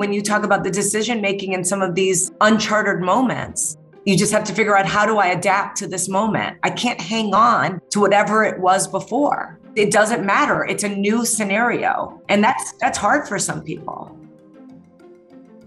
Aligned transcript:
when 0.00 0.14
you 0.14 0.22
talk 0.22 0.44
about 0.44 0.64
the 0.64 0.70
decision 0.70 1.20
making 1.20 1.52
in 1.52 1.62
some 1.62 1.82
of 1.82 1.94
these 1.94 2.32
uncharted 2.40 3.02
moments, 3.02 3.76
you 4.06 4.16
just 4.16 4.32
have 4.32 4.44
to 4.44 4.54
figure 4.54 4.74
out 4.74 4.86
how 4.86 5.04
do 5.04 5.18
I 5.18 5.26
adapt 5.26 5.76
to 5.76 5.86
this 5.86 6.08
moment? 6.08 6.56
I 6.62 6.70
can't 6.70 6.98
hang 6.98 7.34
on 7.34 7.82
to 7.90 8.00
whatever 8.00 8.42
it 8.42 8.58
was 8.58 8.88
before. 8.88 9.60
It 9.76 9.92
doesn't 9.92 10.24
matter. 10.24 10.64
It's 10.64 10.84
a 10.84 10.88
new 10.88 11.26
scenario. 11.26 12.18
And 12.30 12.42
that's 12.42 12.72
that's 12.80 12.96
hard 12.96 13.28
for 13.28 13.38
some 13.38 13.62
people. 13.62 14.18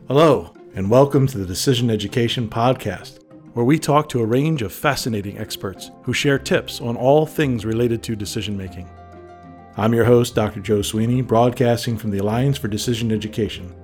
Hello, 0.07 0.51
and 0.73 0.89
welcome 0.89 1.27
to 1.27 1.37
the 1.37 1.45
Decision 1.45 1.91
Education 1.91 2.49
Podcast, 2.49 3.23
where 3.53 3.65
we 3.65 3.77
talk 3.77 4.09
to 4.09 4.21
a 4.21 4.25
range 4.25 4.63
of 4.63 4.73
fascinating 4.73 5.37
experts 5.37 5.91
who 6.01 6.11
share 6.11 6.39
tips 6.39 6.81
on 6.81 6.97
all 6.97 7.27
things 7.27 7.65
related 7.65 8.01
to 8.01 8.15
decision 8.15 8.57
making. 8.57 8.89
I'm 9.77 9.93
your 9.93 10.05
host, 10.05 10.33
Dr. 10.33 10.59
Joe 10.59 10.81
Sweeney, 10.81 11.21
broadcasting 11.21 11.99
from 11.99 12.09
the 12.09 12.17
Alliance 12.17 12.57
for 12.57 12.67
Decision 12.67 13.11
Education, 13.11 13.75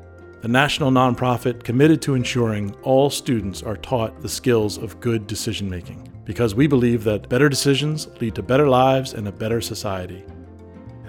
the 0.42 0.48
national 0.48 0.90
nonprofit 0.90 1.64
committed 1.64 2.02
to 2.02 2.16
ensuring 2.16 2.74
all 2.84 3.10
students 3.10 3.62
are 3.62 3.76
taught 3.76 4.22
the 4.22 4.30
skills 4.30 4.78
of 4.78 5.00
good 5.02 5.28
decision 5.28 5.70
making, 5.70 6.10
because 6.24 6.56
we 6.56 6.66
believe 6.66 7.04
that 7.04 7.28
better 7.28 7.50
decisions 7.50 8.08
lead 8.22 8.36
to 8.36 8.42
better 8.42 8.70
lives 8.70 9.14
and 9.14 9.28
a 9.28 9.32
better 9.34 9.60
society. 9.60 10.24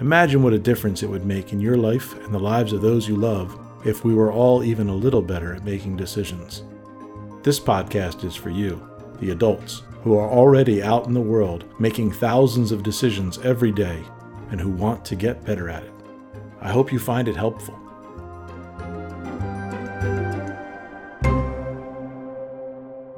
Imagine 0.01 0.43
what 0.43 0.51
a 0.51 0.59
difference 0.59 1.01
it 1.01 1.09
would 1.09 1.25
make 1.25 1.53
in 1.53 1.61
your 1.61 1.77
life 1.77 2.13
and 2.25 2.33
the 2.33 2.39
lives 2.39 2.73
of 2.73 2.81
those 2.81 3.07
you 3.07 3.15
love 3.15 3.57
if 3.85 4.03
we 4.03 4.13
were 4.13 4.33
all 4.33 4.63
even 4.63 4.89
a 4.89 4.95
little 4.95 5.21
better 5.21 5.55
at 5.55 5.63
making 5.63 5.95
decisions. 5.95 6.63
This 7.41 7.59
podcast 7.59 8.25
is 8.25 8.35
for 8.35 8.49
you, 8.49 8.85
the 9.19 9.31
adults, 9.31 9.83
who 10.03 10.17
are 10.17 10.29
already 10.29 10.83
out 10.83 11.05
in 11.05 11.13
the 11.13 11.21
world 11.21 11.63
making 11.79 12.11
thousands 12.11 12.71
of 12.71 12.83
decisions 12.83 13.37
every 13.39 13.71
day 13.71 14.03
and 14.49 14.59
who 14.59 14.71
want 14.71 15.05
to 15.05 15.15
get 15.15 15.45
better 15.45 15.69
at 15.69 15.83
it. 15.83 15.93
I 16.59 16.69
hope 16.69 16.91
you 16.91 16.99
find 16.99 17.27
it 17.27 17.35
helpful. 17.35 17.80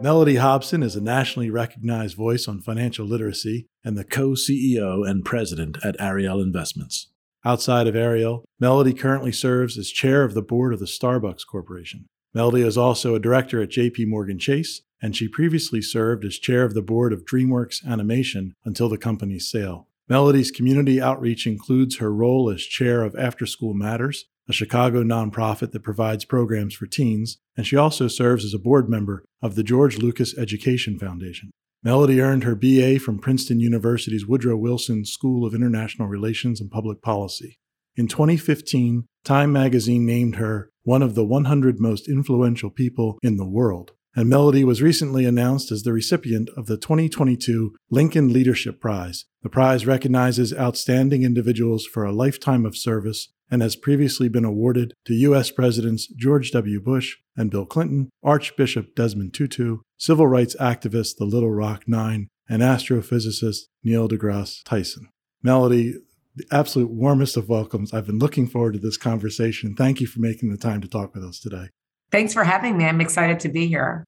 Mellody 0.04 0.38
Hobson 0.38 0.84
is 0.84 0.98
a 0.98 1.02
nationally 1.02 1.50
recognized 1.50 2.18
voice 2.18 2.46
on 2.46 2.60
financial 2.60 3.06
literacy 3.06 3.68
and 3.86 3.98
the 3.98 4.04
co 4.04 4.32
CEO 4.32 5.10
and 5.10 5.24
president 5.24 5.78
at 5.82 5.96
Ariel 5.98 6.42
Investments. 6.42 7.08
Outside 7.46 7.88
of 7.88 7.96
Ariel, 7.96 8.44
Mellody 8.62 9.00
currently 9.00 9.32
serves 9.32 9.78
as 9.78 9.88
chair 9.88 10.26
of 10.26 10.34
the 10.34 10.42
board 10.42 10.74
of 10.74 10.82
the 10.82 10.88
Starbucks 10.88 11.48
Corporation. 11.50 12.08
Mellody 12.36 12.66
is 12.66 12.78
also 12.78 13.16
a 13.16 13.20
director 13.20 13.62
at 13.62 13.70
JP 13.70 14.08
Morgan 14.08 14.38
Chase, 14.38 14.82
and 15.02 15.16
she 15.16 15.30
previously 15.30 15.82
served 15.82 16.26
as 16.26 16.38
chair 16.38 16.66
of 16.66 16.74
the 16.74 16.82
board 16.82 17.14
of 17.14 17.24
DreamWorks 17.24 17.86
Animation 17.86 18.56
until 18.66 18.90
the 18.90 18.98
company's 18.98 19.50
sale. 19.50 19.88
Mellody's 20.10 20.52
community 20.52 21.02
outreach 21.02 21.48
includes 21.48 22.00
her 22.00 22.14
role 22.14 22.50
as 22.50 22.64
chair 22.64 23.04
of 23.04 23.16
After 23.16 23.46
School 23.46 23.74
Matters, 23.74 24.26
a 24.48 24.54
Chicago 24.54 25.04
nonprofit 25.04 25.72
that 25.72 25.84
provides 25.84 26.26
programs 26.26 26.74
for 26.74 26.86
teens, 26.86 27.38
and 27.56 27.66
she 27.66 27.78
also 27.78 28.08
serves 28.08 28.44
as 28.44 28.54
a 28.54 28.60
board 28.60 28.90
member 28.90 29.24
of 29.42 29.56
the 29.56 29.64
George 29.64 29.98
Lucas 29.98 30.38
Education 30.38 31.00
Foundation. 31.00 31.52
Mellody 31.86 32.22
earned 32.22 32.44
her 32.44 32.56
BA 32.56 33.00
from 33.00 33.20
Princeton 33.20 33.60
University's 33.60 34.26
Woodrow 34.26 34.58
Wilson 34.58 35.06
School 35.06 35.46
of 35.46 35.54
International 35.54 36.08
Relations 36.08 36.62
and 36.62 36.72
Public 36.72 37.02
Policy. 37.02 37.58
In 37.96 38.08
2015, 38.08 39.06
Time 39.24 39.54
magazine 39.54 40.06
named 40.06 40.36
her 40.36 40.70
one 40.84 41.02
of 41.02 41.16
the 41.16 41.24
100 41.24 41.80
most 41.80 42.10
influential 42.10 42.70
people 42.70 43.18
in 43.24 43.38
the 43.38 43.48
world. 43.48 43.92
And 44.16 44.32
Mellody 44.32 44.64
was 44.64 44.82
recently 44.82 45.26
announced 45.26 45.72
as 45.72 45.84
the 45.84 45.94
recipient 45.94 46.50
of 46.58 46.68
the 46.68 46.78
2022 46.78 47.74
Lincoln 47.90 48.32
Leadership 48.34 48.82
Prize. 48.82 49.26
The 49.42 49.50
prize 49.50 49.88
recognizes 49.88 50.54
outstanding 50.54 51.24
individuals 51.24 51.86
for 51.86 52.04
a 52.04 52.12
lifetime 52.12 52.66
of 52.66 52.78
service 52.78 53.30
and 53.50 53.62
has 53.62 53.76
previously 53.76 54.30
been 54.30 54.46
awarded 54.46 54.94
to 55.06 55.14
U.S. 55.14 55.52
Presidents 55.52 56.08
George 56.08 56.52
W. 56.52 56.82
Bush 56.82 57.18
and 57.36 57.52
Bill 57.52 57.66
Clinton, 57.66 58.10
Archbishop 58.24 58.96
Desmond 58.96 59.34
Tutu, 59.34 59.80
civil 59.98 60.28
rights 60.28 60.56
activist 60.60 61.18
the 61.18 61.26
Little 61.26 61.52
Rock 61.52 61.84
Nine, 61.88 62.28
and 62.50 62.62
astrophysicist 62.62 63.64
Neil 63.84 64.08
deGrasse 64.08 64.64
Tyson. 64.64 65.08
Mellody, 65.46 65.94
the 66.36 66.46
absolute 66.52 66.90
warmest 66.90 67.38
of 67.38 67.50
welcomes. 67.50 67.94
I've 67.94 68.08
been 68.08 68.20
looking 68.20 68.48
forward 68.48 68.74
to 68.74 68.80
this 68.80 68.98
conversation. 68.98 69.76
Thank 69.76 70.02
you 70.02 70.08
for 70.08 70.20
making 70.20 70.52
the 70.52 70.58
time 70.58 70.82
to 70.82 70.88
talk 70.88 71.14
with 71.14 71.24
us 71.24 71.40
today. 71.40 71.70
Thanks 72.12 72.34
for 72.34 72.44
having 72.44 72.78
me. 72.78 72.86
I'm 72.86 73.02
excited 73.02 73.40
to 73.42 73.50
be 73.50 73.68
here. 73.68 74.04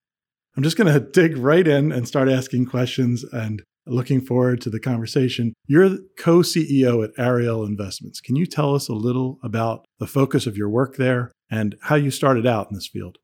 I'm 0.55 0.63
just 0.63 0.77
going 0.77 0.93
to 0.93 0.99
dig 0.99 1.37
right 1.37 1.67
in 1.67 1.91
and 1.91 2.07
start 2.07 2.29
asking 2.29 2.67
questions. 2.67 3.23
And 3.23 3.63
Looking 3.87 4.21
forward 4.21 4.61
to 4.61 4.71
the 4.71 4.79
conversation. 4.79 5.53
You're 5.67 5.97
co 6.17 6.39
CEO 6.39 7.03
at 7.03 7.11
Ariel 7.19 7.63
Investments. 7.63 8.19
Can 8.19 8.35
you 8.35 8.47
tell 8.47 8.73
us 8.73 8.87
a 8.89 8.93
little 8.93 9.39
about 9.43 9.85
the 9.99 10.07
focus 10.07 10.47
of 10.47 10.57
your 10.57 10.69
work 10.69 10.95
there 10.95 11.31
and 11.51 11.75
how 11.81 11.95
you 11.95 12.09
started 12.09 12.47
out 12.47 12.67
in 12.71 12.75
this 12.75 12.87
field? 12.87 13.19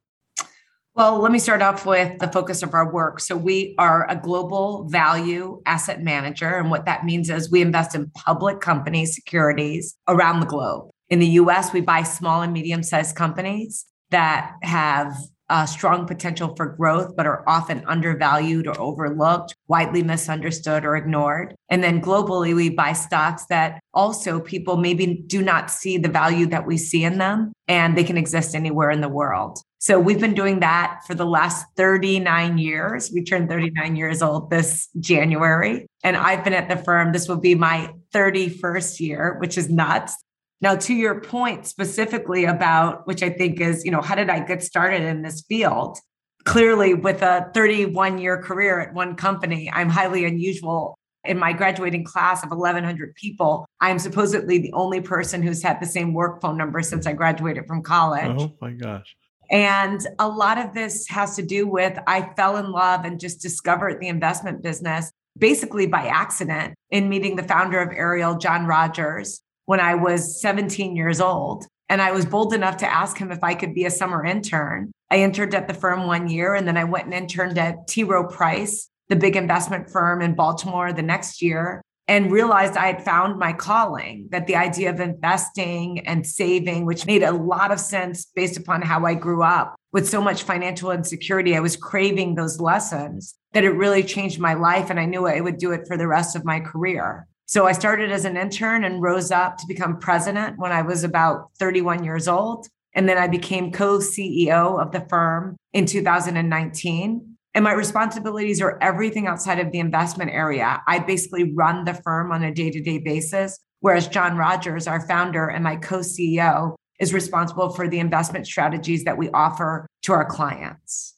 Well, 0.94 1.20
let 1.20 1.32
me 1.32 1.40
start 1.40 1.62
off 1.62 1.86
with 1.86 2.20
the 2.20 2.28
focus 2.28 2.62
of 2.62 2.74
our 2.76 2.92
work. 2.94 3.22
So, 3.22 3.36
we 3.36 3.74
are 3.80 4.08
a 4.08 4.16
global 4.16 4.88
value 4.90 5.62
asset 5.66 6.04
manager. 6.04 6.58
And 6.58 6.70
what 6.70 6.86
that 6.86 7.06
means 7.06 7.32
is 7.32 7.50
we 7.50 7.62
invest 7.62 7.96
in 7.96 8.12
public 8.12 8.60
company 8.60 9.08
securities 9.08 9.96
around 10.08 10.42
the 10.42 10.46
globe. 10.46 10.92
In 11.10 11.20
the 11.20 11.28
US, 11.28 11.74
we 11.74 11.82
buy 11.82 12.04
small 12.04 12.44
and 12.44 12.54
medium 12.54 12.84
sized 12.84 13.16
companies 13.16 13.86
that 14.12 14.54
have 14.62 15.14
uh, 15.52 15.66
strong 15.66 16.08
potential 16.08 16.56
for 16.56 16.66
growth, 16.66 17.14
but 17.18 17.28
are 17.28 17.44
often 17.46 17.84
undervalued 17.86 18.68
or 18.68 18.80
overlooked, 18.80 19.54
widely 19.68 20.02
misunderstood 20.02 20.86
or 20.86 20.96
ignored. 20.96 21.54
And 21.68 21.84
then 21.84 22.02
globally, 22.02 22.56
we 22.56 22.70
buy 22.70 22.94
stocks 22.94 23.46
that 23.48 23.82
also 23.94 24.40
people 24.40 24.78
maybe 24.78 25.22
do 25.28 25.42
not 25.42 25.70
see 25.70 25.98
the 25.98 26.08
value 26.08 26.46
that 26.48 26.66
we 26.66 26.78
see 26.78 27.04
in 27.04 27.18
them, 27.18 27.52
and 27.68 27.98
they 27.98 28.06
can 28.06 28.18
exist 28.18 28.56
anywhere 28.56 28.92
in 28.92 29.02
the 29.02 29.10
world. 29.10 29.60
So 29.80 30.00
we've 30.00 30.22
been 30.22 30.36
doing 30.36 30.62
that 30.62 31.02
for 31.06 31.16
the 31.16 31.26
last 31.26 31.66
39 31.76 32.58
years. 32.58 33.12
We 33.12 33.24
turned 33.24 33.50
39 33.50 33.96
years 33.98 34.22
old 34.22 34.50
this 34.50 34.88
January. 35.00 35.88
And 36.04 36.16
I've 36.16 36.44
been 36.44 36.54
at 36.54 36.70
the 36.70 36.78
firm, 36.78 37.12
this 37.12 37.28
will 37.28 37.40
be 37.40 37.56
my 37.56 37.92
31st 38.14 39.00
year, 39.00 39.38
which 39.40 39.58
is 39.58 39.70
nuts. 39.70 40.16
Now, 40.62 40.76
to 40.76 40.94
your 40.94 41.20
point 41.20 41.66
specifically 41.66 42.46
about, 42.46 43.08
which 43.08 43.24
I 43.24 43.30
think 43.30 43.60
is, 43.60 43.84
you 43.84 43.92
know, 43.92 44.02
how 44.02 44.14
did 44.16 44.30
I 44.30 44.40
get 44.40 44.64
started 44.64 45.02
in 45.02 45.24
this 45.24 45.42
field? 45.42 45.98
Clearly, 46.46 46.94
with 46.94 47.22
a 47.24 47.50
31 47.54 48.20
year 48.20 48.42
career 48.42 48.80
at 48.80 48.94
one 48.94 49.16
company, 49.16 49.72
I'm 49.72 49.90
highly 49.90 50.26
unusual. 50.26 50.98
In 51.24 51.38
my 51.38 51.54
graduating 51.54 52.04
class 52.04 52.44
of 52.44 52.50
1,100 52.50 53.14
people, 53.14 53.68
I'm 53.80 54.00
supposedly 54.00 54.58
the 54.58 54.74
only 54.74 55.02
person 55.02 55.44
who's 55.44 55.62
had 55.62 55.80
the 55.80 55.86
same 55.86 56.14
work 56.14 56.42
phone 56.42 56.58
number 56.58 56.82
since 56.82 57.06
I 57.06 57.14
graduated 57.14 57.68
from 57.68 57.84
college. 57.84 58.40
Oh 58.40 58.56
my 58.60 58.72
gosh. 58.72 59.16
And 59.52 60.02
a 60.18 60.28
lot 60.28 60.58
of 60.58 60.74
this 60.74 61.08
has 61.10 61.36
to 61.36 61.44
do 61.44 61.68
with 61.68 62.00
I 62.08 62.34
fell 62.36 62.58
in 62.58 62.72
love 62.72 63.06
and 63.06 63.20
just 63.20 63.42
discovered 63.42 64.00
the 64.00 64.08
investment 64.08 64.64
business 64.64 65.12
basically 65.38 65.86
by 65.86 66.08
accident 66.08 66.74
in 66.90 67.10
meeting 67.10 67.36
the 67.36 67.44
founder 67.44 67.80
of 67.80 67.92
Ariel, 67.92 68.38
John 68.38 68.66
Rogers, 68.66 69.42
when 69.72 69.80
I 69.80 69.96
was 69.96 70.42
17 70.42 70.98
years 70.98 71.22
old. 71.22 71.66
And 71.88 72.02
I 72.02 72.12
was 72.12 72.26
bold 72.26 72.54
enough 72.54 72.76
to 72.78 72.94
ask 72.94 73.18
him 73.18 73.32
if 73.32 73.42
I 73.42 73.54
could 73.54 73.74
be 73.74 73.86
a 73.86 73.90
summer 73.90 74.26
intern. 74.26 74.92
I 75.10 75.22
interned 75.22 75.56
at 75.56 75.70
the 75.70 75.74
firm 75.74 76.08
one 76.08 76.28
year 76.28 76.56
and 76.56 76.68
then 76.68 76.76
I 76.76 76.84
went 76.84 77.06
and 77.06 77.14
interned 77.14 77.58
at 77.58 77.88
T. 77.88 78.04
Rowe 78.04 78.28
Price, 78.28 78.90
the 79.08 79.16
big 79.16 79.38
investment 79.38 79.90
firm 79.90 80.22
in 80.22 80.36
Baltimore 80.36 80.92
the 80.92 81.02
next 81.02 81.42
year, 81.42 81.82
and 82.10 82.34
realized 82.34 82.76
I 82.76 82.88
had 82.88 83.06
found 83.06 83.40
my 83.40 83.54
calling, 83.54 84.28
that 84.32 84.46
the 84.46 84.58
idea 84.58 84.90
of 84.90 85.00
investing 85.00 86.06
and 86.06 86.28
saving, 86.28 86.86
which 86.86 87.06
made 87.06 87.24
a 87.24 87.32
lot 87.32 87.72
of 87.72 87.80
sense 87.80 88.26
based 88.26 88.58
upon 88.58 88.82
how 88.82 89.06
I 89.06 89.14
grew 89.14 89.42
up 89.42 89.78
with 89.94 90.10
so 90.10 90.20
much 90.20 90.44
financial 90.44 90.92
insecurity, 90.92 91.56
I 91.56 91.62
was 91.62 91.78
craving 91.78 92.36
those 92.36 92.60
lessons 92.60 93.36
that 93.54 93.64
it 93.64 93.70
really 93.70 94.04
changed 94.04 94.38
my 94.38 94.54
life. 94.54 94.90
And 94.90 95.00
I 95.00 95.06
knew 95.06 95.28
I 95.28 95.40
would 95.40 95.60
do 95.60 95.72
it 95.72 95.88
for 95.88 95.96
the 95.96 96.10
rest 96.10 96.36
of 96.36 96.44
my 96.44 96.60
career. 96.60 97.26
So 97.52 97.68
I 97.68 97.74
started 97.74 98.14
as 98.14 98.24
an 98.24 98.38
intern 98.38 98.86
and 98.86 99.02
rose 99.02 99.30
up 99.30 99.58
to 99.58 99.68
become 99.68 100.00
president 100.00 100.58
when 100.58 100.72
I 100.72 100.84
was 100.84 101.04
about 101.04 101.50
31 101.60 102.02
years 102.06 102.30
old. 102.30 102.70
And 102.96 103.10
then 103.10 103.18
I 103.18 103.28
became 103.28 103.74
co 103.74 103.98
CEO 103.98 104.82
of 104.82 104.94
the 104.94 105.06
firm 105.10 105.58
in 105.74 105.86
2019. 105.86 107.36
And 107.54 107.64
my 107.66 107.74
responsibilities 107.74 108.62
are 108.62 108.82
everything 108.82 109.28
outside 109.28 109.60
of 109.60 109.74
the 109.74 109.80
investment 109.80 110.32
area. 110.32 110.82
I 110.88 111.00
basically 111.00 111.52
run 111.52 111.84
the 111.84 111.94
firm 111.94 112.32
on 112.32 112.42
a 112.42 112.54
day 112.54 112.72
to 112.72 112.82
day 112.82 113.00
basis, 113.00 113.60
whereas 113.82 114.08
John 114.08 114.38
Rogers, 114.38 114.88
our 114.88 115.06
founder 115.06 115.50
and 115.50 115.62
my 115.62 115.76
co 115.76 116.00
CEO, 116.00 116.76
is 117.02 117.14
responsible 117.14 117.72
for 117.72 117.86
the 117.86 118.00
investment 118.00 118.48
strategies 118.48 119.04
that 119.04 119.18
we 119.18 119.30
offer 119.32 119.88
to 120.04 120.14
our 120.14 120.24
clients. 120.24 121.18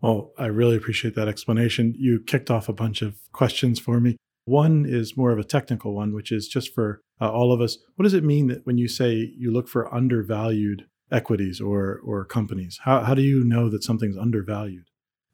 Well, 0.00 0.30
I 0.38 0.46
really 0.46 0.76
appreciate 0.76 1.16
that 1.16 1.26
explanation. 1.26 1.92
You 1.98 2.20
kicked 2.24 2.52
off 2.52 2.68
a 2.68 2.72
bunch 2.72 3.02
of 3.02 3.16
questions 3.32 3.80
for 3.80 3.98
me. 3.98 4.16
One 4.50 4.84
is 4.84 5.16
more 5.16 5.30
of 5.30 5.38
a 5.38 5.44
technical 5.44 5.94
one, 5.94 6.12
which 6.12 6.32
is 6.32 6.48
just 6.48 6.74
for 6.74 7.02
uh, 7.20 7.30
all 7.30 7.52
of 7.52 7.60
us. 7.60 7.78
What 7.94 8.02
does 8.02 8.14
it 8.14 8.24
mean 8.24 8.48
that 8.48 8.66
when 8.66 8.78
you 8.78 8.88
say 8.88 9.32
you 9.38 9.52
look 9.52 9.68
for 9.68 9.94
undervalued 9.94 10.86
equities 11.12 11.60
or 11.60 12.00
or 12.04 12.24
companies? 12.24 12.80
How 12.82 13.04
how 13.04 13.14
do 13.14 13.22
you 13.22 13.44
know 13.44 13.68
that 13.68 13.84
something's 13.84 14.16
undervalued? 14.16 14.86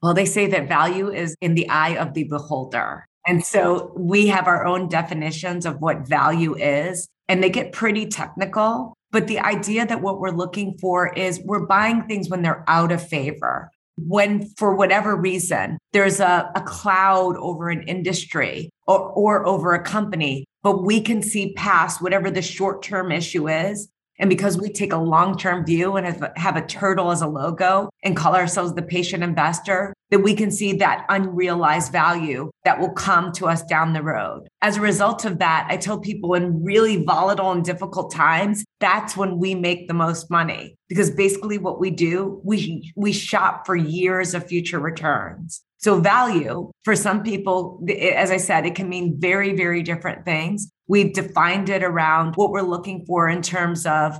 Well, 0.03 0.13
they 0.13 0.27
say 0.27 0.47
that 0.49 0.69
value 0.69 1.11
is 1.11 1.35
in 1.41 1.55
the 1.55 1.67
eye 1.71 1.97
of 1.97 2.13
the 2.13 2.25
beholder. 2.25 3.07
And 3.27 3.43
so 3.43 3.95
we 3.97 4.27
have 4.27 4.47
our 4.47 4.67
own 4.67 4.87
definitions 4.87 5.65
of 5.65 5.81
what 5.81 6.07
value 6.07 6.55
is, 6.55 7.09
and 7.27 7.43
they 7.43 7.49
get 7.49 7.73
pretty 7.73 8.07
technical. 8.09 8.93
But 9.13 9.29
the 9.29 9.39
idea 9.39 9.87
that 9.87 10.03
what 10.03 10.21
we're 10.21 10.43
looking 10.43 10.77
for 10.79 11.11
is 11.15 11.41
we're 11.43 11.67
buying 11.67 12.03
things 12.03 12.29
when 12.29 12.43
they're 12.43 12.65
out 12.69 12.93
of 12.93 13.09
favor. 13.09 13.71
When, 13.97 14.47
for 14.57 14.75
whatever 14.75 15.17
reason, 15.17 15.79
there's 15.93 16.21
a, 16.21 16.51
a 16.55 16.61
cloud 16.61 17.37
over 17.37 17.71
an 17.71 17.83
industry 17.89 18.71
or, 18.87 19.01
or 19.01 19.47
over 19.47 19.75
a 19.75 19.83
company, 19.83 20.45
but 20.63 20.83
we 20.83 21.01
can 21.01 21.23
see 21.23 21.55
past 21.55 22.03
whatever 22.03 22.31
the 22.31 22.43
short 22.43 22.83
term 22.83 23.11
issue 23.11 23.49
is 23.49 23.89
and 24.19 24.31
because 24.31 24.59
we 24.59 24.71
take 24.71 24.93
a 24.93 24.99
long 24.99 25.37
term 25.37 25.65
view 25.65 25.97
and 25.97 26.07
have, 26.07 26.33
have, 26.37 26.57
a 26.57 26.67
turtle 26.67 27.11
as 27.11 27.23
a 27.23 27.27
logo 27.27 27.91
and 28.03 28.17
call 28.17 28.35
ourselves 28.35 28.75
the 28.75 28.83
patient 28.83 29.23
investor, 29.23 29.93
that 30.11 30.21
we 30.21 30.35
can 30.35 30.51
see 30.51 30.73
that 30.75 31.05
unrealized 31.09 31.93
value 31.93 32.51
that 32.65 32.79
will 32.79 32.93
come 32.93 33.33
to 33.33 33.47
us 33.47 33.63
down 33.65 33.93
the 33.93 34.03
road. 34.03 34.47
As 34.63 34.77
a 34.77 34.81
result 34.81 35.25
of 35.25 35.39
that, 35.41 35.67
I 35.69 35.77
tell 35.77 35.99
people 35.99 36.35
in 36.35 36.65
really 36.65 37.05
volatile 37.05 37.51
and 37.51 37.65
difficult 37.65 38.13
times, 38.13 38.65
that's 38.81 39.17
when 39.17 39.39
we 39.39 39.55
make 39.55 39.89
the 39.89 39.95
most 39.95 40.31
money 40.31 40.77
because 40.89 41.11
basically 41.11 41.59
what 41.59 41.81
we 41.81 41.91
do, 41.91 42.41
we, 42.45 42.93
we 42.97 43.13
shop 43.13 43.67
for 43.67 43.75
years 43.75 44.35
of 44.35 44.47
future 44.47 44.79
returns. 44.79 45.63
So, 45.79 46.01
value 46.01 46.71
for 46.85 46.97
some 46.97 47.23
people, 47.23 47.85
as 47.89 48.31
I 48.31 48.39
said, 48.39 48.67
it 48.67 48.75
can 48.75 48.89
mean 48.89 49.21
very, 49.21 49.55
very 49.55 49.83
different 49.83 50.25
things. 50.25 50.71
We've 50.89 51.13
defined 51.13 51.69
it 51.69 51.83
around 51.83 52.35
what 52.37 52.51
we're 52.51 52.63
looking 52.63 53.05
for 53.07 53.29
in 53.29 53.43
terms 53.43 53.85
of 53.87 54.19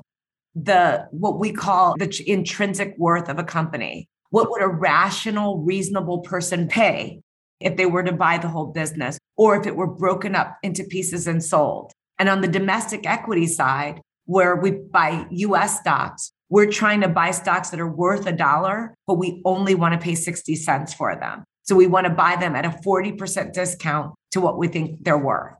the 0.55 1.07
what 1.11 1.39
we 1.39 1.53
call 1.53 1.95
the 1.99 2.25
intrinsic 2.27 2.95
worth 2.99 3.29
of 3.29 3.39
a 3.39 3.45
company. 3.45 4.09
What 4.31 4.51
would 4.51 4.63
a 4.63 4.69
rational, 4.69 5.59
reasonable 5.63 6.21
person 6.21 6.69
pay 6.69 7.21
if 7.61 7.77
they 7.77 7.87
were 7.87 8.03
to 8.03 8.13
buy 8.13 8.39
the 8.39 8.49
whole 8.49 8.67
business 8.67 9.19
or 9.37 9.57
if 9.57 9.67
it 9.67 9.77
were 9.77 9.87
broken 9.87 10.35
up 10.35 10.57
into 10.63 10.85
pieces 10.85 11.27
and 11.27 11.43
sold? 11.43 11.93
And 12.19 12.29
on 12.29 12.41
the 12.41 12.49
domestic 12.49 13.07
equity 13.07 13.47
side, 13.47 14.01
where 14.25 14.57
we 14.57 14.73
buy 14.73 15.27
US 15.31 15.81
stocks, 15.81 16.33
we're 16.49 16.71
trying 16.71 17.01
to 17.01 17.09
buy 17.09 17.31
stocks 17.33 17.71
that 17.71 17.81
are 17.81 17.91
worth 17.91 18.27
a 18.27 18.33
dollar, 18.33 18.95
but 19.07 19.15
we 19.15 19.43
only 19.45 19.75
want 19.75 19.95
to 19.95 19.99
pay 19.99 20.15
60 20.15 20.55
cents 20.57 20.95
for 20.95 21.17
them. 21.17 21.45
So 21.63 21.75
we 21.75 21.87
want 21.87 22.07
to 22.07 22.13
buy 22.13 22.37
them 22.37 22.55
at 22.55 22.65
a 22.65 22.71
40% 22.87 23.53
discount 23.53 24.15
to 24.31 24.41
what 24.41 24.59
we 24.59 24.69
think 24.69 25.03
they're 25.03 25.19
worth. 25.19 25.55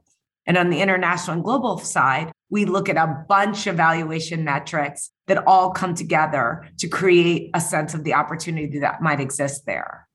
And 0.45 0.57
on 0.57 0.69
the 0.69 0.79
international 0.79 1.35
and 1.35 1.43
global 1.43 1.77
side, 1.77 2.31
we 2.49 2.63
look 2.63 2.87
at 2.87 2.95
a 2.95 3.25
bunch 3.27 3.67
of 3.67 3.75
valuation 3.75 4.45
metrics 4.45 5.11
that 5.27 5.45
all 5.45 5.71
come 5.71 5.93
together 5.93 6.65
to 6.79 6.87
create 6.87 7.49
a 7.53 7.59
sense 7.59 7.93
of 7.93 8.05
the 8.05 8.13
opportunity 8.13 8.79
that 8.79 9.01
might 9.01 9.19
exist 9.19 9.65
there. 9.65 10.07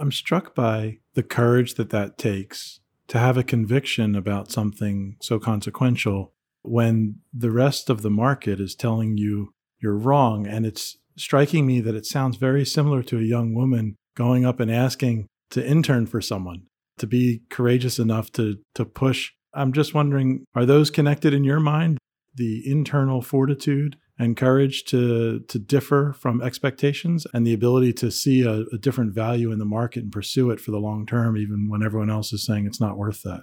I'm 0.00 0.10
struck 0.10 0.56
by 0.56 0.98
the 1.14 1.22
courage 1.22 1.74
that 1.74 1.90
that 1.90 2.18
takes 2.18 2.80
to 3.08 3.18
have 3.18 3.36
a 3.36 3.44
conviction 3.44 4.16
about 4.16 4.50
something 4.50 5.16
so 5.20 5.38
consequential 5.38 6.32
when 6.62 7.20
the 7.32 7.52
rest 7.52 7.88
of 7.88 8.02
the 8.02 8.10
market 8.10 8.58
is 8.58 8.74
telling 8.74 9.16
you 9.16 9.54
you're 9.80 9.96
wrong. 9.96 10.46
And 10.46 10.66
it's 10.66 10.96
striking 11.16 11.66
me 11.66 11.80
that 11.80 11.94
it 11.94 12.06
sounds 12.06 12.36
very 12.36 12.64
similar 12.64 13.02
to 13.04 13.18
a 13.18 13.22
young 13.22 13.54
woman 13.54 13.96
going 14.16 14.44
up 14.44 14.60
and 14.60 14.70
asking 14.70 15.26
to 15.50 15.66
intern 15.66 16.06
for 16.06 16.20
someone, 16.20 16.66
to 16.98 17.06
be 17.06 17.42
courageous 17.50 17.98
enough 17.98 18.32
to, 18.32 18.56
to 18.74 18.84
push 18.84 19.32
I'm 19.56 19.72
just 19.72 19.94
wondering, 19.94 20.44
are 20.54 20.66
those 20.66 20.90
connected 20.90 21.32
in 21.32 21.42
your 21.42 21.60
mind? 21.60 21.98
The 22.34 22.62
internal 22.70 23.22
fortitude 23.22 23.96
and 24.18 24.36
courage 24.36 24.84
to 24.84 25.40
to 25.40 25.58
differ 25.58 26.14
from 26.18 26.42
expectations 26.42 27.26
and 27.32 27.46
the 27.46 27.54
ability 27.54 27.94
to 27.94 28.10
see 28.10 28.42
a, 28.42 28.64
a, 28.72 28.78
different 28.78 29.14
value 29.14 29.52
in 29.52 29.58
the 29.58 29.64
market 29.66 30.04
and 30.04 30.12
pursue 30.12 30.50
it 30.50 30.60
for 30.60 30.70
the 30.70 30.78
long 30.78 31.06
term, 31.06 31.36
even 31.36 31.68
when 31.68 31.82
everyone 31.82 32.10
else 32.10 32.32
is 32.32 32.44
saying 32.44 32.66
it's 32.66 32.80
not 32.80 32.96
worth 32.96 33.22
that. 33.22 33.42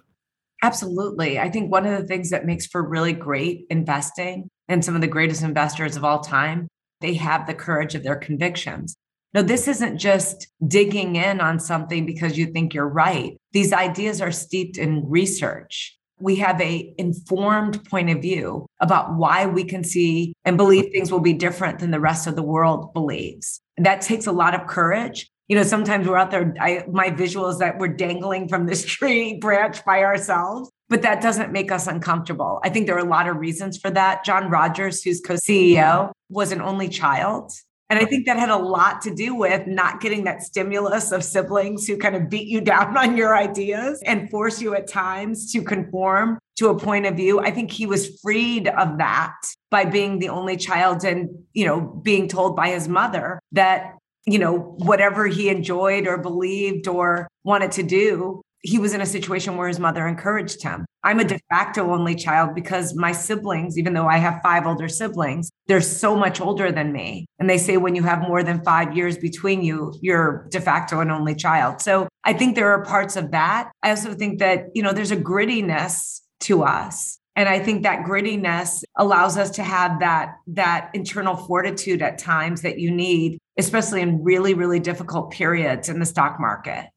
Absolutely. 0.64 1.38
I 1.38 1.50
think 1.50 1.72
one 1.72 1.86
of 1.86 2.00
the 2.00 2.08
things 2.08 2.30
that 2.30 2.46
makes 2.46 2.66
for 2.66 2.82
really 2.82 3.12
great 3.12 3.66
investing 3.70 4.50
and 4.70 4.84
some 4.84 4.96
of 4.96 5.02
the 5.02 5.08
greatest 5.08 5.44
investors 5.44 5.98
of 5.98 6.06
all 6.06 6.22
time, 6.22 6.70
they 7.02 7.16
have 7.16 7.46
the 7.46 7.54
courage 7.54 7.96
of 7.96 8.04
their 8.04 8.16
convictions. 8.16 8.96
No, 9.34 9.42
this 9.42 9.68
isn't 9.68 9.98
just 9.98 10.48
digging 10.66 11.18
in 11.18 11.42
on 11.42 11.60
something 11.60 12.06
because 12.06 12.38
you 12.38 12.46
think 12.46 12.74
you're 12.74 12.88
right. 12.88 13.36
These 13.52 13.74
ideas 13.74 14.22
are 14.22 14.32
steeped 14.32 14.78
in 14.78 15.04
research 15.06 15.98
we 16.24 16.38
have 16.38 16.60
a 16.62 16.94
informed 16.98 17.84
point 17.90 18.10
of 18.10 18.22
view 18.22 18.66
about 18.80 19.16
why 19.16 19.46
we 19.46 19.64
can 19.64 19.84
see 19.84 20.34
and 20.46 20.58
believe 20.58 20.86
things 20.92 21.12
will 21.12 21.20
be 21.20 21.34
different 21.34 21.80
than 21.80 21.92
the 21.92 22.00
rest 22.00 22.28
of 22.28 22.36
the 22.36 22.44
world 22.44 22.94
believes. 22.94 23.60
That 23.78 24.02
takes 24.02 24.26
a 24.26 24.32
lot 24.32 24.56
of 24.56 24.68
courage. 24.68 25.30
You 25.48 25.58
know, 25.58 25.64
sometimes 25.64 26.08
we're 26.08 26.18
out 26.18 26.32
there, 26.32 26.54
I, 26.60 26.86
my 26.90 27.10
visual 27.10 27.50
is 27.50 27.60
that 27.60 27.78
we're 27.78 27.90
dangling 27.90 28.48
from 28.48 28.66
this 28.66 28.86
tree 28.96 29.36
branch 29.36 29.84
by 29.86 30.04
ourselves, 30.04 30.72
but 30.90 31.02
that 31.02 31.22
doesn't 31.22 31.52
make 31.52 31.72
us 31.72 31.88
uncomfortable. 31.88 32.60
I 32.64 32.70
think 32.70 32.88
there 32.88 32.96
are 32.96 33.06
a 33.06 33.10
lot 33.10 33.28
of 33.28 33.38
reasons 33.38 33.78
for 33.78 33.90
that. 33.92 34.24
John 34.24 34.50
Rogers, 34.50 35.04
who's 35.04 35.22
co 35.22 35.36
CEO, 35.36 36.12
was 36.30 36.52
an 36.52 36.62
only 36.62 36.88
child. 36.90 37.52
And 37.90 38.02
I 38.02 38.06
think 38.06 38.26
that 38.26 38.40
had 38.40 38.50
a 38.50 38.58
lot 38.58 39.02
to 39.04 39.14
do 39.14 39.36
with 39.36 39.68
not 39.68 40.02
getting 40.02 40.24
that 40.24 40.42
stimulus 40.42 41.12
of 41.12 41.24
siblings 41.24 41.86
who 41.86 41.98
kind 41.98 42.16
of 42.16 42.28
beat 42.30 42.48
you 42.48 42.62
down 42.74 42.98
on 42.98 43.16
your 43.16 43.36
ideas 43.36 44.02
and 44.06 44.30
force 44.32 44.62
you 44.62 44.74
at 44.74 44.88
times 44.88 45.52
to 45.54 45.62
conform 45.62 46.40
to 46.56 46.70
a 46.70 46.78
point 46.78 47.06
of 47.06 47.16
view. 47.16 47.40
I 47.40 47.52
think 47.52 47.72
he 47.72 47.86
was 47.86 48.20
freed 48.22 48.68
of 48.68 48.98
that 48.98 49.36
by 49.70 49.86
being 49.86 50.20
the 50.20 50.30
only 50.30 50.58
child 50.58 51.04
and, 51.04 51.30
you 51.54 51.66
know, 51.66 51.82
being 51.82 52.28
told 52.28 52.56
by 52.56 52.70
his 52.70 52.88
mother 52.88 53.40
that, 53.52 53.96
you 54.26 54.40
know, 54.40 54.76
whatever 54.78 55.28
he 55.28 55.50
enjoyed 55.50 56.08
or 56.08 56.18
believed 56.18 56.88
or 56.88 57.28
wanted 57.44 57.72
to 57.74 57.84
do 57.84 58.42
he 58.64 58.80
was 58.80 58.94
in 58.94 59.02
a 59.02 59.06
situation 59.06 59.58
where 59.58 59.68
his 59.68 59.80
mother 59.80 60.08
encouraged 60.08 60.64
him. 60.64 60.86
I'm 61.04 61.20
a 61.20 61.26
de 61.26 61.38
facto 61.50 61.92
only 61.92 62.16
child 62.16 62.56
because 62.56 62.96
my 62.96 63.12
siblings, 63.12 63.78
even 63.78 63.94
though 63.94 64.08
I 64.08 64.18
have 64.18 64.40
five 64.42 64.66
older 64.66 64.88
siblings, 64.88 65.52
they're 65.68 65.82
so 65.82 66.16
much 66.16 66.40
older 66.40 66.72
than 66.72 66.94
me. 66.94 67.26
And 67.40 67.50
they 67.50 67.58
say 67.58 67.76
when 67.76 67.94
you 67.94 68.04
have 68.04 68.22
more 68.22 68.42
than 68.42 68.64
five 68.64 68.96
years 68.96 69.18
between 69.18 69.64
you, 69.64 69.94
you're 70.02 70.48
de 70.50 70.62
facto 70.62 71.02
an 71.02 71.12
only 71.12 71.36
child. 71.36 71.82
So 71.82 72.08
I 72.24 72.32
think 72.32 72.56
there 72.56 72.72
are 72.72 72.86
parts 72.86 73.18
of 73.18 73.32
that. 73.32 73.70
I 73.84 73.90
also 73.90 74.14
think 74.14 74.40
that, 74.40 74.68
you 74.74 74.82
know, 74.82 74.94
there's 74.94 75.12
a 75.12 75.18
grittiness 75.18 76.22
to 76.42 76.64
us. 76.64 77.20
And 77.36 77.50
I 77.50 77.60
think 77.60 77.84
that 77.84 78.06
grittiness 78.06 78.84
allows 78.96 79.38
us 79.38 79.50
to 79.52 79.64
have 79.64 80.00
that, 80.00 80.36
that 80.48 80.92
internal 80.94 81.36
fortitude 81.36 82.02
at 82.02 82.20
times 82.20 82.62
that 82.62 82.78
you 82.78 82.92
need, 82.92 83.40
especially 83.58 84.02
in 84.02 84.24
really, 84.24 84.54
really 84.54 84.80
difficult 84.80 85.32
periods 85.32 85.90
in 85.90 86.00
the 86.00 86.06
stock 86.06 86.40
market. 86.40 86.90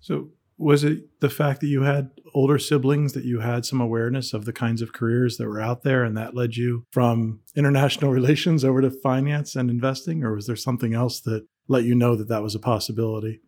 So 0.00 0.30
was 0.58 0.84
it 0.84 1.20
the 1.20 1.30
fact 1.30 1.60
that 1.60 1.68
you 1.68 1.82
had 1.82 2.10
older 2.34 2.58
siblings 2.58 3.12
that 3.12 3.24
you 3.24 3.40
had 3.40 3.64
some 3.64 3.80
awareness 3.80 4.34
of 4.34 4.44
the 4.44 4.52
kinds 4.52 4.82
of 4.82 4.92
careers 4.92 5.36
that 5.36 5.46
were 5.46 5.60
out 5.60 5.82
there 5.82 6.04
and 6.04 6.16
that 6.16 6.34
led 6.34 6.56
you 6.56 6.84
from 6.90 7.40
international 7.56 8.12
relations 8.12 8.64
over 8.64 8.82
to 8.82 8.90
finance 8.90 9.56
and 9.56 9.70
investing 9.70 10.24
or 10.24 10.34
was 10.34 10.46
there 10.46 10.56
something 10.56 10.94
else 10.94 11.20
that 11.20 11.46
let 11.68 11.84
you 11.84 11.94
know 11.94 12.16
that 12.16 12.28
that 12.28 12.42
was 12.42 12.54
a 12.54 12.60
possibility 12.60 13.40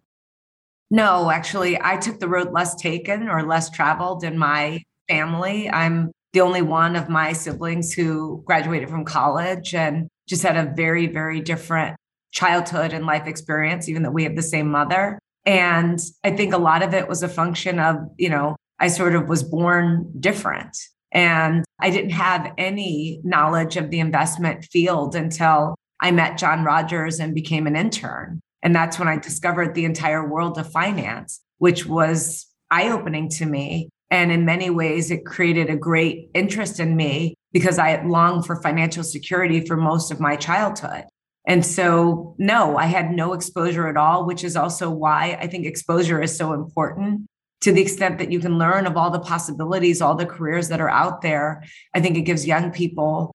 no 0.91 1.31
actually 1.31 1.79
i 1.83 1.97
took 1.97 2.21
the 2.21 2.29
road 2.29 2.53
less 2.53 2.75
taken 2.77 3.29
or 3.29 3.43
less 3.43 3.69
traveled 3.71 4.25
in 4.25 4.39
my 4.39 4.81
family 5.11 5.69
i'm 5.71 6.11
the 6.33 6.41
only 6.41 6.63
one 6.63 6.95
of 6.95 7.09
my 7.09 7.33
siblings 7.33 7.93
who 7.93 8.43
graduated 8.47 8.89
from 8.89 9.05
college 9.05 9.75
and 9.75 10.09
just 10.29 10.43
had 10.43 10.57
a 10.57 10.73
very 10.75 11.07
very 11.07 11.41
different 11.41 11.97
childhood 12.31 12.93
and 12.93 13.05
life 13.05 13.27
experience 13.27 13.89
even 13.89 14.03
though 14.03 14.11
we 14.11 14.25
have 14.25 14.37
the 14.37 14.43
same 14.43 14.71
mother 14.71 15.19
and 15.47 15.99
I 16.23 16.31
think 16.31 16.53
a 16.53 16.59
lot 16.59 16.83
of 16.83 16.95
it 16.95 17.09
was 17.09 17.23
a 17.23 17.29
function 17.29 17.79
of, 17.79 17.97
you 18.19 18.29
know, 18.29 18.57
I 18.79 18.89
sort 18.89 19.15
of 19.15 19.29
was 19.29 19.43
born 19.43 20.13
different. 20.19 20.77
And 21.13 21.65
I 21.81 21.91
didn't 21.91 22.11
have 22.11 22.53
any 22.57 23.21
knowledge 23.25 23.77
of 23.77 23.91
the 23.91 24.01
investment 24.01 24.65
field 24.65 25.15
until 25.15 25.75
I 26.01 26.13
met 26.13 26.39
John 26.39 26.65
Rogers 26.65 27.19
and 27.19 27.35
became 27.35 27.67
an 27.67 27.77
intern. 27.77 28.41
And 28.63 28.75
that's 28.75 28.99
when 28.99 29.09
I 29.09 29.17
discovered 29.17 29.75
the 29.75 29.85
entire 29.85 30.27
world 30.27 30.59
of 30.59 30.71
finance, 30.71 31.41
which 31.59 31.87
was 31.87 32.47
eye 32.71 32.91
opening 32.91 33.29
to 33.31 33.47
me. 33.47 33.89
And 34.11 34.33
in 34.33 34.45
many 34.45 34.71
ways, 34.71 35.11
it 35.11 35.25
created 35.25 35.71
a 35.71 35.77
great 35.77 36.31
interest 36.35 36.81
in 36.81 36.97
me 36.97 37.35
because 37.53 37.79
I 37.79 38.03
longed 38.03 38.47
for 38.47 38.61
financial 38.61 39.05
security 39.05 39.65
for 39.65 39.77
most 39.77 40.11
of 40.11 40.21
my 40.21 40.37
childhood. 40.37 41.05
And 41.47 41.65
so, 41.65 42.35
no, 42.39 42.77
I 42.77 42.87
had 42.87 43.13
no 43.13 43.33
exposure 43.33 43.89
at 43.89 43.97
all, 43.97 44.27
which 44.27 44.45
is 44.45 44.57
also 44.57 44.91
why 44.91 45.39
I 45.41 45.47
think 45.47 45.65
exposure 45.65 46.21
is 46.21 46.37
so 46.37 46.53
important 46.53 47.27
to 47.61 47.73
the 47.73 47.81
extent 47.81 48.19
that 48.19 48.33
you 48.33 48.41
can 48.41 48.59
learn 48.59 48.87
of 48.87 48.97
all 48.97 49.11
the 49.11 49.21
possibilities, 49.21 50.01
all 50.01 50.15
the 50.15 50.27
careers 50.27 50.69
that 50.69 50.81
are 50.81 50.89
out 50.89 51.23
there. 51.23 51.63
I 51.95 52.01
think 52.01 52.17
it 52.17 52.23
gives 52.23 52.47
young 52.47 52.71
people 52.71 53.35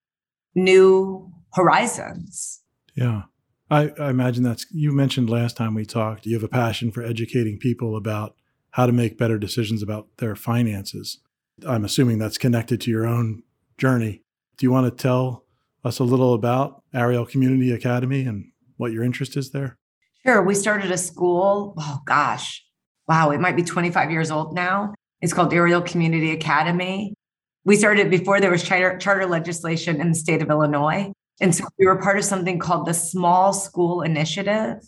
new 0.55 1.31
horizons. 1.53 2.61
Yeah. 2.95 3.23
I, 3.69 3.91
I 3.99 4.09
imagine 4.09 4.43
that's, 4.43 4.65
you 4.71 4.91
mentioned 4.91 5.29
last 5.29 5.57
time 5.57 5.73
we 5.73 5.85
talked, 5.85 6.25
you 6.25 6.35
have 6.35 6.43
a 6.43 6.47
passion 6.47 6.91
for 6.91 7.01
educating 7.01 7.57
people 7.57 7.97
about 7.97 8.35
how 8.75 8.85
to 8.85 8.91
make 8.91 9.17
better 9.17 9.39
decisions 9.39 9.81
about 9.81 10.05
their 10.17 10.35
finances. 10.35 11.19
I'm 11.65 11.85
assuming 11.85 12.19
that's 12.19 12.37
connected 12.37 12.81
to 12.81 12.91
your 12.91 13.07
own 13.07 13.41
journey. 13.77 14.21
Do 14.57 14.65
you 14.65 14.71
want 14.71 14.85
to 14.85 15.01
tell 15.01 15.45
us 15.85 15.99
a 15.99 16.03
little 16.03 16.33
about 16.33 16.83
Ariel 16.93 17.25
Community 17.25 17.71
Academy 17.71 18.25
and 18.25 18.51
what 18.75 18.91
your 18.91 19.01
interest 19.01 19.37
is 19.37 19.51
there? 19.51 19.77
Sure. 20.25 20.43
We 20.43 20.55
started 20.55 20.91
a 20.91 20.97
school. 20.97 21.73
Oh, 21.77 22.01
gosh. 22.05 22.65
Wow. 23.07 23.31
It 23.31 23.39
might 23.39 23.55
be 23.55 23.63
25 23.63 24.11
years 24.11 24.29
old 24.29 24.53
now. 24.53 24.93
It's 25.21 25.31
called 25.31 25.53
Ariel 25.53 25.81
Community 25.81 26.31
Academy. 26.31 27.13
We 27.63 27.77
started 27.77 28.09
before 28.09 28.41
there 28.41 28.51
was 28.51 28.61
charter, 28.61 28.97
charter 28.97 29.25
legislation 29.25 30.01
in 30.01 30.09
the 30.09 30.15
state 30.15 30.41
of 30.41 30.49
Illinois. 30.49 31.13
And 31.39 31.55
so 31.55 31.63
we 31.79 31.85
were 31.85 31.95
part 32.01 32.17
of 32.17 32.25
something 32.25 32.59
called 32.59 32.87
the 32.87 32.93
Small 32.93 33.53
School 33.53 34.01
Initiative 34.01 34.79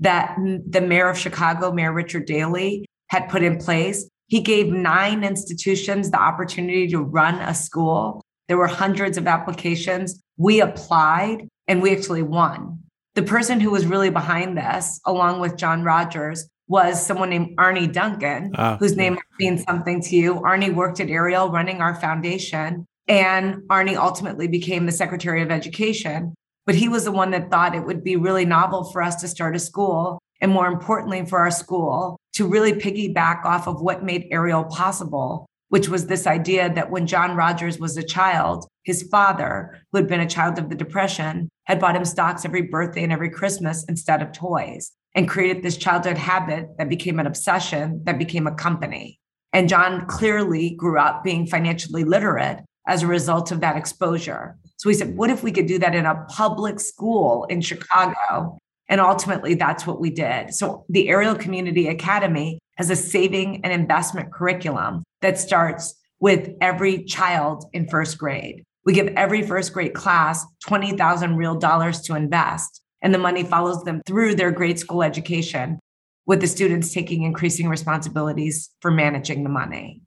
that 0.00 0.36
the 0.68 0.80
mayor 0.80 1.08
of 1.08 1.16
Chicago, 1.16 1.70
Mayor 1.70 1.92
Richard 1.92 2.26
Daley, 2.26 2.87
had 3.08 3.28
put 3.28 3.42
in 3.42 3.58
place. 3.58 4.08
He 4.26 4.40
gave 4.40 4.68
nine 4.68 5.24
institutions 5.24 6.10
the 6.10 6.20
opportunity 6.20 6.86
to 6.88 7.00
run 7.00 7.36
a 7.36 7.54
school. 7.54 8.22
There 8.46 8.58
were 8.58 8.66
hundreds 8.66 9.18
of 9.18 9.26
applications. 9.26 10.22
We 10.36 10.60
applied 10.60 11.48
and 11.66 11.82
we 11.82 11.94
actually 11.94 12.22
won. 12.22 12.80
The 13.14 13.22
person 13.22 13.60
who 13.60 13.70
was 13.70 13.86
really 13.86 14.10
behind 14.10 14.56
this, 14.56 15.00
along 15.04 15.40
with 15.40 15.56
John 15.56 15.82
Rogers, 15.82 16.48
was 16.68 17.04
someone 17.04 17.30
named 17.30 17.54
Arne 17.58 17.90
Duncan, 17.90 18.54
uh, 18.54 18.76
whose 18.76 18.96
name 18.96 19.14
yeah. 19.14 19.20
means 19.40 19.64
something 19.64 20.02
to 20.02 20.16
you. 20.16 20.42
Arne 20.44 20.74
worked 20.76 21.00
at 21.00 21.08
Ariel 21.08 21.50
running 21.50 21.80
our 21.80 21.94
foundation, 21.94 22.86
and 23.08 23.62
Arne 23.70 23.96
ultimately 23.96 24.46
became 24.46 24.86
the 24.86 24.92
Secretary 24.92 25.42
of 25.42 25.50
Education. 25.50 26.34
But 26.66 26.74
he 26.74 26.88
was 26.88 27.04
the 27.04 27.12
one 27.12 27.30
that 27.30 27.50
thought 27.50 27.74
it 27.74 27.86
would 27.86 28.04
be 28.04 28.16
really 28.16 28.44
novel 28.44 28.84
for 28.84 29.02
us 29.02 29.16
to 29.22 29.28
start 29.28 29.56
a 29.56 29.58
school, 29.58 30.20
and 30.42 30.52
more 30.52 30.68
importantly, 30.68 31.24
for 31.24 31.38
our 31.38 31.50
school 31.50 32.18
to 32.38 32.46
really 32.46 32.72
piggyback 32.72 33.44
off 33.44 33.66
of 33.66 33.80
what 33.80 34.04
made 34.04 34.28
Ariel 34.30 34.62
possible, 34.62 35.44
which 35.70 35.88
was 35.88 36.06
this 36.06 36.24
idea 36.24 36.72
that 36.72 36.88
when 36.88 37.04
John 37.04 37.34
Rogers 37.34 37.80
was 37.80 37.96
a 37.96 38.02
child, 38.04 38.64
his 38.84 39.02
father, 39.02 39.82
who 39.90 39.98
had 39.98 40.06
been 40.06 40.20
a 40.20 40.28
child 40.28 40.56
of 40.56 40.68
the 40.68 40.76
Depression, 40.76 41.48
had 41.64 41.80
bought 41.80 41.96
him 41.96 42.04
stocks 42.04 42.44
every 42.44 42.62
birthday 42.62 43.02
and 43.02 43.12
every 43.12 43.28
Christmas 43.28 43.84
instead 43.88 44.22
of 44.22 44.30
toys 44.30 44.92
and 45.16 45.28
created 45.28 45.64
this 45.64 45.76
childhood 45.76 46.16
habit 46.16 46.68
that 46.78 46.88
became 46.88 47.18
an 47.18 47.26
obsession 47.26 48.02
that 48.04 48.20
became 48.20 48.46
a 48.46 48.54
company. 48.54 49.18
And 49.52 49.68
John 49.68 50.06
clearly 50.06 50.70
grew 50.70 50.96
up 50.96 51.24
being 51.24 51.44
financially 51.44 52.04
literate 52.04 52.60
as 52.86 53.02
a 53.02 53.08
result 53.08 53.50
of 53.50 53.62
that 53.62 53.76
exposure. 53.76 54.56
So 54.76 54.88
we 54.88 54.94
said, 54.94 55.16
what 55.16 55.30
if 55.30 55.42
we 55.42 55.50
could 55.50 55.66
do 55.66 55.80
that 55.80 55.96
in 55.96 56.06
a 56.06 56.24
public 56.28 56.78
school 56.78 57.46
in 57.46 57.62
Chicago? 57.62 58.60
And 58.88 59.00
ultimately, 59.00 59.54
that's 59.54 59.86
what 59.86 60.00
we 60.00 60.10
did. 60.10 60.54
So 60.54 60.84
the 60.88 61.08
Ariel 61.08 61.34
Community 61.34 61.88
Academy 61.88 62.58
has 62.76 62.90
a 62.90 62.96
saving 62.96 63.60
and 63.64 63.72
investment 63.72 64.32
curriculum 64.32 65.04
that 65.20 65.38
starts 65.38 65.94
with 66.20 66.50
every 66.60 67.04
child 67.04 67.64
in 67.72 67.88
first 67.88 68.18
grade. 68.18 68.64
We 68.84 68.92
give 68.94 69.08
every 69.08 69.42
first 69.42 69.72
grade 69.72 69.94
class 69.94 70.44
20,000 70.66 71.36
real 71.36 71.56
dollars 71.56 72.00
to 72.02 72.14
invest, 72.14 72.80
and 73.02 73.12
the 73.12 73.18
money 73.18 73.44
follows 73.44 73.84
them 73.84 74.00
through 74.06 74.36
their 74.36 74.50
grade 74.50 74.78
school 74.78 75.02
education, 75.02 75.78
with 76.26 76.40
the 76.40 76.46
students 76.46 76.92
taking 76.92 77.22
increasing 77.22 77.68
responsibilities 77.68 78.70
for 78.80 78.90
managing 78.90 79.44
the 79.44 79.50
money. 79.50 80.02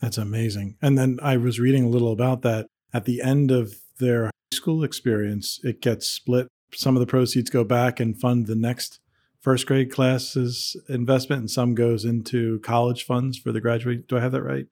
That's 0.00 0.18
amazing. 0.18 0.76
And 0.82 0.98
then 0.98 1.18
I 1.22 1.36
was 1.36 1.58
reading 1.58 1.84
a 1.84 1.88
little 1.88 2.12
about 2.12 2.42
that. 2.42 2.66
At 2.92 3.06
the 3.06 3.22
end 3.22 3.50
of 3.50 3.74
their 3.98 4.26
high 4.26 4.30
school 4.52 4.84
experience, 4.84 5.60
it 5.64 5.80
gets 5.80 6.06
split. 6.06 6.48
Some 6.74 6.96
of 6.96 7.00
the 7.00 7.06
proceeds 7.06 7.50
go 7.50 7.64
back 7.64 8.00
and 8.00 8.18
fund 8.18 8.46
the 8.46 8.54
next 8.54 9.00
first 9.40 9.66
grade 9.66 9.92
classes 9.92 10.76
investment, 10.88 11.40
and 11.40 11.50
some 11.50 11.74
goes 11.74 12.04
into 12.04 12.58
college 12.60 13.04
funds 13.04 13.38
for 13.38 13.52
the 13.52 13.60
graduate. 13.60 14.08
Do 14.08 14.16
I 14.16 14.20
have 14.20 14.32
that 14.32 14.42
right? 14.42 14.66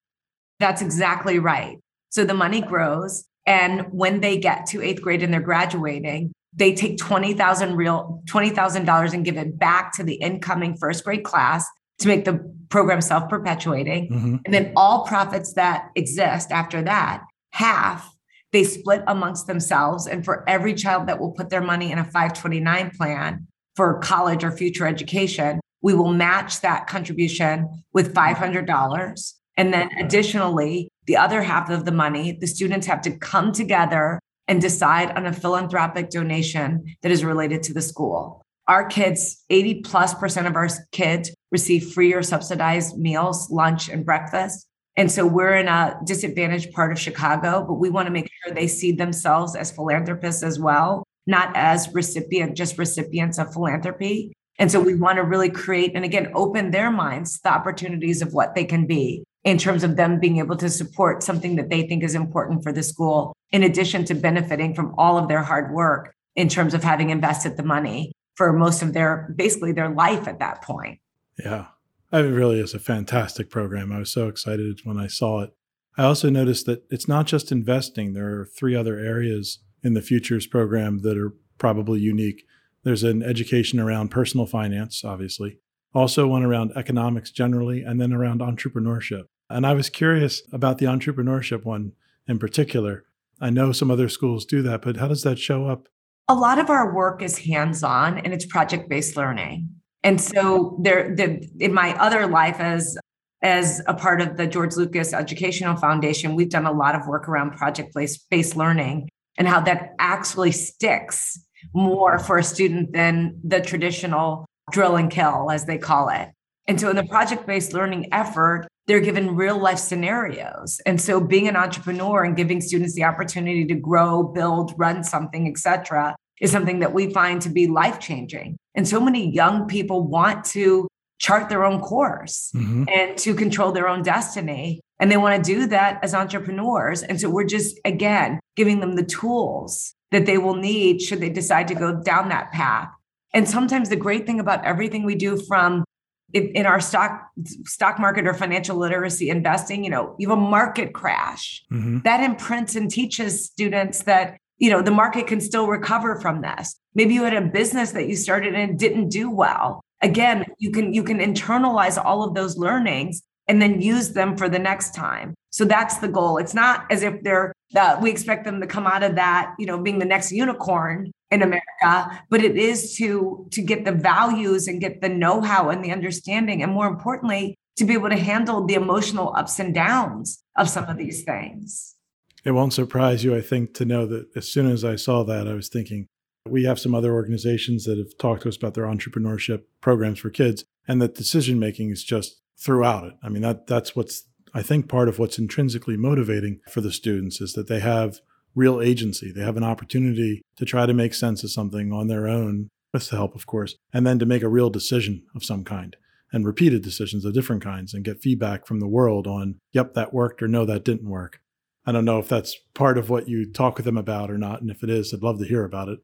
That's 0.58 0.80
exactly 0.82 1.38
right. 1.38 1.78
So 2.10 2.24
the 2.24 2.34
money 2.34 2.60
grows. 2.60 3.24
And 3.46 3.86
when 3.90 4.20
they 4.20 4.38
get 4.38 4.66
to 4.66 4.80
eighth 4.80 5.02
grade 5.02 5.22
and 5.22 5.32
they're 5.32 5.40
graduating, 5.40 6.32
they 6.54 6.74
take 6.74 6.98
20,000 6.98 7.74
real 7.74 8.22
$20,000 8.28 9.12
and 9.12 9.24
give 9.24 9.36
it 9.36 9.58
back 9.58 9.92
to 9.94 10.02
the 10.02 10.14
incoming 10.14 10.76
first 10.76 11.04
grade 11.04 11.24
class 11.24 11.66
to 11.98 12.08
make 12.08 12.24
the 12.24 12.38
program 12.68 13.00
self-perpetuating. 13.00 14.10
Mm-hmm. 14.10 14.36
And 14.44 14.54
then 14.54 14.72
all 14.76 15.04
profits 15.06 15.54
that 15.54 15.88
exist 15.96 16.50
after 16.50 16.82
that, 16.82 17.22
half 17.52 18.11
they 18.52 18.64
split 18.64 19.02
amongst 19.06 19.46
themselves. 19.46 20.06
And 20.06 20.24
for 20.24 20.48
every 20.48 20.74
child 20.74 21.06
that 21.06 21.18
will 21.18 21.32
put 21.32 21.50
their 21.50 21.62
money 21.62 21.90
in 21.90 21.98
a 21.98 22.04
529 22.04 22.90
plan 22.96 23.46
for 23.74 23.98
college 24.00 24.44
or 24.44 24.52
future 24.52 24.86
education, 24.86 25.60
we 25.80 25.94
will 25.94 26.12
match 26.12 26.60
that 26.60 26.86
contribution 26.86 27.84
with 27.92 28.14
$500. 28.14 29.32
And 29.56 29.72
then 29.72 29.90
additionally, 29.98 30.88
the 31.06 31.16
other 31.16 31.42
half 31.42 31.70
of 31.70 31.84
the 31.84 31.92
money, 31.92 32.32
the 32.32 32.46
students 32.46 32.86
have 32.86 33.02
to 33.02 33.16
come 33.18 33.52
together 33.52 34.20
and 34.48 34.60
decide 34.60 35.10
on 35.12 35.26
a 35.26 35.32
philanthropic 35.32 36.10
donation 36.10 36.84
that 37.02 37.12
is 37.12 37.24
related 37.24 37.62
to 37.64 37.74
the 37.74 37.82
school. 37.82 38.42
Our 38.68 38.86
kids, 38.86 39.44
80 39.50 39.80
plus 39.82 40.14
percent 40.14 40.46
of 40.46 40.56
our 40.56 40.68
kids 40.92 41.34
receive 41.50 41.92
free 41.92 42.12
or 42.12 42.22
subsidized 42.22 42.96
meals, 42.96 43.50
lunch, 43.50 43.88
and 43.88 44.04
breakfast. 44.04 44.66
And 44.96 45.10
so 45.10 45.26
we're 45.26 45.54
in 45.54 45.68
a 45.68 45.98
disadvantaged 46.04 46.72
part 46.72 46.92
of 46.92 47.00
Chicago, 47.00 47.64
but 47.66 47.74
we 47.74 47.88
want 47.88 48.06
to 48.06 48.12
make 48.12 48.28
sure 48.44 48.54
they 48.54 48.68
see 48.68 48.92
themselves 48.92 49.56
as 49.56 49.70
philanthropists 49.70 50.42
as 50.42 50.58
well, 50.58 51.06
not 51.26 51.50
as 51.54 51.92
recipient, 51.94 52.56
just 52.56 52.78
recipients 52.78 53.38
of 53.38 53.52
philanthropy. 53.52 54.32
And 54.58 54.70
so 54.70 54.80
we 54.80 54.94
want 54.94 55.16
to 55.16 55.24
really 55.24 55.48
create 55.48 55.92
and 55.94 56.04
again 56.04 56.30
open 56.34 56.70
their 56.70 56.90
minds 56.90 57.40
the 57.40 57.52
opportunities 57.52 58.20
of 58.20 58.34
what 58.34 58.54
they 58.54 58.64
can 58.64 58.86
be 58.86 59.24
in 59.44 59.58
terms 59.58 59.82
of 59.82 59.96
them 59.96 60.20
being 60.20 60.38
able 60.38 60.56
to 60.56 60.68
support 60.68 61.22
something 61.22 61.56
that 61.56 61.68
they 61.68 61.86
think 61.86 62.04
is 62.04 62.14
important 62.14 62.62
for 62.62 62.70
the 62.70 62.82
school, 62.82 63.34
in 63.50 63.64
addition 63.64 64.04
to 64.04 64.14
benefiting 64.14 64.74
from 64.74 64.94
all 64.96 65.18
of 65.18 65.26
their 65.28 65.42
hard 65.42 65.72
work 65.72 66.14
in 66.36 66.48
terms 66.48 66.74
of 66.74 66.84
having 66.84 67.10
invested 67.10 67.56
the 67.56 67.62
money 67.62 68.12
for 68.36 68.52
most 68.52 68.82
of 68.82 68.92
their 68.92 69.32
basically 69.36 69.72
their 69.72 69.90
life 69.90 70.28
at 70.28 70.38
that 70.38 70.62
point. 70.62 71.00
Yeah. 71.38 71.66
It 72.12 72.18
really 72.18 72.60
is 72.60 72.74
a 72.74 72.78
fantastic 72.78 73.48
program. 73.48 73.90
I 73.90 73.98
was 73.98 74.12
so 74.12 74.28
excited 74.28 74.80
when 74.84 74.98
I 74.98 75.06
saw 75.06 75.40
it. 75.40 75.54
I 75.96 76.04
also 76.04 76.28
noticed 76.28 76.66
that 76.66 76.84
it's 76.90 77.08
not 77.08 77.26
just 77.26 77.50
investing, 77.50 78.12
there 78.12 78.40
are 78.40 78.44
three 78.44 78.76
other 78.76 78.98
areas 78.98 79.60
in 79.82 79.94
the 79.94 80.02
Futures 80.02 80.46
program 80.46 81.00
that 81.00 81.16
are 81.16 81.34
probably 81.58 82.00
unique. 82.00 82.44
There's 82.84 83.02
an 83.02 83.22
education 83.22 83.80
around 83.80 84.10
personal 84.10 84.46
finance, 84.46 85.04
obviously, 85.04 85.58
also 85.94 86.26
one 86.26 86.42
around 86.42 86.72
economics 86.76 87.30
generally, 87.30 87.82
and 87.82 88.00
then 88.00 88.12
around 88.12 88.40
entrepreneurship. 88.40 89.24
And 89.48 89.66
I 89.66 89.72
was 89.72 89.88
curious 89.88 90.42
about 90.52 90.78
the 90.78 90.86
entrepreneurship 90.86 91.64
one 91.64 91.92
in 92.26 92.38
particular. 92.38 93.04
I 93.40 93.50
know 93.50 93.72
some 93.72 93.90
other 93.90 94.08
schools 94.08 94.44
do 94.44 94.62
that, 94.62 94.82
but 94.82 94.98
how 94.98 95.08
does 95.08 95.22
that 95.22 95.38
show 95.38 95.66
up? 95.66 95.88
A 96.28 96.34
lot 96.34 96.58
of 96.58 96.70
our 96.70 96.94
work 96.94 97.22
is 97.22 97.38
hands 97.38 97.82
on 97.82 98.18
and 98.18 98.32
it's 98.32 98.46
project 98.46 98.88
based 98.88 99.16
learning. 99.16 99.68
And 100.04 100.20
so 100.20 100.78
there 100.80 101.14
the, 101.14 101.48
in 101.60 101.72
my 101.72 101.94
other 101.98 102.26
life 102.26 102.58
as 102.58 102.96
as 103.42 103.82
a 103.88 103.94
part 103.94 104.20
of 104.20 104.36
the 104.36 104.46
George 104.46 104.76
Lucas 104.76 105.12
Educational 105.12 105.76
Foundation, 105.76 106.36
we've 106.36 106.48
done 106.48 106.66
a 106.66 106.72
lot 106.72 106.94
of 106.94 107.06
work 107.08 107.28
around 107.28 107.52
project 107.52 107.92
based 107.94 108.56
learning 108.56 109.08
and 109.36 109.48
how 109.48 109.60
that 109.60 109.94
actually 109.98 110.52
sticks 110.52 111.44
more 111.74 112.18
for 112.18 112.38
a 112.38 112.44
student 112.44 112.92
than 112.92 113.40
the 113.42 113.60
traditional 113.60 114.46
drill 114.70 114.96
and 114.96 115.10
kill, 115.10 115.50
as 115.50 115.64
they 115.64 115.78
call 115.78 116.08
it. 116.08 116.28
And 116.68 116.80
so 116.80 116.90
in 116.90 116.96
the 116.96 117.04
project 117.04 117.46
based 117.46 117.72
learning 117.72 118.12
effort, 118.12 118.68
they're 118.86 119.00
given 119.00 119.34
real 119.34 119.58
life 119.58 119.78
scenarios. 119.78 120.80
And 120.86 121.00
so 121.00 121.20
being 121.20 121.48
an 121.48 121.56
entrepreneur 121.56 122.24
and 122.24 122.36
giving 122.36 122.60
students 122.60 122.94
the 122.94 123.04
opportunity 123.04 123.64
to 123.66 123.74
grow, 123.74 124.22
build, 124.22 124.74
run 124.76 125.02
something, 125.02 125.48
et 125.48 125.58
cetera, 125.58 126.14
is 126.42 126.50
something 126.50 126.80
that 126.80 126.92
we 126.92 127.10
find 127.10 127.40
to 127.40 127.48
be 127.48 127.68
life 127.68 128.00
changing. 128.00 128.58
And 128.74 128.86
so 128.86 129.00
many 129.00 129.30
young 129.32 129.66
people 129.66 130.02
want 130.02 130.44
to 130.46 130.88
chart 131.18 131.48
their 131.48 131.64
own 131.64 131.80
course 131.80 132.50
mm-hmm. 132.54 132.84
and 132.92 133.16
to 133.18 133.32
control 133.32 133.70
their 133.70 133.88
own 133.88 134.02
destiny. 134.02 134.80
And 134.98 135.10
they 135.10 135.16
want 135.16 135.42
to 135.42 135.52
do 135.54 135.66
that 135.68 136.02
as 136.02 136.14
entrepreneurs. 136.14 137.04
And 137.04 137.20
so 137.20 137.30
we're 137.30 137.44
just, 137.44 137.78
again, 137.84 138.40
giving 138.56 138.80
them 138.80 138.96
the 138.96 139.04
tools 139.04 139.94
that 140.10 140.26
they 140.26 140.36
will 140.36 140.56
need 140.56 141.00
should 141.00 141.20
they 141.20 141.30
decide 141.30 141.68
to 141.68 141.74
go 141.76 142.02
down 142.02 142.28
that 142.30 142.50
path. 142.50 142.88
And 143.32 143.48
sometimes 143.48 143.88
the 143.88 143.96
great 143.96 144.26
thing 144.26 144.40
about 144.40 144.64
everything 144.64 145.04
we 145.04 145.14
do 145.14 145.40
from 145.48 145.84
in 146.32 146.64
our 146.64 146.80
stock 146.80 147.28
stock 147.66 147.98
market 147.98 148.26
or 148.26 148.32
financial 148.32 148.76
literacy 148.76 149.28
investing, 149.28 149.84
you 149.84 149.90
know, 149.90 150.16
you 150.18 150.28
have 150.30 150.38
a 150.38 150.40
market 150.40 150.94
crash 150.94 151.62
mm-hmm. 151.70 151.98
that 152.04 152.20
imprints 152.20 152.74
and 152.74 152.90
teaches 152.90 153.44
students 153.44 154.04
that 154.04 154.38
you 154.62 154.70
know 154.70 154.80
the 154.80 154.92
market 154.92 155.26
can 155.26 155.40
still 155.40 155.66
recover 155.66 156.20
from 156.20 156.40
this. 156.40 156.78
Maybe 156.94 157.14
you 157.14 157.24
had 157.24 157.34
a 157.34 157.40
business 157.40 157.90
that 157.92 158.08
you 158.08 158.14
started 158.14 158.54
and 158.54 158.78
didn't 158.78 159.08
do 159.08 159.28
well. 159.28 159.82
Again, 160.02 160.46
you 160.58 160.70
can 160.70 160.94
you 160.94 161.02
can 161.02 161.18
internalize 161.18 162.02
all 162.02 162.22
of 162.22 162.34
those 162.34 162.56
learnings 162.56 163.22
and 163.48 163.60
then 163.60 163.82
use 163.82 164.10
them 164.10 164.36
for 164.36 164.48
the 164.48 164.60
next 164.60 164.94
time. 164.94 165.34
So 165.50 165.64
that's 165.64 165.98
the 165.98 166.06
goal. 166.06 166.38
It's 166.38 166.54
not 166.54 166.86
as 166.92 167.02
if 167.02 167.24
they're 167.24 167.52
that 167.72 168.00
we 168.00 168.08
expect 168.08 168.44
them 168.44 168.60
to 168.60 168.68
come 168.68 168.86
out 168.86 169.02
of 169.02 169.16
that, 169.16 169.52
you 169.58 169.66
know, 169.66 169.82
being 169.82 169.98
the 169.98 170.04
next 170.04 170.30
unicorn 170.30 171.10
in 171.32 171.42
America, 171.42 172.22
but 172.30 172.44
it 172.44 172.56
is 172.56 172.94
to 172.98 173.48
to 173.50 173.62
get 173.62 173.84
the 173.84 173.90
values 173.90 174.68
and 174.68 174.80
get 174.80 175.00
the 175.00 175.08
know-how 175.08 175.70
and 175.70 175.84
the 175.84 175.90
understanding, 175.90 176.62
and 176.62 176.70
more 176.70 176.86
importantly, 176.86 177.56
to 177.78 177.84
be 177.84 177.94
able 177.94 178.10
to 178.10 178.16
handle 178.30 178.64
the 178.64 178.74
emotional 178.74 179.34
ups 179.36 179.58
and 179.58 179.74
downs 179.74 180.44
of 180.56 180.68
some 180.68 180.84
of 180.84 180.96
these 180.98 181.24
things. 181.24 181.96
It 182.44 182.52
won't 182.52 182.72
surprise 182.72 183.22
you, 183.22 183.36
I 183.36 183.40
think, 183.40 183.74
to 183.74 183.84
know 183.84 184.06
that 184.06 184.36
as 184.36 184.48
soon 184.48 184.66
as 184.66 184.84
I 184.84 184.96
saw 184.96 185.22
that, 185.24 185.46
I 185.46 185.54
was 185.54 185.68
thinking, 185.68 186.06
we 186.48 186.64
have 186.64 186.80
some 186.80 186.94
other 186.94 187.12
organizations 187.12 187.84
that 187.84 187.98
have 187.98 188.18
talked 188.18 188.42
to 188.42 188.48
us 188.48 188.56
about 188.56 188.74
their 188.74 188.86
entrepreneurship 188.86 189.62
programs 189.80 190.18
for 190.18 190.30
kids, 190.30 190.64
and 190.88 191.00
that 191.00 191.14
decision 191.14 191.58
making 191.58 191.90
is 191.90 192.02
just 192.02 192.40
throughout 192.58 193.04
it. 193.04 193.14
I 193.22 193.28
mean, 193.28 193.42
that 193.42 193.66
that's 193.66 193.94
what's 193.94 194.24
I 194.54 194.62
think 194.62 194.88
part 194.88 195.08
of 195.08 195.18
what's 195.18 195.38
intrinsically 195.38 195.96
motivating 195.96 196.60
for 196.68 196.80
the 196.80 196.92
students 196.92 197.40
is 197.40 197.54
that 197.54 197.68
they 197.68 197.80
have 197.80 198.20
real 198.54 198.82
agency. 198.82 199.32
They 199.32 199.42
have 199.42 199.56
an 199.56 199.64
opportunity 199.64 200.42
to 200.56 200.64
try 200.64 200.84
to 200.84 200.92
make 200.92 201.14
sense 201.14 201.42
of 201.42 201.50
something 201.50 201.92
on 201.92 202.08
their 202.08 202.28
own, 202.28 202.68
with 202.92 203.08
the 203.08 203.16
help, 203.16 203.34
of 203.34 203.46
course, 203.46 203.76
and 203.92 204.06
then 204.06 204.18
to 204.18 204.26
make 204.26 204.42
a 204.42 204.48
real 204.48 204.68
decision 204.68 205.24
of 205.34 205.44
some 205.44 205.64
kind 205.64 205.96
and 206.32 206.46
repeated 206.46 206.82
decisions 206.82 207.24
of 207.24 207.34
different 207.34 207.62
kinds 207.62 207.94
and 207.94 208.04
get 208.04 208.20
feedback 208.20 208.66
from 208.66 208.80
the 208.80 208.88
world 208.88 209.26
on, 209.26 209.58
yep, 209.72 209.94
that 209.94 210.12
worked 210.14 210.42
or 210.42 210.48
no, 210.48 210.64
that 210.64 210.84
didn't 210.84 211.08
work. 211.08 211.40
I 211.84 211.92
don't 211.92 212.04
know 212.04 212.18
if 212.18 212.28
that's 212.28 212.56
part 212.74 212.96
of 212.96 213.10
what 213.10 213.28
you 213.28 213.50
talk 213.50 213.76
with 213.76 213.84
them 213.84 213.96
about 213.96 214.30
or 214.30 214.38
not. 214.38 214.60
And 214.60 214.70
if 214.70 214.82
it 214.82 214.90
is, 214.90 215.12
I'd 215.12 215.22
love 215.22 215.38
to 215.40 215.44
hear 215.44 215.64
about 215.64 215.88
it. 215.88 215.98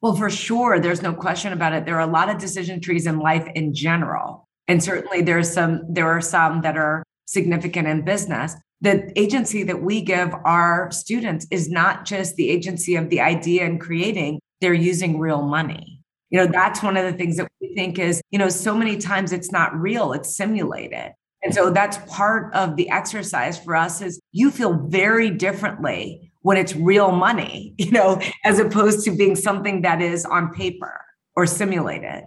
Well, 0.00 0.14
for 0.14 0.30
sure. 0.30 0.78
There's 0.78 1.02
no 1.02 1.12
question 1.12 1.52
about 1.52 1.72
it. 1.72 1.84
There 1.84 1.96
are 1.96 2.08
a 2.08 2.12
lot 2.12 2.28
of 2.28 2.38
decision 2.38 2.80
trees 2.80 3.06
in 3.06 3.18
life 3.18 3.48
in 3.54 3.74
general. 3.74 4.46
And 4.68 4.82
certainly 4.82 5.22
there's 5.22 5.52
some, 5.52 5.82
there 5.88 6.08
are 6.08 6.20
some 6.20 6.60
that 6.60 6.76
are 6.76 7.02
significant 7.26 7.88
in 7.88 8.04
business. 8.04 8.54
The 8.80 9.12
agency 9.18 9.64
that 9.64 9.82
we 9.82 10.02
give 10.02 10.32
our 10.44 10.90
students 10.92 11.48
is 11.50 11.68
not 11.68 12.04
just 12.04 12.36
the 12.36 12.48
agency 12.48 12.94
of 12.94 13.10
the 13.10 13.20
idea 13.20 13.64
and 13.64 13.80
creating, 13.80 14.38
they're 14.60 14.72
using 14.72 15.18
real 15.18 15.42
money. 15.42 16.00
You 16.30 16.38
know, 16.38 16.46
that's 16.46 16.82
one 16.82 16.96
of 16.96 17.04
the 17.04 17.16
things 17.16 17.38
that 17.38 17.48
we 17.60 17.74
think 17.74 17.98
is, 17.98 18.20
you 18.30 18.38
know, 18.38 18.50
so 18.50 18.76
many 18.76 18.98
times 18.98 19.32
it's 19.32 19.50
not 19.50 19.74
real, 19.74 20.12
it's 20.12 20.36
simulated. 20.36 21.12
And 21.42 21.54
so 21.54 21.70
that's 21.70 21.98
part 22.12 22.52
of 22.54 22.76
the 22.76 22.90
exercise 22.90 23.58
for 23.58 23.76
us 23.76 24.02
is 24.02 24.20
you 24.32 24.50
feel 24.50 24.74
very 24.88 25.30
differently 25.30 26.32
when 26.42 26.56
it's 26.56 26.74
real 26.74 27.12
money, 27.12 27.74
you 27.78 27.90
know, 27.90 28.20
as 28.44 28.58
opposed 28.58 29.04
to 29.04 29.16
being 29.16 29.36
something 29.36 29.82
that 29.82 30.02
is 30.02 30.24
on 30.24 30.52
paper 30.52 31.00
or 31.36 31.46
simulated. 31.46 32.24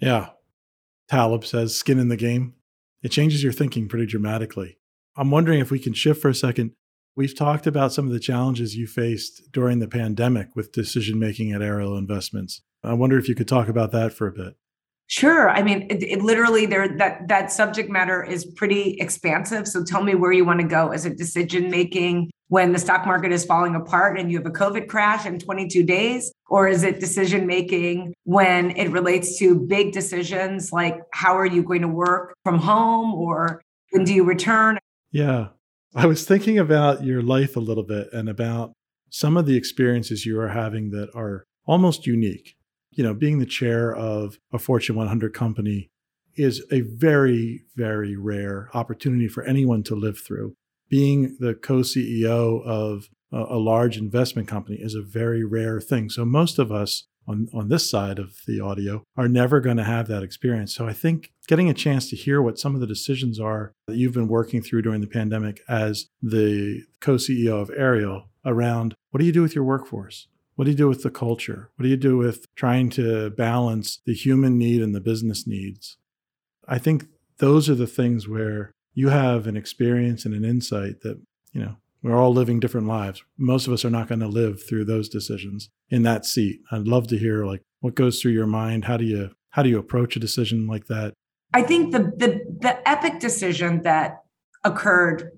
Yeah. 0.00 0.30
Taleb 1.08 1.44
says 1.44 1.76
skin 1.76 1.98
in 1.98 2.08
the 2.08 2.16
game. 2.16 2.54
It 3.02 3.10
changes 3.10 3.42
your 3.42 3.52
thinking 3.52 3.88
pretty 3.88 4.06
dramatically. 4.06 4.78
I'm 5.16 5.30
wondering 5.30 5.60
if 5.60 5.70
we 5.70 5.78
can 5.78 5.92
shift 5.92 6.20
for 6.20 6.28
a 6.28 6.34
second. 6.34 6.72
We've 7.14 7.36
talked 7.36 7.66
about 7.66 7.92
some 7.92 8.06
of 8.06 8.12
the 8.12 8.20
challenges 8.20 8.76
you 8.76 8.86
faced 8.86 9.52
during 9.52 9.78
the 9.78 9.88
pandemic 9.88 10.54
with 10.54 10.72
decision 10.72 11.18
making 11.18 11.52
at 11.52 11.62
Ariel 11.62 11.96
Investments. 11.96 12.62
I 12.82 12.92
wonder 12.92 13.18
if 13.18 13.28
you 13.28 13.34
could 13.34 13.48
talk 13.48 13.68
about 13.68 13.92
that 13.92 14.12
for 14.12 14.26
a 14.26 14.32
bit. 14.32 14.56
Sure. 15.08 15.50
I 15.50 15.62
mean, 15.62 15.86
it, 15.88 16.02
it, 16.02 16.22
literally 16.22 16.66
there 16.66 16.88
that 16.98 17.28
that 17.28 17.52
subject 17.52 17.88
matter 17.88 18.24
is 18.24 18.44
pretty 18.44 18.96
expansive. 18.98 19.68
So 19.68 19.84
tell 19.84 20.02
me 20.02 20.16
where 20.16 20.32
you 20.32 20.44
want 20.44 20.60
to 20.60 20.66
go. 20.66 20.92
Is 20.92 21.06
it 21.06 21.16
decision 21.16 21.70
making 21.70 22.30
when 22.48 22.72
the 22.72 22.78
stock 22.78 23.06
market 23.06 23.30
is 23.30 23.44
falling 23.44 23.76
apart 23.76 24.18
and 24.18 24.30
you 24.30 24.38
have 24.38 24.46
a 24.46 24.50
COVID 24.50 24.88
crash 24.88 25.24
in 25.24 25.38
22 25.38 25.84
days? 25.84 26.32
Or 26.48 26.66
is 26.66 26.82
it 26.82 26.98
decision 26.98 27.46
making 27.46 28.14
when 28.24 28.72
it 28.76 28.90
relates 28.90 29.38
to 29.38 29.60
big 29.60 29.92
decisions 29.92 30.72
like 30.72 30.98
how 31.12 31.36
are 31.36 31.46
you 31.46 31.62
going 31.62 31.82
to 31.82 31.88
work 31.88 32.34
from 32.42 32.58
home 32.58 33.14
or 33.14 33.62
when 33.90 34.04
do 34.04 34.12
you 34.12 34.24
return? 34.24 34.78
Yeah. 35.12 35.48
I 35.94 36.06
was 36.06 36.24
thinking 36.24 36.58
about 36.58 37.04
your 37.04 37.22
life 37.22 37.56
a 37.56 37.60
little 37.60 37.84
bit 37.84 38.12
and 38.12 38.28
about 38.28 38.72
some 39.10 39.36
of 39.36 39.46
the 39.46 39.56
experiences 39.56 40.26
you 40.26 40.38
are 40.40 40.48
having 40.48 40.90
that 40.90 41.10
are 41.14 41.44
almost 41.64 42.06
unique 42.06 42.55
you 42.96 43.04
know, 43.04 43.14
being 43.14 43.38
the 43.38 43.46
chair 43.46 43.94
of 43.94 44.38
a 44.52 44.58
Fortune 44.58 44.96
100 44.96 45.32
company 45.32 45.90
is 46.34 46.64
a 46.72 46.80
very, 46.80 47.62
very 47.76 48.16
rare 48.16 48.70
opportunity 48.74 49.28
for 49.28 49.44
anyone 49.44 49.82
to 49.84 49.94
live 49.94 50.18
through. 50.18 50.54
Being 50.88 51.36
the 51.38 51.54
co 51.54 51.80
CEO 51.80 52.64
of 52.64 53.08
a, 53.32 53.58
large 53.58 53.98
investment 53.98 54.48
company 54.48 54.78
is 54.80 54.94
a 54.94 55.02
very 55.02 55.44
rare 55.44 55.80
thing. 55.80 56.08
So, 56.08 56.24
most 56.24 56.58
of 56.58 56.72
us 56.72 57.04
on, 57.28 57.48
on 57.52 57.68
this 57.68 57.90
side 57.90 58.18
of 58.18 58.36
the 58.46 58.60
audio 58.60 59.02
are 59.16 59.28
never 59.28 59.60
going 59.60 59.78
to 59.78 59.84
have 59.84 60.06
that 60.08 60.22
experience. 60.22 60.74
So, 60.74 60.86
I 60.86 60.92
think 60.92 61.32
getting 61.48 61.68
a 61.68 61.74
chance 61.74 62.08
to 62.10 62.16
hear 62.16 62.40
what 62.40 62.58
some 62.58 62.74
of 62.74 62.80
the 62.80 62.86
decisions 62.86 63.40
are 63.40 63.72
that 63.88 63.96
you've 63.96 64.14
been 64.14 64.28
working 64.28 64.62
through 64.62 64.82
during 64.82 65.00
the 65.00 65.06
pandemic 65.06 65.60
as 65.68 66.06
the 66.22 66.84
co 67.00 67.16
CEO 67.16 67.60
of 67.60 67.70
Ariel 67.76 68.28
around 68.44 68.94
what 69.10 69.18
do 69.18 69.26
you 69.26 69.32
do 69.32 69.42
with 69.42 69.54
your 69.54 69.64
workforce? 69.64 70.28
What 70.56 70.64
do 70.64 70.70
you 70.70 70.76
do 70.76 70.88
with 70.88 71.02
the 71.02 71.10
culture? 71.10 71.70
What 71.76 71.84
do 71.84 71.88
you 71.88 71.98
do 71.98 72.16
with 72.16 72.46
trying 72.56 72.88
to 72.90 73.30
balance 73.30 74.00
the 74.04 74.14
human 74.14 74.58
need 74.58 74.82
and 74.82 74.94
the 74.94 75.00
business 75.00 75.46
needs? 75.46 75.98
I 76.66 76.78
think 76.78 77.06
those 77.38 77.68
are 77.68 77.74
the 77.74 77.86
things 77.86 78.26
where 78.26 78.72
you 78.94 79.10
have 79.10 79.46
an 79.46 79.56
experience 79.56 80.24
and 80.24 80.34
an 80.34 80.44
insight 80.44 81.02
that, 81.02 81.20
you 81.52 81.60
know, 81.60 81.76
we're 82.02 82.16
all 82.16 82.32
living 82.32 82.58
different 82.58 82.86
lives. 82.86 83.22
Most 83.36 83.66
of 83.66 83.72
us 83.72 83.84
are 83.84 83.90
not 83.90 84.08
going 84.08 84.20
to 84.20 84.28
live 84.28 84.62
through 84.62 84.86
those 84.86 85.08
decisions 85.08 85.68
in 85.90 86.02
that 86.04 86.24
seat. 86.24 86.60
I'd 86.70 86.88
love 86.88 87.06
to 87.08 87.18
hear 87.18 87.44
like 87.44 87.62
what 87.80 87.94
goes 87.94 88.20
through 88.20 88.32
your 88.32 88.46
mind. 88.46 88.86
How 88.86 88.96
do 88.96 89.04
you 89.04 89.30
how 89.50 89.62
do 89.62 89.68
you 89.68 89.78
approach 89.78 90.16
a 90.16 90.20
decision 90.20 90.66
like 90.66 90.86
that? 90.86 91.14
I 91.52 91.62
think 91.62 91.92
the 91.92 91.98
the 91.98 92.40
the 92.60 92.88
epic 92.88 93.20
decision 93.20 93.82
that 93.82 94.22
occurred 94.64 95.32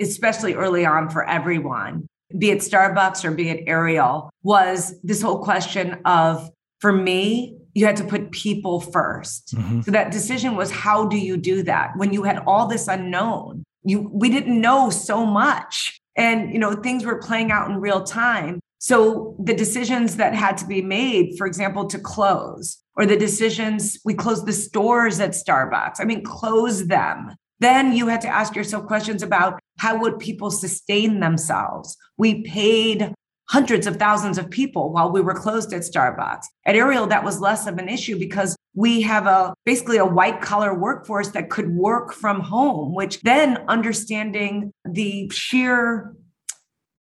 especially 0.00 0.54
early 0.54 0.84
on 0.84 1.08
for 1.08 1.28
everyone 1.28 2.06
be 2.36 2.50
it 2.50 2.58
Starbucks 2.58 3.24
or 3.24 3.30
be 3.30 3.48
it 3.48 3.64
Ariel, 3.66 4.30
was 4.42 4.94
this 5.02 5.22
whole 5.22 5.42
question 5.42 6.00
of, 6.04 6.50
for 6.80 6.92
me, 6.92 7.56
you 7.74 7.84
had 7.84 7.96
to 7.96 8.04
put 8.04 8.30
people 8.30 8.80
1st 8.80 9.54
mm-hmm. 9.54 9.80
So 9.82 9.90
that 9.90 10.10
decision 10.10 10.56
was 10.56 10.70
how 10.70 11.06
do 11.06 11.18
you 11.18 11.36
do 11.36 11.62
that 11.64 11.90
when 11.96 12.12
you 12.12 12.22
had 12.22 12.38
all 12.46 12.66
this 12.66 12.88
unknown? 12.88 13.64
You 13.84 14.10
we 14.12 14.30
didn't 14.30 14.60
know 14.60 14.90
so 14.90 15.26
much. 15.26 16.00
And 16.16 16.52
you 16.52 16.58
know, 16.58 16.74
things 16.74 17.04
were 17.04 17.18
playing 17.18 17.52
out 17.52 17.70
in 17.70 17.76
real 17.76 18.02
time. 18.02 18.60
So 18.78 19.36
the 19.44 19.54
decisions 19.54 20.16
that 20.16 20.34
had 20.34 20.56
to 20.58 20.66
be 20.66 20.80
made, 20.80 21.36
for 21.36 21.46
example, 21.46 21.86
to 21.86 21.98
close, 21.98 22.78
or 22.94 23.04
the 23.04 23.16
decisions 23.16 23.98
we 24.04 24.14
closed 24.14 24.46
the 24.46 24.52
stores 24.52 25.20
at 25.20 25.30
Starbucks. 25.30 25.96
I 26.00 26.04
mean, 26.04 26.24
close 26.24 26.86
them 26.86 27.36
then 27.60 27.92
you 27.96 28.08
had 28.08 28.20
to 28.22 28.28
ask 28.28 28.54
yourself 28.54 28.86
questions 28.86 29.22
about 29.22 29.58
how 29.78 29.98
would 30.00 30.18
people 30.18 30.50
sustain 30.50 31.20
themselves? 31.20 31.96
We 32.16 32.42
paid 32.42 33.14
hundreds 33.48 33.86
of 33.86 33.96
thousands 33.96 34.38
of 34.38 34.50
people 34.50 34.92
while 34.92 35.12
we 35.12 35.20
were 35.20 35.34
closed 35.34 35.72
at 35.72 35.82
Starbucks. 35.82 36.44
At 36.64 36.74
Ariel, 36.74 37.06
that 37.06 37.24
was 37.24 37.40
less 37.40 37.66
of 37.66 37.78
an 37.78 37.88
issue 37.88 38.18
because 38.18 38.56
we 38.74 39.02
have 39.02 39.26
a 39.26 39.54
basically 39.64 39.98
a 39.98 40.04
white 40.04 40.40
collar 40.40 40.74
workforce 40.74 41.30
that 41.30 41.48
could 41.48 41.70
work 41.70 42.12
from 42.12 42.40
home, 42.40 42.94
which 42.94 43.20
then 43.20 43.58
understanding 43.68 44.72
the 44.84 45.30
sheer 45.32 46.14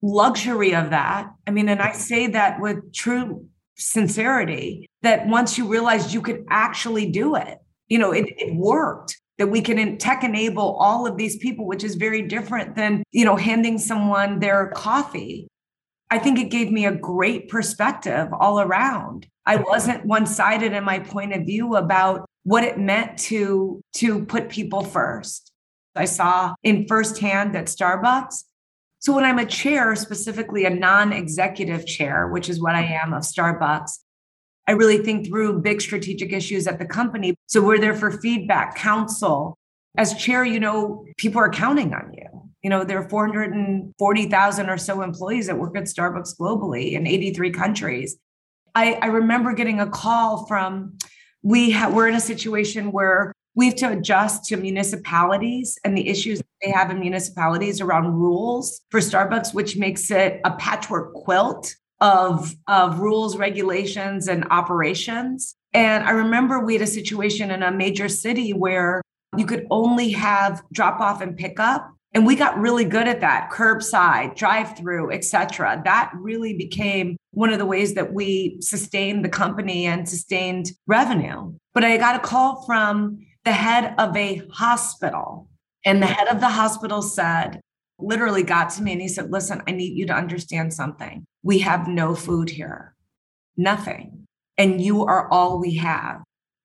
luxury 0.02 0.73
of 0.73 0.91
that. 0.91 1.30
I 1.47 1.52
mean, 1.52 1.67
and 1.67 1.82
I 1.82 1.91
say 1.91 2.28
that 2.28 2.62
with 2.62 2.93
true 2.93 3.47
sincerity 3.75 4.88
that 5.02 5.28
once 5.28 5.58
you 5.58 5.67
realized 5.67 6.13
you 6.13 6.21
could 6.21 6.45
actually 6.49 7.12
do 7.12 7.36
it, 7.36 7.58
you 7.88 7.97
know, 7.97 8.12
it, 8.12 8.25
it 8.38 8.56
worked 8.56 9.18
that 9.39 9.47
we 9.47 9.62
can 9.62 9.97
tech 9.97 10.23
enable 10.23 10.75
all 10.75 11.08
of 11.08 11.17
these 11.17 11.38
people 11.38 11.65
which 11.65 11.84
is 11.84 11.95
very 11.95 12.21
different 12.21 12.75
than 12.75 13.02
you 13.12 13.25
know 13.25 13.38
handing 13.38 13.80
someone 13.80 14.39
their 14.39 14.67
coffee. 14.75 15.47
I 16.12 16.19
think 16.19 16.38
it 16.38 16.52
gave 16.52 16.71
me 16.71 16.86
a 16.86 16.95
great 16.95 17.49
perspective 17.49 18.28
all 18.38 18.60
around. 18.60 19.28
I 19.45 19.56
wasn't 19.56 20.06
one-sided 20.06 20.73
in 20.73 20.84
my 20.84 20.99
point 20.99 21.34
of 21.34 21.45
view 21.45 21.75
about 21.75 22.25
what 22.43 22.63
it 22.63 22.78
meant 22.78 23.17
to 23.30 23.82
to 23.95 24.25
put 24.25 24.49
people 24.49 24.84
first. 24.84 25.52
I 25.95 26.06
saw 26.06 26.54
in 26.62 26.86
firsthand 26.88 27.56
at 27.56 27.65
starbucks. 27.65 28.43
So 29.02 29.15
when 29.15 29.23
i'm 29.23 29.39
a 29.39 29.45
chair 29.45 29.95
specifically 29.95 30.65
a 30.65 30.69
non-executive 30.69 31.86
chair 31.88 32.28
which 32.28 32.49
is 32.49 32.60
what 32.60 32.75
i 32.75 32.84
am 32.84 33.13
of 33.13 33.23
starbucks 33.23 33.99
I 34.69 34.73
really 34.73 34.99
think 34.99 35.25
through 35.25 35.62
big 35.62 35.82
strategic 35.82 36.32
issues 36.32 36.67
at 36.67 36.77
the 36.77 36.86
company. 36.86 37.34
So 37.47 37.60
we're 37.60 37.79
there 37.79 37.95
for 37.95 38.12
feedback, 38.12 38.75
counsel. 38.75 39.58
As 39.97 40.13
chair, 40.13 40.45
you 40.45 40.60
know, 40.60 41.05
people 41.17 41.41
are 41.41 41.49
counting 41.49 41.91
on 41.91 42.13
you. 42.13 42.51
You 42.62 42.69
know, 42.69 42.84
there 42.84 42.99
are 42.99 43.10
440,000 43.10 44.69
or 44.69 44.77
so 44.77 45.01
employees 45.01 45.47
that 45.47 45.58
work 45.58 45.75
at 45.75 45.86
Starbucks 45.86 46.38
globally 46.39 46.91
in 46.91 47.08
83 47.08 47.49
countries. 47.49 48.17
I, 48.75 48.93
I 49.01 49.08
remember 49.08 49.53
getting 49.53 49.79
a 49.79 49.89
call 49.89 50.45
from, 50.45 50.99
we 51.41 51.71
ha- 51.71 51.89
we're 51.89 52.08
in 52.08 52.13
a 52.13 52.21
situation 52.21 52.91
where 52.91 53.34
we 53.55 53.69
have 53.69 53.75
to 53.77 53.91
adjust 53.91 54.45
to 54.49 54.58
municipalities 54.58 55.79
and 55.84 55.97
the 55.97 56.08
issues 56.08 56.43
they 56.62 56.69
have 56.69 56.91
in 56.91 56.99
municipalities 56.99 57.82
around 57.82 58.13
rules 58.13 58.82
for 58.91 58.99
Starbucks, 58.99 59.51
which 59.51 59.77
makes 59.77 60.12
it 60.12 60.39
a 60.45 60.51
patchwork 60.51 61.15
quilt 61.15 61.73
of, 62.02 62.56
of 62.68 63.00
rules, 63.00 63.38
regulations, 63.38 64.28
and 64.28 64.46
operations. 64.50 65.56
And 65.74 66.04
I 66.04 66.12
remember 66.12 66.60
we 66.60 66.74
had 66.74 66.82
a 66.82 66.88
situation 66.88 67.52
in 67.52 67.64
a 67.64 67.72
major 67.72 68.10
city 68.10 68.54
where 68.54 69.02
you 69.38 69.46
could 69.46 69.68
only 69.70 70.10
have 70.12 70.64
drop 70.72 71.00
off 71.00 71.22
and 71.22 71.38
pick 71.38 71.60
up. 71.60 71.94
And 72.14 72.26
we 72.26 72.36
got 72.36 72.58
really 72.58 72.86
good 72.86 73.08
at 73.08 73.22
that 73.22 73.52
curbside, 73.52 74.36
drive 74.36 74.76
through, 74.76 75.12
etc. 75.12 75.80
That 75.86 76.12
really 76.16 76.58
became 76.58 77.18
one 77.32 77.54
of 77.54 77.60
the 77.60 77.68
ways 77.68 77.94
that 77.94 78.14
we 78.14 78.58
sustained 78.62 79.24
the 79.24 79.30
company 79.30 79.86
and 79.86 80.10
sustained 80.10 80.72
revenue. 80.88 81.54
But 81.76 81.84
I 81.84 81.98
got 81.98 82.16
a 82.16 82.20
call 82.20 82.64
from 82.66 83.20
the 83.46 83.52
head 83.52 83.94
of 84.00 84.16
a 84.18 84.42
hospital. 84.52 85.48
And 85.86 86.02
the 86.02 86.08
head 86.08 86.28
of 86.28 86.40
the 86.40 86.50
hospital 86.50 87.04
said, 87.04 87.62
literally 88.00 88.44
got 88.44 88.70
to 88.72 88.84
me 88.84 88.94
and 88.94 89.02
he 89.02 89.08
said, 89.08 89.32
Listen, 89.32 89.62
I 89.68 89.72
need 89.72 89.98
you 89.98 90.06
to 90.08 90.14
understand 90.14 90.74
something. 90.74 91.26
We 91.44 91.60
have 91.60 91.88
no 91.88 92.16
food 92.16 92.50
here, 92.50 92.96
nothing. 93.58 94.28
And 94.58 94.82
you 94.82 95.06
are 95.06 95.30
all 95.32 95.60
we 95.60 95.76
have. 95.76 96.22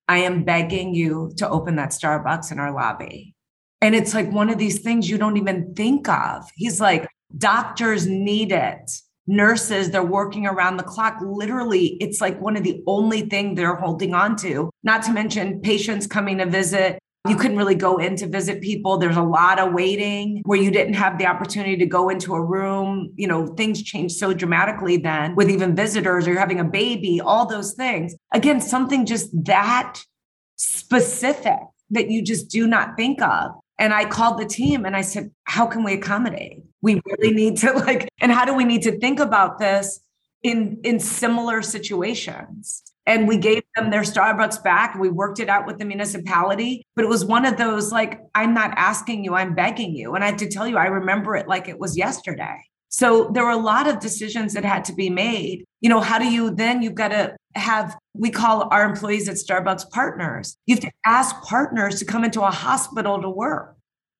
I 0.08 0.18
am 0.18 0.44
begging 0.44 0.94
you 0.94 1.32
to 1.38 1.48
open 1.48 1.76
that 1.76 1.90
Starbucks 1.90 2.52
in 2.52 2.58
our 2.58 2.72
lobby. 2.72 3.34
And 3.80 3.94
it's 3.94 4.14
like 4.14 4.30
one 4.30 4.50
of 4.50 4.58
these 4.58 4.80
things 4.80 5.08
you 5.08 5.18
don't 5.18 5.36
even 5.36 5.74
think 5.74 6.08
of. 6.08 6.44
He's 6.54 6.80
like, 6.80 7.06
doctors 7.36 8.06
need 8.06 8.52
it. 8.52 8.90
Nurses, 9.26 9.90
they're 9.90 10.02
working 10.02 10.46
around 10.46 10.76
the 10.76 10.82
clock. 10.82 11.18
Literally, 11.22 11.96
it's 12.00 12.20
like 12.20 12.38
one 12.40 12.56
of 12.56 12.64
the 12.64 12.82
only 12.86 13.22
thing 13.22 13.54
they're 13.54 13.74
holding 13.74 14.14
on 14.14 14.36
to. 14.36 14.70
Not 14.82 15.02
to 15.04 15.12
mention 15.12 15.60
patients 15.60 16.06
coming 16.06 16.38
to 16.38 16.46
visit. 16.46 16.98
You 17.26 17.36
couldn't 17.36 17.56
really 17.56 17.74
go 17.74 17.96
in 17.96 18.16
to 18.16 18.26
visit 18.26 18.60
people. 18.60 18.98
There's 18.98 19.16
a 19.16 19.22
lot 19.22 19.58
of 19.58 19.72
waiting 19.72 20.42
where 20.44 20.60
you 20.60 20.70
didn't 20.70 20.94
have 20.94 21.16
the 21.16 21.26
opportunity 21.26 21.76
to 21.78 21.86
go 21.86 22.10
into 22.10 22.34
a 22.34 22.42
room. 22.42 23.14
You 23.16 23.26
know, 23.26 23.46
things 23.46 23.82
changed 23.82 24.16
so 24.16 24.34
dramatically 24.34 24.98
then 24.98 25.34
with 25.34 25.48
even 25.48 25.74
visitors 25.74 26.26
or 26.26 26.32
you're 26.32 26.40
having 26.40 26.60
a 26.60 26.64
baby, 26.64 27.22
all 27.22 27.46
those 27.46 27.72
things. 27.72 28.14
Again, 28.34 28.60
something 28.60 29.06
just 29.06 29.30
that 29.46 30.02
specific 30.56 31.60
that 31.90 32.10
you 32.10 32.22
just 32.22 32.50
do 32.50 32.66
not 32.66 32.96
think 32.96 33.22
of. 33.22 33.52
And 33.78 33.94
I 33.94 34.04
called 34.04 34.38
the 34.38 34.44
team 34.44 34.84
and 34.84 34.94
I 34.94 35.00
said, 35.00 35.30
How 35.44 35.66
can 35.66 35.82
we 35.82 35.94
accommodate? 35.94 36.62
We 36.82 37.00
really 37.06 37.34
need 37.34 37.56
to 37.58 37.72
like, 37.86 38.08
and 38.20 38.32
how 38.32 38.44
do 38.44 38.54
we 38.54 38.64
need 38.64 38.82
to 38.82 38.98
think 38.98 39.18
about 39.18 39.58
this 39.58 40.00
in, 40.42 40.78
in 40.84 41.00
similar 41.00 41.62
situations? 41.62 42.82
And 43.06 43.28
we 43.28 43.36
gave 43.36 43.62
them 43.76 43.90
their 43.90 44.02
Starbucks 44.02 44.62
back. 44.62 44.98
We 44.98 45.10
worked 45.10 45.38
it 45.38 45.48
out 45.50 45.66
with 45.66 45.78
the 45.78 45.84
municipality, 45.84 46.86
but 46.96 47.04
it 47.04 47.08
was 47.08 47.24
one 47.24 47.44
of 47.44 47.58
those 47.58 47.92
like, 47.92 48.20
I'm 48.34 48.54
not 48.54 48.72
asking 48.76 49.24
you, 49.24 49.34
I'm 49.34 49.54
begging 49.54 49.94
you. 49.94 50.14
And 50.14 50.24
I 50.24 50.28
have 50.28 50.38
to 50.38 50.48
tell 50.48 50.66
you, 50.66 50.78
I 50.78 50.86
remember 50.86 51.36
it 51.36 51.46
like 51.46 51.68
it 51.68 51.78
was 51.78 51.98
yesterday. 51.98 52.62
So 52.88 53.30
there 53.34 53.44
were 53.44 53.50
a 53.50 53.56
lot 53.56 53.88
of 53.88 53.98
decisions 53.98 54.54
that 54.54 54.64
had 54.64 54.84
to 54.86 54.94
be 54.94 55.10
made. 55.10 55.64
You 55.80 55.90
know, 55.90 56.00
how 56.00 56.18
do 56.18 56.26
you 56.26 56.54
then 56.54 56.80
you've 56.80 56.94
got 56.94 57.08
to 57.08 57.36
have 57.56 57.96
we 58.14 58.30
call 58.30 58.68
our 58.70 58.84
employees 58.84 59.28
at 59.28 59.36
Starbucks 59.36 59.90
partners. 59.90 60.56
You 60.66 60.76
have 60.76 60.82
to 60.82 60.92
ask 61.04 61.34
partners 61.42 61.98
to 61.98 62.04
come 62.04 62.24
into 62.24 62.42
a 62.42 62.50
hospital 62.50 63.20
to 63.20 63.28
work. 63.28 63.76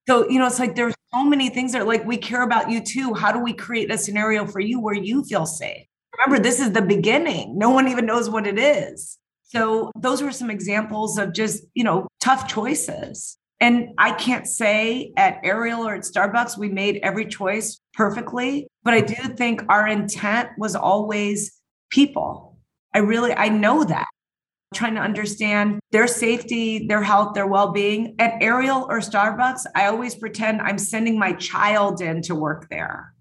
So, 0.09 0.29
you 0.29 0.39
know, 0.39 0.47
it's 0.47 0.59
like 0.59 0.75
there's 0.75 0.95
so 1.13 1.25
many 1.25 1.49
things 1.49 1.73
that 1.73 1.87
like 1.87 2.05
we 2.05 2.17
care 2.17 2.43
about 2.43 2.71
you 2.71 2.81
too. 2.81 3.15
How 3.15 3.33
do 3.33 3.39
we 3.39 3.53
create 3.53 3.91
a 3.91 3.99
scenario 3.99 4.47
for 4.47 4.61
you 4.61 4.81
where 4.81 4.95
you 4.95 5.25
feel 5.25 5.47
safe? 5.47 5.87
Remember, 6.19 6.43
this 6.43 6.61
is 6.61 6.73
the 6.73 6.83
beginning. 6.83 7.59
No 7.59 7.71
one 7.71 7.89
even 7.89 8.07
knows 8.07 8.31
what 8.31 8.47
it 8.47 8.59
is. 8.59 9.19
So, 9.43 9.91
those 9.97 10.23
were 10.23 10.33
some 10.33 10.51
examples 10.51 11.19
of 11.19 11.33
just, 11.33 11.65
you 11.75 11.85
know, 11.85 12.09
tough 12.21 12.49
choices. 12.49 13.37
And 13.61 13.91
I 13.99 14.13
can't 14.13 14.47
say 14.47 15.13
at 15.17 15.39
Ariel 15.45 15.87
or 15.87 15.95
at 15.95 16.03
Starbucks, 16.03 16.59
we 16.59 16.69
made 16.69 16.99
every 17.03 17.25
choice 17.27 17.81
perfectly, 17.95 18.67
but 18.83 18.95
I 18.95 19.01
do 19.01 19.15
think 19.37 19.63
our 19.69 19.87
intent 19.87 20.51
was 20.59 20.75
always 20.75 21.53
people. 21.91 22.59
I 22.93 22.99
really, 22.99 23.33
I 23.33 23.49
know 23.49 23.85
that. 23.85 24.07
trying 24.75 24.95
to 24.97 25.01
understand 25.01 25.81
their 25.93 26.07
safety, 26.07 26.87
their 26.87 27.03
health, 27.03 27.35
their 27.35 27.47
well 27.47 27.73
being. 27.73 28.17
At 28.19 28.43
Ariel 28.43 28.87
or 28.89 28.99
Starbucks, 28.99 29.67
I 29.75 29.87
always 29.87 30.15
pretend 30.15 30.61
I'm 30.61 30.79
sending 30.79 31.19
my 31.19 31.33
child 31.35 32.01
in 32.01 32.23
to 32.23 32.35
work 32.35 32.69
there. 32.71 33.15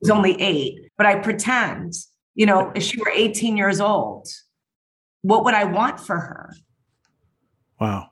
He's 0.00 0.10
only 0.10 0.40
eight, 0.40 0.74
but 0.98 1.06
I 1.06 1.16
pretend, 1.20 1.94
you 2.36 2.46
know, 2.46 2.70
if 2.76 2.84
she 2.84 3.00
were 3.00 3.10
18 3.12 3.56
years 3.56 3.80
old, 3.80 4.28
what 5.22 5.44
would 5.44 5.54
I 5.54 5.64
want 5.64 5.98
for 5.98 6.16
her? 6.16 6.54
Wow. 7.80 8.10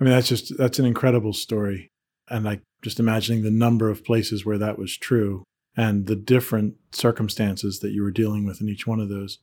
I 0.00 0.04
mean, 0.04 0.12
that's 0.12 0.28
just 0.28 0.56
that's 0.56 0.78
an 0.78 0.86
incredible 0.86 1.32
story, 1.32 1.92
and 2.28 2.44
like 2.44 2.62
just 2.82 2.98
imagining 2.98 3.42
the 3.42 3.50
number 3.50 3.90
of 3.90 4.04
places 4.04 4.44
where 4.44 4.58
that 4.58 4.78
was 4.78 4.96
true 4.96 5.44
and 5.76 6.06
the 6.06 6.16
different 6.16 6.74
circumstances 6.92 7.80
that 7.80 7.92
you 7.92 8.02
were 8.02 8.10
dealing 8.10 8.44
with 8.44 8.60
in 8.60 8.68
each 8.68 8.86
one 8.86 9.00
of 9.00 9.08
those 9.08 9.38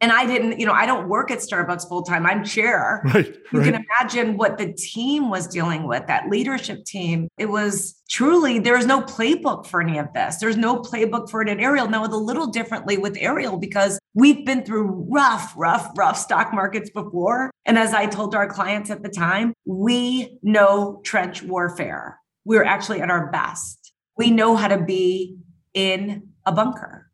and 0.00 0.12
I 0.12 0.26
didn't, 0.26 0.60
you 0.60 0.66
know, 0.66 0.72
I 0.72 0.84
don't 0.84 1.08
work 1.08 1.30
at 1.30 1.38
Starbucks 1.38 1.88
full 1.88 2.02
time. 2.02 2.26
I'm 2.26 2.44
chair. 2.44 3.02
Right, 3.16 3.34
you 3.52 3.60
right. 3.60 3.72
can 3.72 3.84
imagine 4.00 4.36
what 4.36 4.58
the 4.58 4.72
team 4.74 5.30
was 5.30 5.46
dealing 5.46 5.86
with, 5.86 6.06
that 6.06 6.28
leadership 6.28 6.84
team. 6.84 7.28
It 7.38 7.46
was 7.46 8.02
truly, 8.10 8.58
there 8.58 8.76
is 8.76 8.84
no 8.84 9.00
playbook 9.00 9.64
for 9.64 9.80
any 9.80 9.96
of 9.96 10.12
this. 10.12 10.36
There's 10.36 10.56
no 10.56 10.80
playbook 10.80 11.30
for 11.30 11.40
it 11.40 11.48
at 11.48 11.60
Ariel. 11.60 11.88
Now, 11.88 12.04
it's 12.04 12.12
a 12.12 12.18
little 12.18 12.48
differently 12.48 12.98
with 12.98 13.16
Ariel 13.18 13.56
because 13.56 13.98
we've 14.12 14.44
been 14.44 14.64
through 14.64 15.06
rough, 15.08 15.54
rough, 15.56 15.96
rough 15.96 16.18
stock 16.18 16.52
markets 16.52 16.90
before. 16.90 17.50
And 17.64 17.78
as 17.78 17.94
I 17.94 18.06
told 18.06 18.34
our 18.34 18.48
clients 18.48 18.90
at 18.90 19.02
the 19.02 19.08
time, 19.08 19.54
we 19.64 20.38
know 20.42 21.00
trench 21.04 21.42
warfare. 21.42 22.18
We're 22.44 22.64
actually 22.64 23.00
at 23.00 23.10
our 23.10 23.30
best. 23.30 23.92
We 24.18 24.30
know 24.30 24.56
how 24.56 24.68
to 24.68 24.82
be 24.82 25.38
in 25.72 26.28
a 26.44 26.52
bunker 26.52 27.05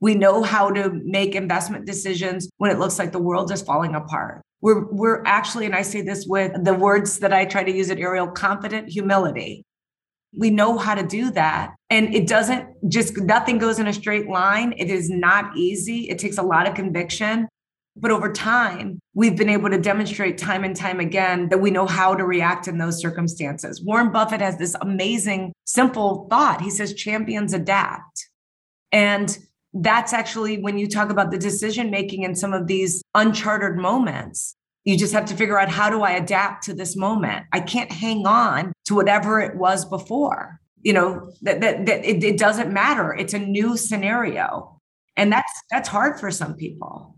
we 0.00 0.14
know 0.14 0.42
how 0.42 0.70
to 0.70 0.90
make 1.04 1.34
investment 1.34 1.86
decisions 1.86 2.50
when 2.56 2.70
it 2.70 2.78
looks 2.78 2.98
like 2.98 3.12
the 3.12 3.18
world 3.18 3.52
is 3.52 3.62
falling 3.62 3.94
apart. 3.94 4.42
We're, 4.62 4.86
we're 4.90 5.22
actually, 5.24 5.66
and 5.66 5.74
I 5.74 5.82
say 5.82 6.00
this 6.02 6.26
with 6.26 6.64
the 6.64 6.74
words 6.74 7.18
that 7.20 7.32
I 7.32 7.44
try 7.44 7.64
to 7.64 7.72
use 7.72 7.90
at 7.90 7.98
Ariel 7.98 8.28
confident 8.28 8.88
humility. 8.88 9.64
We 10.36 10.50
know 10.50 10.78
how 10.78 10.94
to 10.94 11.02
do 11.02 11.30
that. 11.32 11.74
And 11.88 12.14
it 12.14 12.28
doesn't 12.28 12.68
just, 12.88 13.16
nothing 13.16 13.58
goes 13.58 13.78
in 13.78 13.86
a 13.86 13.92
straight 13.92 14.28
line. 14.28 14.74
It 14.76 14.90
is 14.90 15.10
not 15.10 15.56
easy. 15.56 16.08
It 16.08 16.18
takes 16.18 16.38
a 16.38 16.42
lot 16.42 16.68
of 16.68 16.74
conviction. 16.74 17.48
But 17.96 18.12
over 18.12 18.32
time, 18.32 19.00
we've 19.14 19.36
been 19.36 19.48
able 19.48 19.68
to 19.70 19.78
demonstrate 19.78 20.38
time 20.38 20.62
and 20.62 20.76
time 20.76 21.00
again 21.00 21.48
that 21.48 21.58
we 21.58 21.70
know 21.70 21.86
how 21.86 22.14
to 22.14 22.24
react 22.24 22.68
in 22.68 22.78
those 22.78 23.00
circumstances. 23.00 23.82
Warren 23.82 24.12
Buffett 24.12 24.40
has 24.40 24.56
this 24.56 24.76
amazing, 24.80 25.52
simple 25.64 26.28
thought. 26.30 26.60
He 26.60 26.70
says, 26.70 26.94
champions 26.94 27.52
adapt. 27.52 28.28
And 28.92 29.36
that's 29.72 30.12
actually 30.12 30.60
when 30.60 30.78
you 30.78 30.88
talk 30.88 31.10
about 31.10 31.30
the 31.30 31.38
decision 31.38 31.90
making 31.90 32.22
in 32.22 32.34
some 32.34 32.52
of 32.52 32.66
these 32.66 33.02
uncharted 33.14 33.76
moments 33.76 34.56
you 34.84 34.96
just 34.96 35.12
have 35.12 35.26
to 35.26 35.36
figure 35.36 35.58
out 35.58 35.68
how 35.68 35.90
do 35.90 36.02
i 36.02 36.12
adapt 36.12 36.64
to 36.64 36.74
this 36.74 36.96
moment? 36.96 37.46
I 37.52 37.60
can't 37.60 37.92
hang 37.92 38.26
on 38.26 38.72
to 38.86 38.94
whatever 38.94 39.40
it 39.40 39.56
was 39.56 39.84
before. 39.84 40.58
You 40.82 40.94
know 40.94 41.30
that, 41.42 41.60
that, 41.60 41.86
that 41.86 42.04
it, 42.04 42.24
it 42.24 42.38
doesn't 42.38 42.72
matter. 42.72 43.12
It's 43.12 43.34
a 43.34 43.38
new 43.38 43.76
scenario. 43.76 44.78
And 45.16 45.30
that's 45.30 45.52
that's 45.70 45.88
hard 45.88 46.18
for 46.18 46.30
some 46.30 46.54
people. 46.54 47.16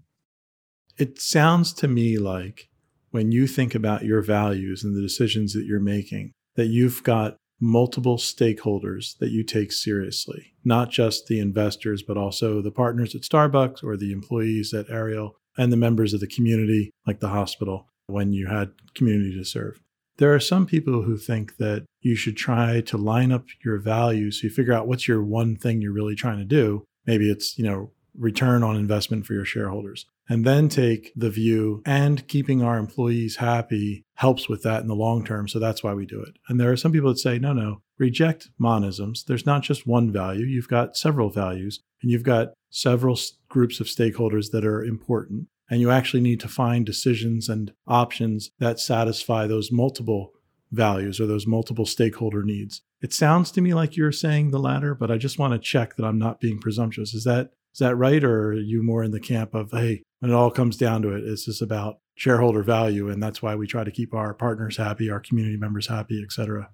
It 0.98 1.20
sounds 1.20 1.72
to 1.74 1.88
me 1.88 2.18
like 2.18 2.68
when 3.12 3.30
you 3.30 3.46
think 3.46 3.74
about 3.74 4.04
your 4.04 4.22
values 4.22 4.82
and 4.82 4.96
the 4.96 5.00
decisions 5.00 5.52
that 5.52 5.64
you're 5.64 5.80
making 5.80 6.32
that 6.56 6.66
you've 6.66 7.02
got 7.02 7.36
multiple 7.62 8.16
stakeholders 8.16 9.16
that 9.18 9.30
you 9.30 9.44
take 9.44 9.70
seriously, 9.70 10.52
not 10.64 10.90
just 10.90 11.28
the 11.28 11.38
investors, 11.38 12.02
but 12.02 12.16
also 12.16 12.60
the 12.60 12.72
partners 12.72 13.14
at 13.14 13.22
Starbucks 13.22 13.84
or 13.84 13.96
the 13.96 14.12
employees 14.12 14.74
at 14.74 14.90
Ariel 14.90 15.36
and 15.56 15.72
the 15.72 15.76
members 15.76 16.12
of 16.12 16.18
the 16.18 16.26
community, 16.26 16.90
like 17.06 17.20
the 17.20 17.28
hospital, 17.28 17.86
when 18.08 18.32
you 18.32 18.48
had 18.48 18.72
community 18.94 19.32
to 19.38 19.44
serve. 19.44 19.80
There 20.16 20.34
are 20.34 20.40
some 20.40 20.66
people 20.66 21.02
who 21.02 21.16
think 21.16 21.56
that 21.58 21.84
you 22.00 22.16
should 22.16 22.36
try 22.36 22.80
to 22.80 22.96
line 22.98 23.30
up 23.30 23.44
your 23.64 23.78
values 23.78 24.40
so 24.40 24.48
you 24.48 24.50
figure 24.50 24.72
out 24.72 24.88
what's 24.88 25.06
your 25.06 25.22
one 25.22 25.56
thing 25.56 25.80
you're 25.80 25.92
really 25.92 26.16
trying 26.16 26.38
to 26.38 26.44
do. 26.44 26.84
Maybe 27.06 27.30
it's, 27.30 27.56
you 27.56 27.64
know, 27.64 27.92
return 28.16 28.62
on 28.62 28.76
investment 28.76 29.26
for 29.26 29.34
your 29.34 29.44
shareholders. 29.44 30.06
And 30.28 30.44
then 30.44 30.68
take 30.68 31.12
the 31.16 31.30
view 31.30 31.82
and 31.84 32.26
keeping 32.28 32.62
our 32.62 32.78
employees 32.78 33.36
happy 33.36 34.04
helps 34.14 34.48
with 34.48 34.62
that 34.62 34.82
in 34.82 34.88
the 34.88 34.94
long 34.94 35.24
term. 35.24 35.48
So 35.48 35.58
that's 35.58 35.82
why 35.82 35.94
we 35.94 36.06
do 36.06 36.22
it. 36.22 36.36
And 36.48 36.60
there 36.60 36.70
are 36.70 36.76
some 36.76 36.92
people 36.92 37.10
that 37.10 37.18
say, 37.18 37.38
no, 37.38 37.52
no, 37.52 37.82
reject 37.98 38.48
monisms. 38.58 39.24
There's 39.24 39.46
not 39.46 39.62
just 39.62 39.86
one 39.86 40.12
value, 40.12 40.46
you've 40.46 40.68
got 40.68 40.96
several 40.96 41.30
values, 41.30 41.80
and 42.02 42.10
you've 42.10 42.22
got 42.22 42.54
several 42.70 43.18
groups 43.48 43.80
of 43.80 43.86
stakeholders 43.86 44.50
that 44.52 44.64
are 44.64 44.84
important. 44.84 45.48
And 45.70 45.80
you 45.80 45.90
actually 45.90 46.22
need 46.22 46.40
to 46.40 46.48
find 46.48 46.84
decisions 46.84 47.48
and 47.48 47.72
options 47.86 48.50
that 48.58 48.78
satisfy 48.78 49.46
those 49.46 49.72
multiple 49.72 50.32
values 50.70 51.20
or 51.20 51.26
those 51.26 51.46
multiple 51.46 51.86
stakeholder 51.86 52.42
needs. 52.42 52.82
It 53.00 53.12
sounds 53.12 53.50
to 53.52 53.60
me 53.60 53.74
like 53.74 53.96
you're 53.96 54.12
saying 54.12 54.50
the 54.50 54.58
latter, 54.58 54.94
but 54.94 55.10
I 55.10 55.18
just 55.18 55.38
want 55.38 55.52
to 55.52 55.58
check 55.58 55.96
that 55.96 56.04
I'm 56.04 56.18
not 56.18 56.40
being 56.40 56.58
presumptuous. 56.58 57.14
Is 57.14 57.24
that 57.24 57.50
is 57.72 57.78
that 57.78 57.96
right? 57.96 58.22
Or 58.22 58.48
are 58.48 58.54
you 58.54 58.82
more 58.82 59.02
in 59.02 59.10
the 59.10 59.20
camp 59.20 59.54
of, 59.54 59.70
hey, 59.70 60.02
when 60.20 60.30
it 60.30 60.34
all 60.34 60.50
comes 60.50 60.76
down 60.76 61.02
to 61.02 61.10
it, 61.10 61.24
it's 61.24 61.46
just 61.46 61.62
about 61.62 61.96
shareholder 62.14 62.62
value. 62.62 63.08
And 63.08 63.22
that's 63.22 63.42
why 63.42 63.54
we 63.54 63.66
try 63.66 63.84
to 63.84 63.90
keep 63.90 64.14
our 64.14 64.34
partners 64.34 64.76
happy, 64.76 65.10
our 65.10 65.20
community 65.20 65.56
members 65.56 65.88
happy, 65.88 66.22
et 66.22 66.32
cetera. 66.32 66.68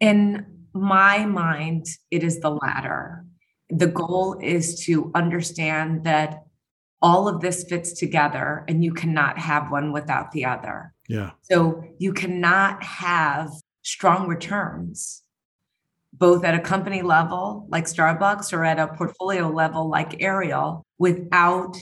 In 0.00 0.46
my 0.72 1.26
mind, 1.26 1.86
it 2.10 2.22
is 2.22 2.40
the 2.40 2.50
latter. 2.50 3.24
The 3.70 3.86
goal 3.86 4.38
is 4.42 4.84
to 4.86 5.10
understand 5.14 6.04
that 6.04 6.44
all 7.02 7.28
of 7.28 7.40
this 7.42 7.64
fits 7.64 7.92
together 7.92 8.64
and 8.66 8.82
you 8.82 8.92
cannot 8.94 9.38
have 9.38 9.70
one 9.70 9.92
without 9.92 10.32
the 10.32 10.46
other. 10.46 10.94
Yeah. 11.08 11.32
So 11.42 11.84
you 11.98 12.14
cannot 12.14 12.82
have 12.82 13.50
strong 13.82 14.26
returns 14.26 15.23
both 16.18 16.44
at 16.44 16.54
a 16.54 16.60
company 16.60 17.02
level 17.02 17.66
like 17.70 17.84
Starbucks 17.84 18.52
or 18.52 18.64
at 18.64 18.78
a 18.78 18.88
portfolio 18.88 19.48
level 19.48 19.88
like 19.88 20.22
Ariel 20.22 20.84
without 20.98 21.76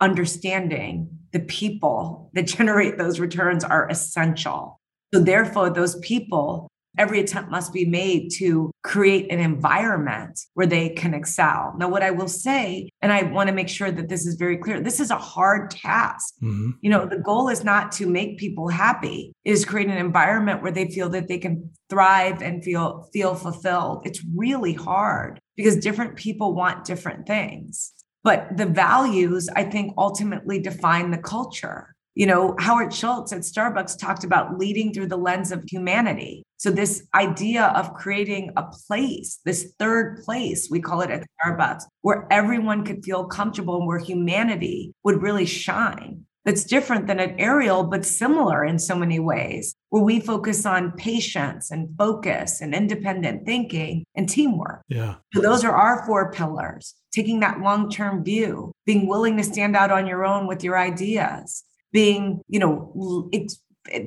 understanding 0.00 1.08
the 1.32 1.40
people 1.40 2.30
that 2.34 2.46
generate 2.56 2.98
those 2.98 3.20
returns 3.20 3.64
are 3.64 3.88
essential. 3.88 4.80
So, 5.12 5.20
therefore, 5.20 5.70
those 5.70 5.96
people 6.00 6.68
every 6.96 7.20
attempt 7.20 7.50
must 7.50 7.72
be 7.72 7.84
made 7.84 8.30
to 8.38 8.70
create 8.82 9.30
an 9.30 9.38
environment 9.38 10.38
where 10.54 10.66
they 10.66 10.88
can 10.90 11.14
excel. 11.14 11.74
Now, 11.78 11.88
what 11.88 12.02
I 12.02 12.10
will 12.10 12.28
say, 12.28 12.90
and 13.02 13.12
I 13.12 13.24
want 13.24 13.48
to 13.48 13.54
make 13.54 13.68
sure 13.68 13.90
that 13.90 14.08
this 14.08 14.26
is 14.26 14.36
very 14.36 14.56
clear, 14.56 14.80
this 14.80 15.00
is 15.00 15.10
a 15.10 15.18
hard 15.18 15.70
task. 15.70 16.34
Mm-hmm. 16.42 16.70
You 16.80 16.90
know, 16.90 17.06
the 17.06 17.18
goal 17.18 17.48
is 17.48 17.64
not 17.64 17.92
to 17.92 18.06
make 18.06 18.38
people 18.38 18.68
happy, 18.68 19.32
is 19.44 19.64
create 19.64 19.88
an 19.88 19.98
environment 19.98 20.62
where 20.62 20.72
they 20.72 20.88
feel 20.88 21.08
that 21.10 21.28
they 21.28 21.38
can 21.38 21.70
thrive 21.90 22.42
and 22.42 22.62
feel 22.64 23.08
feel 23.12 23.34
fulfilled. 23.34 24.02
It's 24.04 24.22
really 24.34 24.74
hard 24.74 25.40
because 25.56 25.76
different 25.76 26.16
people 26.16 26.54
want 26.54 26.84
different 26.84 27.26
things. 27.26 27.92
But 28.24 28.56
the 28.56 28.66
values, 28.66 29.48
I 29.54 29.64
think, 29.64 29.94
ultimately 29.96 30.60
define 30.60 31.10
the 31.10 31.18
culture. 31.18 31.94
You 32.14 32.26
know, 32.26 32.56
Howard 32.58 32.92
Schultz 32.92 33.32
at 33.32 33.40
Starbucks 33.40 33.98
talked 33.98 34.24
about 34.24 34.58
leading 34.58 34.92
through 34.92 35.06
the 35.06 35.16
lens 35.16 35.52
of 35.52 35.64
humanity. 35.70 36.42
So, 36.58 36.72
this 36.72 37.06
idea 37.14 37.66
of 37.66 37.94
creating 37.94 38.50
a 38.56 38.64
place, 38.64 39.38
this 39.44 39.72
third 39.78 40.24
place, 40.24 40.68
we 40.68 40.80
call 40.80 41.00
it 41.02 41.10
at 41.10 41.24
Starbucks, 41.40 41.84
where 42.02 42.26
everyone 42.32 42.84
could 42.84 43.04
feel 43.04 43.26
comfortable 43.26 43.76
and 43.78 43.86
where 43.86 43.98
humanity 43.98 44.92
would 45.04 45.22
really 45.22 45.46
shine. 45.46 46.24
That's 46.44 46.64
different 46.64 47.06
than 47.06 47.20
an 47.20 47.38
Ariel, 47.38 47.84
but 47.84 48.04
similar 48.04 48.64
in 48.64 48.80
so 48.80 48.96
many 48.96 49.20
ways, 49.20 49.76
where 49.90 50.02
we 50.02 50.18
focus 50.18 50.66
on 50.66 50.92
patience 50.92 51.70
and 51.70 51.96
focus 51.96 52.60
and 52.60 52.74
independent 52.74 53.46
thinking 53.46 54.04
and 54.16 54.28
teamwork. 54.28 54.82
Yeah. 54.88 55.16
So, 55.34 55.40
those 55.40 55.64
are 55.64 55.76
our 55.76 56.04
four 56.06 56.32
pillars 56.32 56.96
taking 57.12 57.38
that 57.40 57.60
long 57.60 57.88
term 57.88 58.24
view, 58.24 58.72
being 58.84 59.06
willing 59.06 59.36
to 59.36 59.44
stand 59.44 59.76
out 59.76 59.92
on 59.92 60.08
your 60.08 60.24
own 60.24 60.48
with 60.48 60.64
your 60.64 60.76
ideas, 60.76 61.62
being, 61.92 62.40
you 62.48 62.58
know, 62.58 63.28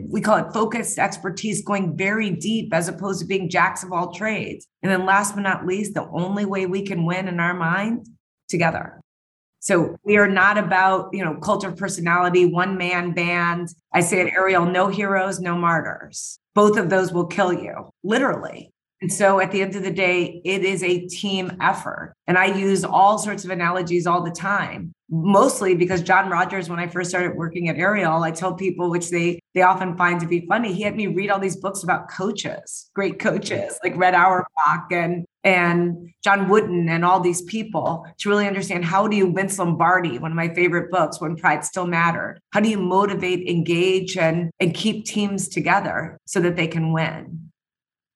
we 0.10 0.22
call 0.22 0.38
it 0.38 0.54
focused 0.54 1.00
expertise, 1.00 1.63
going 1.63 1.98
very 1.98 2.30
deep 2.30 2.74
as 2.74 2.88
opposed 2.88 3.20
to 3.22 3.26
being 3.26 3.50
jacks 3.50 3.84
of 3.84 3.91
all 3.91 4.13
trades. 4.13 4.67
And 4.84 4.91
then 4.91 5.06
last 5.06 5.36
but 5.36 5.41
not 5.41 5.65
least, 5.65 5.94
the 5.94 6.08
only 6.12 6.46
way 6.46 6.65
we 6.65 6.84
can 6.84 7.06
win 7.06 7.28
in 7.28 7.39
our 7.39 7.54
mind 7.54 8.08
together. 8.50 9.02
So 9.60 9.96
we 10.04 10.17
are 10.17 10.28
not 10.28 10.58
about, 10.58 11.10
you 11.13 11.24
know, 11.24 11.36
cult 11.36 11.63
of 11.63 11.78
personality, 11.78 12.46
one 12.46 12.78
man 12.78 13.12
band. 13.13 13.70
I 13.94 14.02
say 14.02 14.22
at 14.22 14.34
Ariel, 14.34 14.65
no 14.65 14.88
heroes, 14.88 15.39
no 15.39 15.56
martyrs. 15.56 16.39
Both 16.56 16.78
of 16.78 16.89
those 16.89 17.13
will 17.13 17.28
kill 17.28 17.54
you, 17.54 17.91
literally. 18.04 18.72
And 19.02 19.12
so 19.12 19.39
at 19.39 19.52
the 19.52 19.62
end 19.62 19.76
of 19.76 19.84
the 19.84 19.91
day, 19.91 20.41
it 20.46 20.63
is 20.63 20.84
a 20.84 21.08
team 21.08 21.58
effort. 21.62 22.15
And 22.28 22.38
I 22.38 22.46
use 22.46 22.84
all 22.84 23.17
sorts 23.17 23.46
of 23.46 23.52
analogies 23.52 24.08
all 24.08 24.24
the 24.24 24.32
time, 24.32 24.94
mostly 25.12 25.76
because 25.76 26.02
John 26.02 26.30
Rogers, 26.30 26.69
when 26.69 26.80
I 26.80 26.88
first 26.88 27.10
started 27.10 27.36
working 27.36 27.69
at 27.69 27.76
Ariel, 27.76 28.24
I 28.24 28.32
tell 28.32 28.56
people, 28.56 28.89
which 28.89 29.10
they 29.10 29.39
they 29.54 29.62
often 29.62 29.97
find 29.97 30.19
to 30.21 30.28
be 30.28 30.45
funny, 30.47 30.74
he 30.74 30.84
had 30.84 30.95
me 30.95 31.08
read 31.08 31.30
all 31.30 31.39
these 31.39 31.58
books 31.58 31.84
about 31.84 32.10
coaches, 32.10 32.89
great 32.95 33.19
coaches 33.19 33.78
like 33.84 33.97
Red 33.97 34.15
Auerbach 34.15 34.91
and 34.91 35.26
and 35.43 36.13
John 36.24 36.47
Wooden 36.50 36.88
and 36.88 37.04
all 37.04 37.19
these 37.19 37.41
people 37.41 38.06
to 38.19 38.30
really 38.30 38.47
understand 38.47 38.86
how 38.86 39.08
do 39.08 39.17
you 39.17 39.32
Vince 39.34 39.58
Lombardi, 39.60 40.19
one 40.19 40.32
of 40.32 40.36
my 40.36 40.54
favorite 40.54 40.91
books, 40.91 41.19
When 41.19 41.36
Pride 41.36 41.65
Still 41.65 41.88
Mattered. 41.88 42.39
How 42.52 42.60
do 42.60 42.69
you 42.69 42.80
motivate, 42.80 43.47
engage, 43.50 44.17
and, 44.17 44.52
and 44.60 44.74
keep 44.74 45.06
teams 45.06 45.47
together 45.47 46.19
so 46.26 46.39
that 46.41 46.56
they 46.56 46.67
can 46.67 46.93
win? 46.93 47.52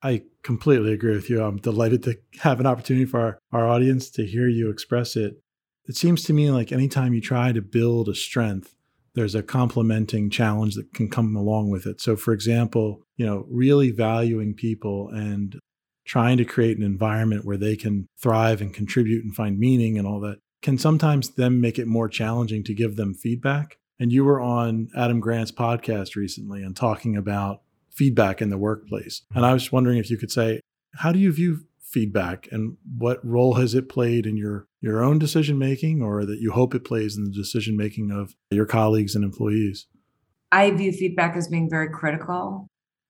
I 0.03 0.21
completely 0.43 0.93
agree 0.93 1.15
with 1.15 1.31
you. 1.31 1.43
I'm 1.43 1.57
delighted 1.57 2.03
to 2.03 2.15
have 2.41 2.59
an 2.59 2.67
opportunity 2.67 3.05
for 3.05 3.19
our, 3.19 3.39
our 3.51 3.67
audience 3.67 4.11
to 4.11 4.25
hear 4.25 4.47
you 4.47 4.69
express 4.69 5.15
it. 5.15 5.41
It 5.87 5.95
seems 5.95 6.23
to 6.23 6.33
me 6.33 6.49
like 6.51 6.71
anytime 6.71 7.13
you 7.13 7.21
try 7.21 7.51
to 7.51 7.61
build 7.61 8.09
a 8.09 8.15
strength, 8.15 8.73
there's 9.13 9.35
a 9.35 9.43
complementing 9.43 10.29
challenge 10.29 10.75
that 10.75 10.93
can 10.93 11.09
come 11.09 11.35
along 11.35 11.69
with 11.69 11.85
it. 11.85 12.01
So, 12.01 12.15
for 12.15 12.33
example, 12.33 13.01
you 13.15 13.25
know, 13.25 13.45
really 13.49 13.91
valuing 13.91 14.53
people 14.53 15.09
and 15.09 15.57
trying 16.05 16.37
to 16.37 16.45
create 16.45 16.77
an 16.77 16.83
environment 16.83 17.45
where 17.45 17.57
they 17.57 17.75
can 17.75 18.07
thrive 18.21 18.61
and 18.61 18.73
contribute 18.73 19.23
and 19.23 19.33
find 19.33 19.57
meaning 19.57 19.97
and 19.97 20.07
all 20.07 20.19
that 20.19 20.39
can 20.61 20.77
sometimes 20.77 21.29
then 21.29 21.61
make 21.61 21.79
it 21.79 21.87
more 21.87 22.09
challenging 22.09 22.63
to 22.63 22.73
give 22.73 22.95
them 22.95 23.13
feedback. 23.13 23.77
And 23.99 24.11
you 24.11 24.25
were 24.25 24.41
on 24.41 24.89
Adam 24.97 25.19
Grant's 25.19 25.51
podcast 25.51 26.15
recently 26.15 26.61
and 26.61 26.75
talking 26.75 27.15
about 27.15 27.61
feedback 27.91 28.41
in 28.41 28.49
the 28.49 28.57
workplace. 28.57 29.21
And 29.33 29.45
I 29.45 29.53
was 29.53 29.71
wondering 29.71 29.97
if 29.97 30.09
you 30.09 30.17
could 30.17 30.31
say, 30.31 30.59
how 30.95 31.11
do 31.11 31.19
you 31.19 31.31
view 31.31 31.61
feedback 31.95 32.49
and 32.51 32.75
what 32.97 33.25
role 33.25 33.53
has 33.53 33.73
it 33.73 33.87
played 33.87 34.25
in 34.25 34.35
your 34.35 34.67
your 34.81 35.01
own 35.01 35.17
decision 35.17 35.57
making 35.57 36.01
or 36.01 36.25
that 36.25 36.41
you 36.41 36.51
hope 36.51 36.75
it 36.75 36.83
plays 36.83 37.15
in 37.17 37.23
the 37.23 37.31
decision 37.31 37.77
making 37.77 38.11
of 38.11 38.35
your 38.51 38.65
colleagues 38.65 39.15
and 39.15 39.23
employees? 39.23 39.87
I 40.51 40.69
view 40.71 40.91
feedback 40.91 41.37
as 41.37 41.47
being 41.47 41.69
very 41.69 41.89
critical. 41.89 42.67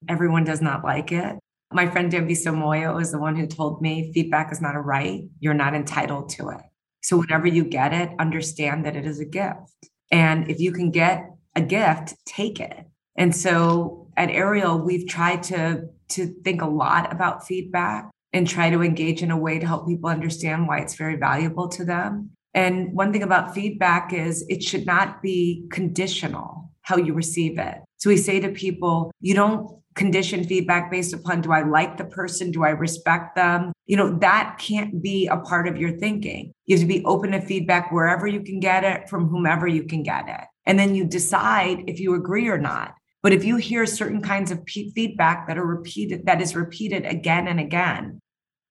Everyone 0.08 0.43
does 0.43 0.62
not 0.62 0.84
like 0.84 1.12
it. 1.12 1.36
My 1.74 1.89
friend 1.89 2.12
Dambisa 2.12 2.54
Moyo 2.54 3.02
is 3.02 3.12
the 3.12 3.17
one 3.19 3.36
who 3.36 3.48
told 3.48 3.82
me 3.82 4.12
feedback 4.13 4.52
is 4.52 4.62
not 4.62 4.76
a 4.76 4.80
right. 4.80 5.24
You're 5.39 5.56
not 5.56 5.74
entitled 5.74 6.30
to 6.38 6.50
it. 6.50 6.62
So 7.02 7.17
whenever 7.17 7.48
you 7.48 7.63
get 7.63 7.91
it, 7.91 8.10
understand 8.19 8.86
that 8.86 8.95
it 8.95 9.08
is 9.08 9.19
a 9.19 9.26
gift. 9.26 9.89
And 10.12 10.48
if 10.48 10.60
you 10.60 10.71
can 10.71 10.91
get 10.91 11.26
a 11.56 11.62
gift, 11.62 12.13
take 12.26 12.60
it. 12.60 12.86
And 13.17 13.36
so 13.36 14.12
at 14.15 14.30
Ariel, 14.30 14.78
we've 14.80 15.08
tried 15.08 15.41
to, 15.43 15.89
to 16.10 16.28
think 16.43 16.62
a 16.62 16.67
lot 16.67 17.12
about 17.12 17.48
feedback 17.48 18.12
and 18.36 18.45
try 18.48 18.69
to 18.69 18.84
engage 18.84 19.24
in 19.24 19.32
a 19.32 19.38
way 19.38 19.58
to 19.58 19.65
help 19.65 19.88
people 19.88 20.10
understand 20.10 20.67
why 20.67 20.80
it's 20.80 20.95
very 20.95 21.15
valuable 21.15 21.69
to 21.69 21.86
them. 21.86 22.30
And 22.54 22.93
one 22.93 23.13
thing 23.13 23.24
about 23.24 23.56
feedback 23.56 24.12
is 24.12 24.45
it 24.50 24.62
should 24.62 24.86
not 24.86 25.21
be 25.21 25.65
conditional 25.71 26.69
how 26.82 26.98
you 26.98 27.13
receive 27.13 27.58
it. 27.58 27.78
So 27.95 28.10
we 28.10 28.17
say 28.17 28.41
to 28.41 28.50
people, 28.50 29.12
you 29.21 29.34
don't 29.36 29.80
condition 29.95 30.43
feedback 30.43 30.91
based 30.91 31.13
upon 31.13 31.41
do 31.41 31.54
I 31.54 31.63
like 31.63 31.98
the 31.98 32.04
person? 32.04 32.52
Do 32.52 32.65
I 32.65 32.71
respect 32.71 33.38
them? 33.38 33.71
You 33.86 33.95
know, 33.95 34.19
that 34.19 34.58
can't 34.60 35.02
be 35.02 35.28
a 35.28 35.38
part 35.38 35.69
of 35.69 35.78
your 35.78 35.98
thinking. 35.98 36.52
You 36.65 36.76
have 36.76 36.82
to 36.82 36.88
be 36.88 37.06
open 37.06 37.32
to 37.32 37.41
feedback 37.41 37.89
wherever 37.89 38.28
you 38.28 38.41
can 38.41 38.60
get 38.60 38.84
it 38.84 39.10
from 39.10 39.30
whomever 39.30 39.65
you 39.65 39.84
can 39.84 40.04
get 40.04 40.28
it. 40.28 40.45
And 40.65 40.78
then 40.78 40.93
you 40.93 41.06
decide 41.06 41.86
if 41.88 42.02
you 42.02 42.15
agree 42.15 42.50
or 42.50 42.58
not. 42.58 42.95
But 43.24 43.34
if 43.34 43.43
you 43.43 43.56
hear 43.56 43.88
certain 43.88 44.21
kinds 44.21 44.52
of 44.52 44.62
feedback 44.67 45.48
that 45.48 45.58
are 45.58 45.65
repeated, 45.65 46.28
that 46.28 46.41
is 46.41 46.56
repeated 46.56 47.06
again 47.06 47.48
and 47.48 47.60
again, 47.60 48.21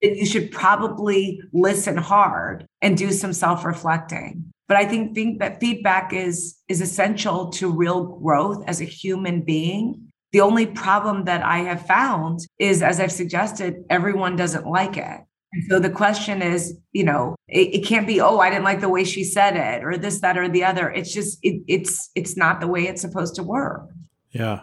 you 0.05 0.27
should 0.27 0.51
probably 0.51 1.41
listen 1.53 1.97
hard 1.97 2.67
and 2.83 2.97
do 2.97 3.13
some 3.13 3.33
self-reflecting. 3.33 4.53
But 4.69 4.77
I 4.77 4.87
think, 4.87 5.15
think 5.15 5.41
that 5.41 5.61
feedback 5.61 6.13
is 6.13 6.57
is 6.69 6.81
essential 6.81 7.51
to 7.51 7.71
real 7.71 8.19
growth 8.19 8.65
as 8.67 8.81
a 8.81 8.85
human 8.85 9.43
being. 9.43 10.09
The 10.33 10.41
only 10.41 10.67
problem 10.67 11.25
that 11.25 11.45
I 11.45 11.59
have 11.59 11.87
found 11.87 12.41
is, 12.59 12.83
as 12.83 12.99
I've 12.99 13.13
suggested, 13.13 13.85
everyone 13.91 14.37
doesn't 14.37 14.67
like 14.67 14.97
it. 14.97 15.21
And 15.53 15.65
so 15.69 15.79
the 15.79 15.91
question 15.91 16.43
is, 16.43 16.77
you 16.91 17.05
know, 17.05 17.37
it, 17.47 17.75
it, 17.77 17.87
can't 17.87 18.07
be, 18.07 18.21
oh, 18.21 18.41
I 18.41 18.51
didn't 18.51 18.65
like 18.65 18.81
the 18.81 18.89
way 18.89 19.05
she 19.05 19.23
said 19.23 19.57
it, 19.57 19.85
or 19.85 19.97
this, 19.97 20.21
that, 20.21 20.37
or 20.37 20.49
the 20.49 20.65
other. 20.65 20.91
It's 20.91 21.15
just, 21.15 21.39
it, 21.43 21.63
it's, 21.69 22.11
it's 22.17 22.37
not 22.37 22.61
the 22.61 22.67
way 22.67 22.89
it's 22.89 23.01
supposed 23.01 23.37
to 23.37 23.45
work. 23.45 23.89
Yeah. 24.33 24.63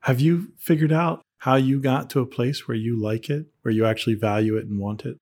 Have 0.00 0.20
you 0.20 0.52
figured 0.58 0.92
out 0.92 1.20
how 1.40 1.56
you 1.56 1.80
got 1.80 2.10
to 2.10 2.20
a 2.20 2.26
place 2.26 2.68
where 2.68 2.76
you 2.76 3.00
like 3.00 3.30
it, 3.30 3.46
where 3.62 3.72
you 3.72 3.86
actually 3.86 4.14
value 4.14 4.56
it 4.56 4.66
and 4.66 4.78
want 4.78 5.04
it? 5.04 5.16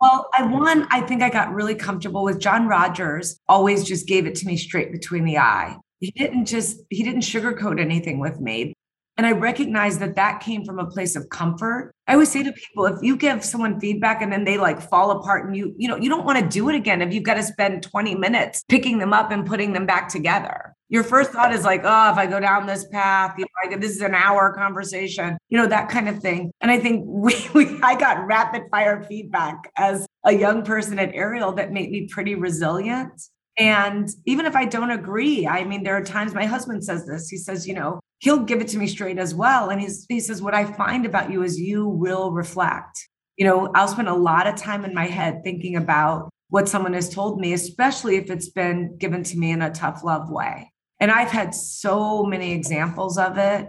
Well, 0.00 0.28
I 0.32 0.42
one, 0.44 0.86
I 0.90 1.02
think 1.02 1.22
I 1.22 1.28
got 1.28 1.52
really 1.52 1.74
comfortable 1.74 2.24
with 2.24 2.40
John 2.40 2.68
Rogers, 2.68 3.38
always 3.48 3.84
just 3.84 4.06
gave 4.06 4.26
it 4.26 4.34
to 4.36 4.46
me 4.46 4.56
straight 4.56 4.92
between 4.92 5.24
the 5.24 5.38
eye. 5.38 5.76
He 6.00 6.10
didn't 6.12 6.46
just, 6.46 6.80
he 6.88 7.02
didn't 7.02 7.22
sugarcoat 7.22 7.80
anything 7.80 8.18
with 8.18 8.40
me. 8.40 8.72
And 9.18 9.26
I 9.26 9.32
recognize 9.32 9.98
that 9.98 10.14
that 10.14 10.40
came 10.40 10.64
from 10.64 10.78
a 10.78 10.86
place 10.86 11.16
of 11.16 11.28
comfort. 11.28 11.92
I 12.06 12.12
always 12.12 12.30
say 12.30 12.44
to 12.44 12.52
people, 12.52 12.86
if 12.86 13.02
you 13.02 13.16
give 13.16 13.44
someone 13.44 13.80
feedback 13.80 14.22
and 14.22 14.32
then 14.32 14.44
they 14.44 14.56
like 14.56 14.80
fall 14.80 15.10
apart 15.10 15.46
and 15.46 15.56
you, 15.56 15.74
you 15.76 15.88
know, 15.88 15.96
you 15.96 16.08
don't 16.08 16.24
want 16.24 16.38
to 16.38 16.48
do 16.48 16.68
it 16.68 16.76
again 16.76 17.02
if 17.02 17.12
you've 17.12 17.24
got 17.24 17.34
to 17.34 17.42
spend 17.42 17.82
20 17.82 18.14
minutes 18.14 18.64
picking 18.68 18.98
them 18.98 19.12
up 19.12 19.32
and 19.32 19.44
putting 19.44 19.72
them 19.72 19.84
back 19.84 20.08
together. 20.08 20.76
Your 20.90 21.04
first 21.04 21.30
thought 21.30 21.52
is 21.52 21.64
like, 21.64 21.82
oh, 21.84 22.10
if 22.10 22.16
I 22.16 22.26
go 22.26 22.40
down 22.40 22.66
this 22.66 22.86
path, 22.88 23.34
you 23.36 23.44
know, 23.44 23.70
like 23.70 23.80
this 23.80 23.92
is 23.92 24.00
an 24.00 24.14
hour 24.14 24.54
conversation, 24.54 25.36
you 25.50 25.58
know, 25.58 25.66
that 25.66 25.90
kind 25.90 26.08
of 26.08 26.20
thing. 26.20 26.50
And 26.60 26.70
I 26.70 26.78
think 26.78 27.04
we, 27.06 27.34
we 27.54 27.78
I 27.82 27.98
got 27.98 28.26
rapid 28.26 28.62
fire 28.70 29.02
feedback 29.02 29.70
as 29.76 30.06
a 30.24 30.32
young 30.32 30.64
person 30.64 30.98
at 30.98 31.14
Ariel 31.14 31.52
that 31.52 31.72
made 31.72 31.90
me 31.90 32.08
pretty 32.08 32.34
resilient. 32.34 33.20
And 33.58 34.08
even 34.24 34.46
if 34.46 34.54
I 34.54 34.64
don't 34.66 34.92
agree, 34.92 35.46
I 35.46 35.64
mean, 35.64 35.82
there 35.82 35.96
are 35.96 36.04
times 36.04 36.32
my 36.32 36.46
husband 36.46 36.84
says 36.84 37.06
this. 37.06 37.28
He 37.28 37.36
says, 37.36 37.66
you 37.66 37.74
know, 37.74 38.00
he'll 38.20 38.44
give 38.44 38.60
it 38.60 38.68
to 38.68 38.78
me 38.78 38.86
straight 38.86 39.18
as 39.18 39.34
well. 39.34 39.70
And 39.70 39.80
he's, 39.80 40.06
he 40.08 40.20
says, 40.20 40.40
what 40.40 40.54
I 40.54 40.64
find 40.64 41.04
about 41.04 41.30
you 41.30 41.42
is 41.42 41.58
you 41.58 41.86
will 41.86 42.30
reflect. 42.30 43.08
You 43.36 43.46
know, 43.46 43.70
I'll 43.74 43.88
spend 43.88 44.08
a 44.08 44.14
lot 44.14 44.46
of 44.46 44.54
time 44.54 44.84
in 44.84 44.94
my 44.94 45.06
head 45.06 45.40
thinking 45.42 45.76
about 45.76 46.30
what 46.50 46.68
someone 46.68 46.94
has 46.94 47.08
told 47.08 47.40
me, 47.40 47.52
especially 47.52 48.16
if 48.16 48.30
it's 48.30 48.48
been 48.48 48.96
given 48.96 49.22
to 49.24 49.36
me 49.36 49.50
in 49.50 49.60
a 49.60 49.70
tough 49.70 50.02
love 50.04 50.30
way. 50.30 50.72
And 51.00 51.10
I've 51.10 51.30
had 51.30 51.54
so 51.54 52.24
many 52.24 52.52
examples 52.52 53.18
of 53.18 53.38
it. 53.38 53.68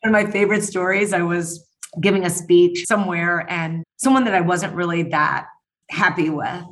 One 0.00 0.14
of 0.14 0.26
my 0.26 0.30
favorite 0.30 0.62
stories, 0.62 1.12
I 1.12 1.22
was 1.22 1.66
giving 2.00 2.24
a 2.24 2.30
speech 2.30 2.86
somewhere 2.86 3.46
and 3.48 3.84
someone 3.96 4.24
that 4.24 4.34
I 4.34 4.40
wasn't 4.40 4.74
really 4.74 5.04
that 5.04 5.46
happy 5.90 6.30
with 6.30 6.64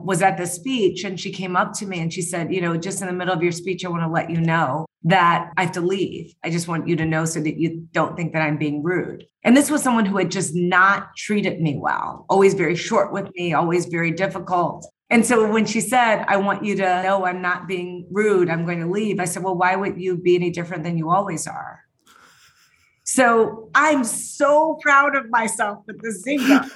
was 0.00 0.22
at 0.22 0.36
the 0.36 0.46
speech 0.46 1.04
and 1.04 1.18
she 1.18 1.30
came 1.32 1.56
up 1.56 1.72
to 1.72 1.86
me 1.86 2.00
and 2.00 2.12
she 2.12 2.20
said, 2.20 2.52
You 2.52 2.60
know, 2.60 2.76
just 2.76 3.00
in 3.00 3.06
the 3.06 3.12
middle 3.12 3.32
of 3.32 3.42
your 3.42 3.52
speech, 3.52 3.84
I 3.84 3.88
want 3.88 4.02
to 4.02 4.08
let 4.08 4.30
you 4.30 4.40
know 4.40 4.86
that 5.04 5.50
I 5.56 5.62
have 5.62 5.72
to 5.72 5.80
leave. 5.80 6.34
I 6.42 6.50
just 6.50 6.68
want 6.68 6.88
you 6.88 6.96
to 6.96 7.04
know 7.04 7.24
so 7.24 7.40
that 7.40 7.58
you 7.58 7.86
don't 7.92 8.16
think 8.16 8.32
that 8.32 8.42
I'm 8.42 8.58
being 8.58 8.82
rude. 8.82 9.24
And 9.44 9.56
this 9.56 9.70
was 9.70 9.82
someone 9.82 10.06
who 10.06 10.16
had 10.16 10.30
just 10.30 10.54
not 10.54 11.14
treated 11.16 11.60
me 11.60 11.76
well, 11.78 12.26
always 12.28 12.54
very 12.54 12.74
short 12.74 13.12
with 13.12 13.28
me, 13.34 13.54
always 13.54 13.86
very 13.86 14.10
difficult. 14.10 14.86
And 15.14 15.24
so 15.24 15.48
when 15.48 15.64
she 15.64 15.80
said, 15.80 16.24
I 16.26 16.38
want 16.38 16.64
you 16.64 16.74
to 16.74 17.02
know 17.04 17.24
I'm 17.24 17.40
not 17.40 17.68
being 17.68 18.04
rude, 18.10 18.50
I'm 18.50 18.64
going 18.64 18.80
to 18.80 18.90
leave, 18.90 19.20
I 19.20 19.26
said, 19.26 19.44
Well, 19.44 19.54
why 19.54 19.76
would 19.76 19.96
you 19.96 20.16
be 20.16 20.34
any 20.34 20.50
different 20.50 20.82
than 20.82 20.98
you 20.98 21.08
always 21.08 21.46
are? 21.46 21.84
So 23.04 23.70
I'm 23.76 24.02
so 24.02 24.76
proud 24.82 25.14
of 25.14 25.30
myself 25.30 25.84
with 25.86 26.02
the 26.02 26.08
zinger. 26.08 26.68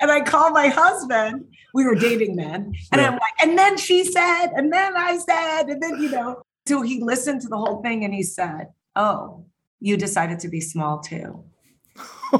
and 0.00 0.08
I 0.08 0.20
called 0.20 0.52
my 0.52 0.68
husband. 0.68 1.46
We 1.74 1.84
were 1.84 1.96
dating 1.96 2.36
then. 2.36 2.74
And 2.92 3.00
yeah. 3.00 3.08
I'm 3.08 3.14
like, 3.14 3.34
and 3.42 3.58
then 3.58 3.76
she 3.76 4.04
said, 4.04 4.52
and 4.54 4.72
then 4.72 4.96
I 4.96 5.18
said, 5.18 5.62
and 5.62 5.82
then, 5.82 6.00
you 6.00 6.12
know, 6.12 6.42
so 6.68 6.82
he 6.82 7.02
listened 7.02 7.40
to 7.40 7.48
the 7.48 7.56
whole 7.56 7.82
thing 7.82 8.04
and 8.04 8.14
he 8.14 8.22
said, 8.22 8.68
Oh, 8.94 9.46
you 9.80 9.96
decided 9.96 10.38
to 10.40 10.48
be 10.48 10.60
small 10.60 11.00
too. 11.00 11.42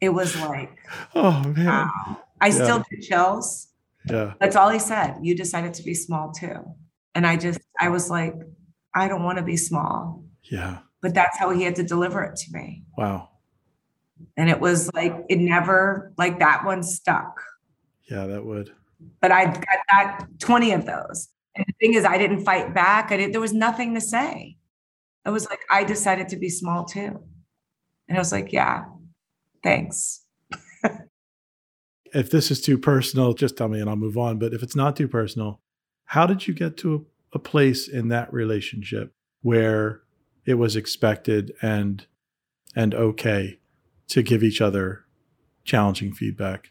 it 0.00 0.08
was 0.08 0.36
like, 0.40 0.76
oh 1.14 1.44
man. 1.44 1.66
Wow. 1.66 2.18
I 2.40 2.48
yeah. 2.48 2.52
still 2.52 2.84
get 2.90 3.02
chills. 3.02 3.68
Yeah. 4.08 4.34
That's 4.40 4.56
all 4.56 4.70
he 4.70 4.78
said. 4.78 5.16
You 5.22 5.36
decided 5.36 5.74
to 5.74 5.82
be 5.82 5.94
small 5.94 6.32
too. 6.32 6.74
And 7.14 7.26
I 7.26 7.36
just, 7.36 7.60
I 7.80 7.88
was 7.88 8.10
like, 8.10 8.34
I 8.94 9.08
don't 9.08 9.22
want 9.22 9.38
to 9.38 9.44
be 9.44 9.56
small. 9.56 10.24
Yeah. 10.44 10.78
But 11.02 11.14
that's 11.14 11.38
how 11.38 11.50
he 11.50 11.62
had 11.62 11.76
to 11.76 11.82
deliver 11.82 12.22
it 12.22 12.36
to 12.36 12.52
me. 12.52 12.84
Wow. 12.96 13.28
And 14.36 14.48
it 14.50 14.60
was 14.60 14.92
like, 14.94 15.24
it 15.28 15.38
never, 15.38 16.12
like 16.16 16.38
that 16.38 16.64
one 16.64 16.82
stuck. 16.82 17.40
Yeah, 18.10 18.26
that 18.26 18.44
would. 18.44 18.72
But 19.20 19.32
I've 19.32 19.54
got 19.54 19.78
that 19.90 20.26
20 20.40 20.72
of 20.72 20.86
those. 20.86 21.28
And 21.56 21.64
the 21.66 21.72
thing 21.80 21.94
is, 21.94 22.04
I 22.04 22.18
didn't 22.18 22.44
fight 22.44 22.74
back. 22.74 23.12
I 23.12 23.16
did, 23.16 23.32
there 23.32 23.40
was 23.40 23.52
nothing 23.52 23.94
to 23.94 24.00
say. 24.00 24.56
It 25.24 25.30
was 25.30 25.48
like, 25.48 25.60
I 25.70 25.84
decided 25.84 26.28
to 26.28 26.36
be 26.36 26.48
small 26.48 26.84
too. 26.84 27.22
And 28.08 28.16
I 28.16 28.20
was 28.20 28.32
like, 28.32 28.52
yeah, 28.52 28.84
thanks. 29.62 30.19
If 32.14 32.30
this 32.30 32.50
is 32.50 32.60
too 32.60 32.78
personal, 32.78 33.34
just 33.34 33.56
tell 33.56 33.68
me 33.68 33.80
and 33.80 33.88
I'll 33.88 33.96
move 33.96 34.18
on. 34.18 34.38
But 34.38 34.52
if 34.52 34.62
it's 34.62 34.76
not 34.76 34.96
too 34.96 35.08
personal, 35.08 35.60
how 36.06 36.26
did 36.26 36.46
you 36.46 36.54
get 36.54 36.76
to 36.78 36.94
a, 36.94 37.36
a 37.36 37.38
place 37.38 37.88
in 37.88 38.08
that 38.08 38.32
relationship 38.32 39.14
where 39.42 40.02
it 40.44 40.54
was 40.54 40.76
expected 40.76 41.52
and 41.62 42.06
and 42.74 42.94
okay 42.94 43.58
to 44.08 44.22
give 44.22 44.42
each 44.42 44.60
other 44.60 45.04
challenging 45.64 46.12
feedback? 46.12 46.70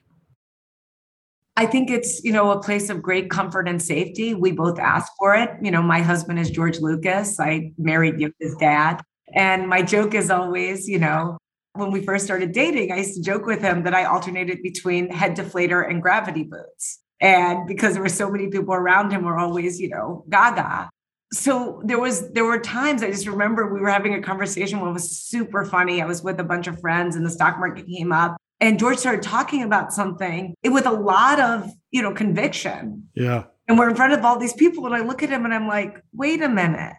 I 1.56 1.66
think 1.66 1.90
it's, 1.90 2.24
you 2.24 2.32
know, 2.32 2.52
a 2.52 2.62
place 2.62 2.90
of 2.90 3.02
great 3.02 3.30
comfort 3.30 3.68
and 3.68 3.82
safety. 3.82 4.34
We 4.34 4.54
both 4.54 4.80
ask 4.80 5.12
for 5.18 5.36
it. 5.36 5.50
You 5.62 5.72
know, 5.72 5.82
my 5.82 6.00
husband 6.00 6.40
is 6.40 6.50
George 6.50 6.80
Lucas. 6.80 7.38
I 7.38 7.74
married 7.78 8.16
his 8.40 8.56
dad. 8.56 9.02
And 9.36 9.68
my 9.68 9.82
joke 9.82 10.14
is 10.14 10.32
always, 10.32 10.88
you 10.88 11.00
know, 11.00 11.38
when 11.74 11.92
we 11.92 12.02
first 12.04 12.26
started 12.26 12.52
dating, 12.52 12.92
I 12.92 12.98
used 12.98 13.16
to 13.16 13.22
joke 13.22 13.46
with 13.46 13.62
him 13.62 13.84
that 13.84 13.94
I 13.94 14.06
alternated 14.06 14.62
between 14.62 15.10
head 15.10 15.36
deflator 15.36 15.88
and 15.88 16.02
gravity 16.02 16.44
boots. 16.44 17.00
And 17.22 17.68
because 17.68 17.94
there 17.94 18.02
were 18.02 18.10
so 18.10 18.30
many 18.30 18.48
people 18.48 18.74
around 18.74 19.12
him, 19.12 19.24
were 19.24 19.38
always, 19.38 19.80
you 19.80 19.90
know, 19.90 20.26
gaga. 20.30 20.90
So 21.32 21.82
there 21.86 22.00
was 22.00 22.32
there 22.32 22.46
were 22.46 22.60
times 22.60 23.04
I 23.04 23.12
just 23.12 23.28
remember 23.28 23.72
we 23.72 23.80
were 23.80 23.90
having 23.90 24.16
a 24.16 24.22
conversation 24.22 24.80
when 24.80 24.90
it 24.90 24.94
was 24.94 25.12
super 25.12 25.64
funny. 25.64 26.02
I 26.02 26.06
was 26.06 26.24
with 26.24 26.40
a 26.40 26.44
bunch 26.44 26.66
of 26.66 26.80
friends 26.80 27.16
and 27.16 27.26
the 27.26 27.30
stock 27.30 27.60
market 27.60 27.86
came 27.86 28.12
up 28.12 28.38
and 28.60 28.80
George 28.80 28.98
started 28.98 29.22
talking 29.22 29.62
about 29.62 29.94
something 29.94 30.56
with 30.64 30.88
a 30.88 30.92
lot 30.92 31.40
of, 31.40 31.70
you 31.92 32.02
know, 32.02 32.14
conviction. 32.14 33.10
Yeah. 33.14 33.44
And 33.68 33.78
we're 33.78 33.90
in 33.90 33.96
front 33.96 34.14
of 34.14 34.26
all 34.26 34.40
these 34.40 34.54
people 34.54 34.88
and 34.88 34.96
I 34.96 35.02
look 35.02 35.22
at 35.22 35.30
him 35.30 35.46
and 35.46 35.54
I'm 35.54 35.68
like, 35.68 36.02
"Wait 36.14 36.42
a 36.42 36.50
minute 36.50 36.96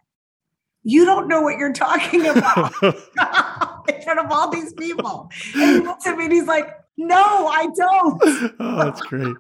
you 0.83 1.05
don't 1.05 1.29
know 1.29 1.43
what 1.43 1.59
you're 1.59 1.73
talking 1.73 2.27
about 2.27 2.73
in 3.97 4.03
front 4.03 4.21
of 4.21 4.31
all 4.31 4.51
these 4.51 4.73
people. 4.75 5.31
And 5.55 5.63
he 5.63 5.81
looks 5.81 6.07
at 6.07 6.17
me 6.17 6.25
and 6.25 6.33
he's 6.33 6.47
like, 6.47 6.69
no, 6.97 7.17
I 7.49 7.67
don't. 7.75 8.55
oh, 8.61 8.85
that's 8.85 9.01
great. 9.03 9.37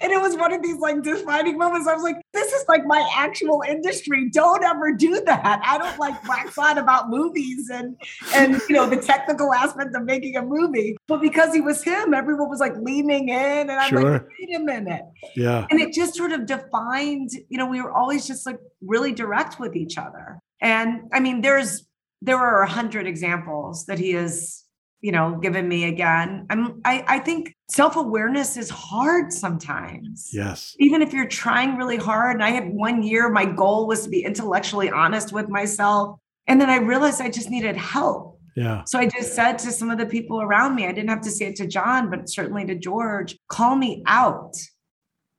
And 0.00 0.12
it 0.12 0.20
was 0.20 0.36
one 0.36 0.52
of 0.52 0.62
these 0.62 0.78
like 0.78 1.02
defining 1.02 1.58
moments. 1.58 1.88
I 1.88 1.94
was 1.94 2.04
like, 2.04 2.16
this 2.32 2.52
is 2.52 2.64
like 2.68 2.86
my 2.86 3.08
actual 3.16 3.64
industry. 3.68 4.30
Don't 4.30 4.62
ever 4.62 4.92
do 4.92 5.20
that. 5.26 5.60
I 5.64 5.76
don't 5.76 5.98
like 5.98 6.28
wax 6.28 6.56
on 6.56 6.78
about 6.78 7.10
movies 7.10 7.68
and 7.68 7.96
and 8.34 8.60
you 8.68 8.76
know 8.76 8.88
the 8.88 8.96
technical 8.96 9.52
aspect 9.52 9.96
of 9.96 10.04
making 10.04 10.36
a 10.36 10.42
movie. 10.42 10.96
But 11.08 11.20
because 11.20 11.52
he 11.52 11.60
was 11.60 11.82
him, 11.82 12.14
everyone 12.14 12.48
was 12.48 12.60
like 12.60 12.76
leaning 12.76 13.28
in. 13.28 13.70
And 13.70 13.72
I'm 13.72 13.88
sure. 13.88 14.12
like, 14.12 14.26
wait 14.38 14.56
a 14.56 14.60
minute. 14.60 15.02
Yeah. 15.34 15.66
And 15.68 15.80
it 15.80 15.92
just 15.92 16.14
sort 16.14 16.30
of 16.30 16.46
defined, 16.46 17.30
you 17.48 17.58
know, 17.58 17.66
we 17.66 17.82
were 17.82 17.92
always 17.92 18.24
just 18.24 18.46
like 18.46 18.58
really 18.80 19.12
direct 19.12 19.58
with 19.58 19.74
each 19.74 19.98
other. 19.98 20.38
And 20.60 21.08
I 21.12 21.18
mean, 21.18 21.40
there's 21.40 21.88
there 22.22 22.38
are 22.38 22.62
a 22.62 22.68
hundred 22.68 23.06
examples 23.06 23.86
that 23.86 23.98
he 23.98 24.12
has, 24.12 24.64
you 25.00 25.12
know, 25.12 25.38
given 25.38 25.68
me 25.68 25.84
again. 25.84 26.46
I'm 26.50 26.80
I, 26.84 27.04
I 27.06 27.18
think 27.20 27.54
self-awareness 27.70 28.56
is 28.56 28.70
hard 28.70 29.32
sometimes. 29.32 30.30
Yes. 30.32 30.74
Even 30.78 31.02
if 31.02 31.12
you're 31.12 31.28
trying 31.28 31.76
really 31.76 31.96
hard. 31.96 32.34
And 32.34 32.44
I 32.44 32.50
had 32.50 32.68
one 32.68 33.02
year, 33.02 33.28
my 33.30 33.44
goal 33.44 33.86
was 33.86 34.04
to 34.04 34.08
be 34.08 34.24
intellectually 34.24 34.90
honest 34.90 35.32
with 35.32 35.48
myself. 35.48 36.18
And 36.46 36.60
then 36.60 36.70
I 36.70 36.78
realized 36.78 37.20
I 37.20 37.30
just 37.30 37.50
needed 37.50 37.76
help. 37.76 38.40
Yeah. 38.56 38.82
So 38.86 38.98
I 38.98 39.06
just 39.06 39.34
said 39.34 39.58
to 39.58 39.70
some 39.70 39.90
of 39.90 39.98
the 39.98 40.06
people 40.06 40.42
around 40.42 40.74
me, 40.74 40.86
I 40.86 40.92
didn't 40.92 41.10
have 41.10 41.20
to 41.20 41.30
say 41.30 41.46
it 41.46 41.56
to 41.56 41.66
John, 41.66 42.10
but 42.10 42.28
certainly 42.28 42.64
to 42.66 42.74
George, 42.74 43.38
call 43.48 43.76
me 43.76 44.02
out. 44.06 44.56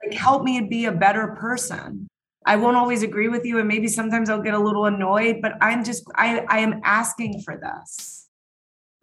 Like 0.02 0.18
help 0.18 0.44
me 0.44 0.62
be 0.62 0.86
a 0.86 0.94
better 0.94 1.36
person. 1.38 2.08
I 2.50 2.56
won't 2.56 2.78
always 2.78 3.04
agree 3.04 3.28
with 3.28 3.46
you, 3.46 3.60
and 3.60 3.68
maybe 3.68 3.88
sometimes 3.88 4.28
I'll 4.28 4.42
get 4.42 4.56
a 4.56 4.60
little 4.60 4.86
annoyed, 4.86 5.38
but 5.40 5.54
I'm 5.62 5.84
just, 5.84 6.04
I, 6.16 6.40
I 6.50 6.58
am 6.62 6.82
asking 6.84 7.44
for 7.44 7.56
this. 7.56 8.28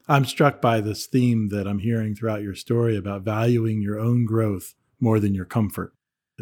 I'm 0.08 0.24
struck 0.24 0.60
by 0.60 0.80
this 0.80 1.06
theme 1.06 1.50
that 1.50 1.68
I'm 1.68 1.78
hearing 1.78 2.16
throughout 2.16 2.42
your 2.42 2.56
story 2.56 2.96
about 2.96 3.22
valuing 3.22 3.80
your 3.80 4.00
own 4.00 4.24
growth 4.24 4.74
more 4.98 5.20
than 5.20 5.32
your 5.32 5.44
comfort, 5.44 5.92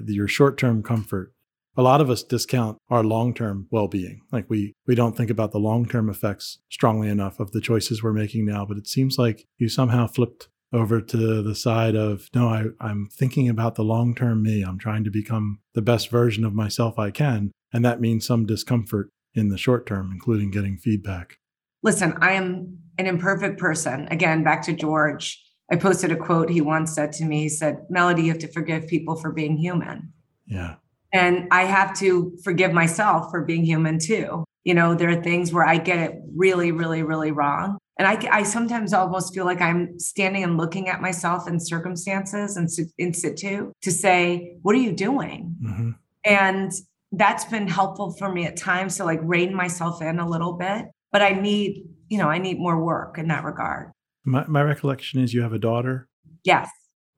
your 0.07 0.27
short 0.29 0.57
term 0.57 0.83
comfort. 0.83 1.35
A 1.77 1.83
lot 1.83 2.01
of 2.01 2.09
us 2.09 2.23
discount 2.23 2.79
our 2.89 3.05
long 3.05 3.35
term 3.35 3.67
well 3.71 3.87
being. 3.87 4.23
Like 4.33 4.49
we, 4.49 4.73
we 4.87 4.95
don't 4.95 5.15
think 5.15 5.29
about 5.29 5.53
the 5.53 5.59
long 5.59 5.85
term 5.85 6.09
effects 6.09 6.61
strongly 6.71 7.11
enough 7.11 7.39
of 7.39 7.53
the 7.53 7.61
choices 7.61 8.03
we're 8.03 8.15
making 8.15 8.47
now. 8.47 8.65
But 8.65 8.79
it 8.79 8.87
seems 8.87 9.19
like 9.19 9.47
you 9.59 9.69
somehow 9.69 10.07
flipped 10.07 10.49
over 10.75 11.01
to 11.01 11.43
the 11.43 11.55
side 11.55 11.95
of 11.95 12.29
no 12.35 12.49
I, 12.49 12.65
i'm 12.81 13.09
thinking 13.11 13.49
about 13.49 13.77
the 13.77 13.85
long 13.85 14.15
term 14.15 14.43
me. 14.43 14.63
I'm 14.63 14.79
trying 14.79 15.05
to 15.05 15.11
become 15.11 15.61
the 15.73 15.83
best 15.83 16.11
version 16.11 16.45
of 16.45 16.53
myself 16.53 16.99
i 16.99 17.11
can. 17.11 17.53
And 17.73 17.85
that 17.85 18.01
means 18.01 18.27
some 18.27 18.47
discomfort 18.47 19.11
in 19.35 19.49
the 19.49 19.59
short 19.59 19.87
term 19.87 20.11
including 20.13 20.51
getting 20.51 20.77
feedback. 20.77 21.39
Listen 21.83 22.15
i 22.21 22.33
am 22.33 22.79
an 22.99 23.07
imperfect 23.07 23.59
person. 23.59 24.09
Again 24.11 24.43
back 24.43 24.63
to 24.63 24.73
george. 24.73 25.41
I 25.71 25.77
posted 25.77 26.13
a 26.13 26.17
quote 26.17 26.51
he 26.51 26.61
once 26.61 26.95
said 26.95 27.13
to 27.13 27.25
me. 27.25 27.43
He 27.43 27.49
said 27.49 27.79
Mellody 27.91 28.25
you 28.25 28.29
have 28.31 28.39
to 28.41 28.53
forgive 28.53 28.89
people 28.89 29.17
for 29.17 29.33
being 29.33 29.57
human. 29.57 30.13
Yeah. 30.47 30.75
And 31.13 31.47
i 31.53 31.63
have 31.63 31.97
to 32.01 32.37
forgive 32.43 32.73
myself 32.73 33.31
for 33.31 33.45
being 33.45 33.65
human 33.65 33.99
too. 33.99 34.45
You 34.65 34.75
know 34.75 34.95
there 34.95 35.11
are 35.11 35.23
things 35.23 35.53
where 35.53 35.67
i 35.67 35.77
get 35.79 35.99
it 35.99 36.17
really 36.35 36.73
really 36.73 37.05
really 37.05 37.31
wrong 37.31 37.79
and 37.99 38.09
I, 38.09 38.19
I 38.31 38.43
sometimes 38.43 38.93
almost 38.93 39.35
feel 39.35 39.45
like 39.45 39.61
I'm 39.61 39.99
standing 40.01 40.43
and 40.43 40.57
looking 40.57 40.89
at 40.89 41.01
myself 41.01 41.47
in 41.47 41.61
circumstances 41.61 42.57
and 42.57 42.69
in 42.99 43.15
situ 43.15 43.73
to 43.83 43.91
say, 43.91 44.57
what 44.63 44.75
are 44.75 44.81
you 44.81 44.93
doing? 44.93 45.55
Mm-hmm. 45.63 45.91
And 46.25 46.73
that's 47.13 47.45
been 47.45 47.69
helpful 47.69 48.13
for 48.13 48.33
me 48.33 48.47
at 48.47 48.57
times 48.57 48.97
to 48.97 49.05
like 49.05 49.21
rein 49.23 49.55
myself 49.55 50.03
in 50.03 50.19
a 50.19 50.29
little 50.29 50.55
bit. 50.55 50.87
But 51.13 51.23
I 51.23 51.31
need, 51.31 51.85
you 52.09 52.19
know, 52.19 52.29
I 52.29 52.39
need 52.39 52.59
more 52.59 52.83
work 52.83 53.19
in 53.19 53.29
that 53.29 53.45
regard. 53.45 53.93
My, 54.25 54.45
my 54.49 54.63
recollection 54.63 55.21
is 55.21 55.33
you 55.33 55.43
have 55.43 55.53
a 55.53 55.59
daughter. 55.59 56.09
Yes. 56.43 56.69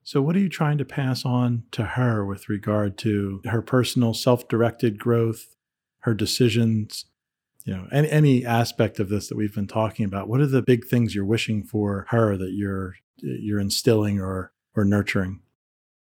So, 0.03 0.21
what 0.21 0.35
are 0.35 0.39
you 0.39 0.47
trying 0.47 0.77
to 0.77 0.85
pass 0.85 1.25
on 1.25 1.63
to 1.71 1.83
her 1.83 2.23
with 2.23 2.47
regard 2.47 2.97
to 2.99 3.41
her 3.45 3.61
personal 3.61 4.13
self 4.13 4.47
directed 4.47 4.99
growth, 4.99 5.47
her 6.01 6.13
decisions, 6.13 7.05
you 7.67 7.75
know 7.75 7.85
any, 7.91 8.09
any 8.09 8.45
aspect 8.45 8.99
of 8.99 9.09
this 9.09 9.27
that 9.27 9.35
we've 9.35 9.53
been 9.53 9.67
talking 9.67 10.05
about 10.05 10.29
what 10.29 10.39
are 10.39 10.47
the 10.47 10.61
big 10.61 10.87
things 10.87 11.13
you're 11.13 11.25
wishing 11.25 11.63
for 11.63 12.05
her 12.09 12.37
that 12.37 12.53
you're 12.53 12.95
you're 13.17 13.59
instilling 13.59 14.19
or 14.19 14.53
or 14.75 14.85
nurturing? 14.85 15.41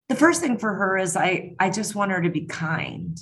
The 0.09 0.14
first 0.14 0.40
thing 0.40 0.57
for 0.57 0.73
her 0.73 0.97
is 0.97 1.16
i 1.16 1.55
i 1.59 1.68
just 1.68 1.94
want 1.94 2.12
her 2.12 2.23
to 2.23 2.31
be 2.31 2.47
kind. 2.47 3.18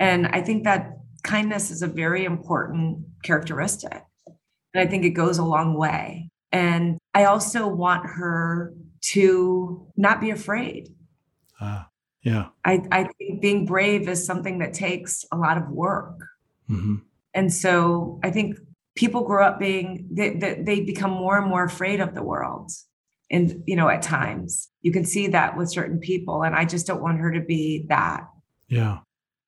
And 0.00 0.26
i 0.26 0.42
think 0.42 0.64
that 0.64 0.98
kindness 1.22 1.70
is 1.70 1.82
a 1.82 1.86
very 1.86 2.24
important 2.24 2.98
characteristic. 3.22 4.02
And 4.26 4.82
i 4.82 4.86
think 4.86 5.04
it 5.04 5.10
goes 5.10 5.38
a 5.38 5.44
long 5.44 5.78
way. 5.78 6.30
And 6.50 6.98
i 7.14 7.24
also 7.24 7.68
want 7.68 8.04
her 8.06 8.74
to 9.12 9.86
not 9.96 10.20
be 10.20 10.30
afraid. 10.30 10.88
Uh, 11.60 11.84
yeah. 12.22 12.48
I, 12.64 12.82
I 12.90 13.04
think 13.18 13.42
being 13.42 13.66
brave 13.66 14.08
is 14.08 14.26
something 14.26 14.58
that 14.58 14.72
takes 14.72 15.24
a 15.30 15.36
lot 15.36 15.58
of 15.58 15.68
work. 15.68 16.18
Mm-hmm. 16.70 16.96
And 17.34 17.52
so 17.52 18.20
I 18.22 18.30
think 18.30 18.56
people 18.94 19.24
grow 19.24 19.44
up 19.44 19.58
being, 19.58 20.08
they, 20.10 20.34
they, 20.34 20.62
they 20.62 20.80
become 20.80 21.10
more 21.10 21.36
and 21.36 21.48
more 21.48 21.64
afraid 21.64 22.00
of 22.00 22.14
the 22.14 22.22
world. 22.22 22.70
And, 23.30 23.62
you 23.66 23.74
know, 23.74 23.88
at 23.88 24.02
times 24.02 24.70
you 24.82 24.92
can 24.92 25.04
see 25.04 25.28
that 25.28 25.56
with 25.56 25.70
certain 25.70 25.98
people. 25.98 26.42
And 26.42 26.54
I 26.54 26.64
just 26.64 26.86
don't 26.86 27.02
want 27.02 27.18
her 27.18 27.32
to 27.32 27.40
be 27.40 27.86
that. 27.88 28.28
Yeah. 28.68 28.98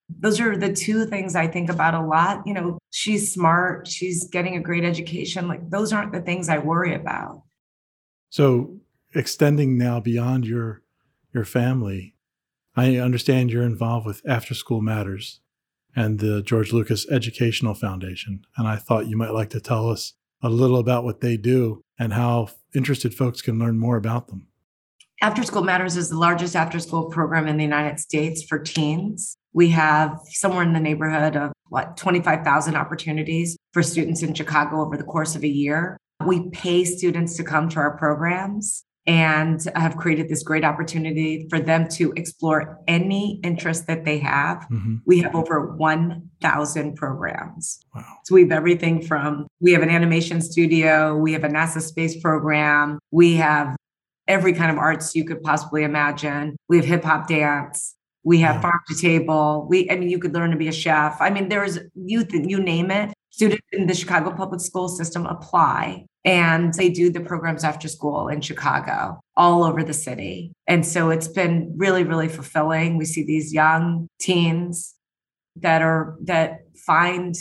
Those 0.08 0.40
are 0.40 0.56
the 0.56 0.72
two 0.72 1.06
things 1.06 1.36
I 1.36 1.46
think 1.46 1.68
about 1.70 1.94
a 1.94 2.04
lot. 2.04 2.42
You 2.46 2.54
know, 2.54 2.78
she's 2.90 3.32
smart, 3.32 3.88
she's 3.88 4.28
getting 4.28 4.56
a 4.56 4.60
great 4.60 4.84
education. 4.84 5.48
Like, 5.48 5.68
those 5.68 5.92
aren't 5.92 6.12
the 6.12 6.20
things 6.20 6.48
I 6.48 6.58
worry 6.58 6.94
about. 6.94 7.42
So, 8.30 8.78
extending 9.14 9.78
now 9.78 9.98
beyond 10.00 10.46
your 10.46 10.82
your 11.34 11.44
family, 11.44 12.14
I 12.76 12.96
understand 12.96 13.50
you're 13.50 13.62
involved 13.62 14.06
with 14.06 14.22
After 14.26 14.54
School 14.54 14.80
Matters 14.80 15.40
and 15.96 16.20
the 16.20 16.42
George 16.42 16.72
Lucas 16.72 17.10
Educational 17.10 17.74
Foundation. 17.74 18.44
And 18.56 18.68
I 18.68 18.76
thought 18.76 19.08
you 19.08 19.16
might 19.16 19.32
like 19.32 19.50
to 19.50 19.60
tell 19.60 19.88
us 19.88 20.12
a 20.42 20.50
little 20.50 20.78
about 20.78 21.02
what 21.02 21.22
they 21.22 21.38
do 21.38 21.82
and 21.98 22.12
how 22.12 22.50
interested 22.74 23.14
folks 23.14 23.40
can 23.40 23.58
learn 23.58 23.78
more 23.78 23.96
about 23.96 24.28
them. 24.28 24.46
After 25.22 25.42
School 25.42 25.64
Matters 25.64 25.96
is 25.96 26.10
the 26.10 26.18
largest 26.18 26.54
after 26.54 26.78
school 26.78 27.06
program 27.06 27.48
in 27.48 27.56
the 27.56 27.64
United 27.64 27.98
States 27.98 28.42
for 28.42 28.58
teens. 28.58 29.38
We 29.54 29.70
have 29.70 30.20
somewhere 30.26 30.62
in 30.62 30.74
the 30.74 30.80
neighborhood 30.80 31.36
of 31.36 31.52
what 31.70 31.96
25,000 31.96 32.76
opportunities 32.76 33.56
for 33.72 33.82
students 33.82 34.22
in 34.22 34.34
Chicago 34.34 34.82
over 34.82 34.98
the 34.98 35.04
course 35.04 35.34
of 35.34 35.42
a 35.42 35.48
year. 35.48 35.96
We 36.26 36.50
pay 36.50 36.84
students 36.84 37.34
to 37.38 37.44
come 37.44 37.70
to 37.70 37.78
our 37.78 37.96
programs 37.96 38.84
and 39.06 39.60
have 39.76 39.96
created 39.96 40.28
this 40.28 40.42
great 40.42 40.64
opportunity 40.64 41.46
for 41.48 41.60
them 41.60 41.88
to 41.88 42.12
explore 42.16 42.80
any 42.88 43.40
interest 43.44 43.86
that 43.86 44.04
they 44.04 44.18
have. 44.18 44.66
Mm-hmm. 44.70 44.96
We 45.06 45.20
have 45.20 45.34
over 45.34 45.74
1,000 45.76 46.96
programs. 46.96 47.78
Wow. 47.94 48.04
So 48.24 48.34
we 48.34 48.42
have 48.42 48.52
everything 48.52 49.00
from 49.02 49.46
we 49.60 49.72
have 49.72 49.82
an 49.82 49.90
animation 49.90 50.40
studio, 50.40 51.16
we 51.16 51.32
have 51.32 51.44
a 51.44 51.48
NASA 51.48 51.80
space 51.80 52.20
program, 52.20 52.98
we 53.12 53.34
have 53.34 53.76
every 54.26 54.52
kind 54.52 54.70
of 54.70 54.78
arts 54.78 55.14
you 55.14 55.24
could 55.24 55.42
possibly 55.42 55.84
imagine. 55.84 56.56
We 56.68 56.76
have 56.78 56.86
hip 56.86 57.04
hop 57.04 57.28
dance. 57.28 57.94
We 58.24 58.40
have 58.40 58.56
yeah. 58.56 58.62
farm 58.62 58.80
to 58.88 58.94
table. 58.96 59.66
We, 59.70 59.88
I 59.88 59.94
mean, 59.94 60.10
you 60.10 60.18
could 60.18 60.34
learn 60.34 60.50
to 60.50 60.56
be 60.56 60.66
a 60.66 60.72
chef. 60.72 61.16
I 61.20 61.30
mean, 61.30 61.48
there's 61.48 61.78
youth, 61.94 62.32
you 62.32 62.58
name 62.58 62.90
it. 62.90 63.12
Students 63.36 63.66
in 63.70 63.86
the 63.86 63.94
Chicago 63.94 64.30
public 64.30 64.62
school 64.62 64.88
system 64.88 65.26
apply 65.26 66.06
and 66.24 66.72
they 66.72 66.88
do 66.88 67.10
the 67.10 67.20
programs 67.20 67.64
after 67.64 67.86
school 67.86 68.28
in 68.28 68.40
Chicago, 68.40 69.20
all 69.36 69.62
over 69.62 69.84
the 69.84 69.92
city. 69.92 70.54
And 70.66 70.86
so 70.86 71.10
it's 71.10 71.28
been 71.28 71.70
really, 71.76 72.02
really 72.02 72.28
fulfilling. 72.28 72.96
We 72.96 73.04
see 73.04 73.22
these 73.24 73.52
young 73.52 74.08
teens 74.18 74.94
that 75.56 75.82
are 75.82 76.16
that 76.22 76.60
find 76.86 77.34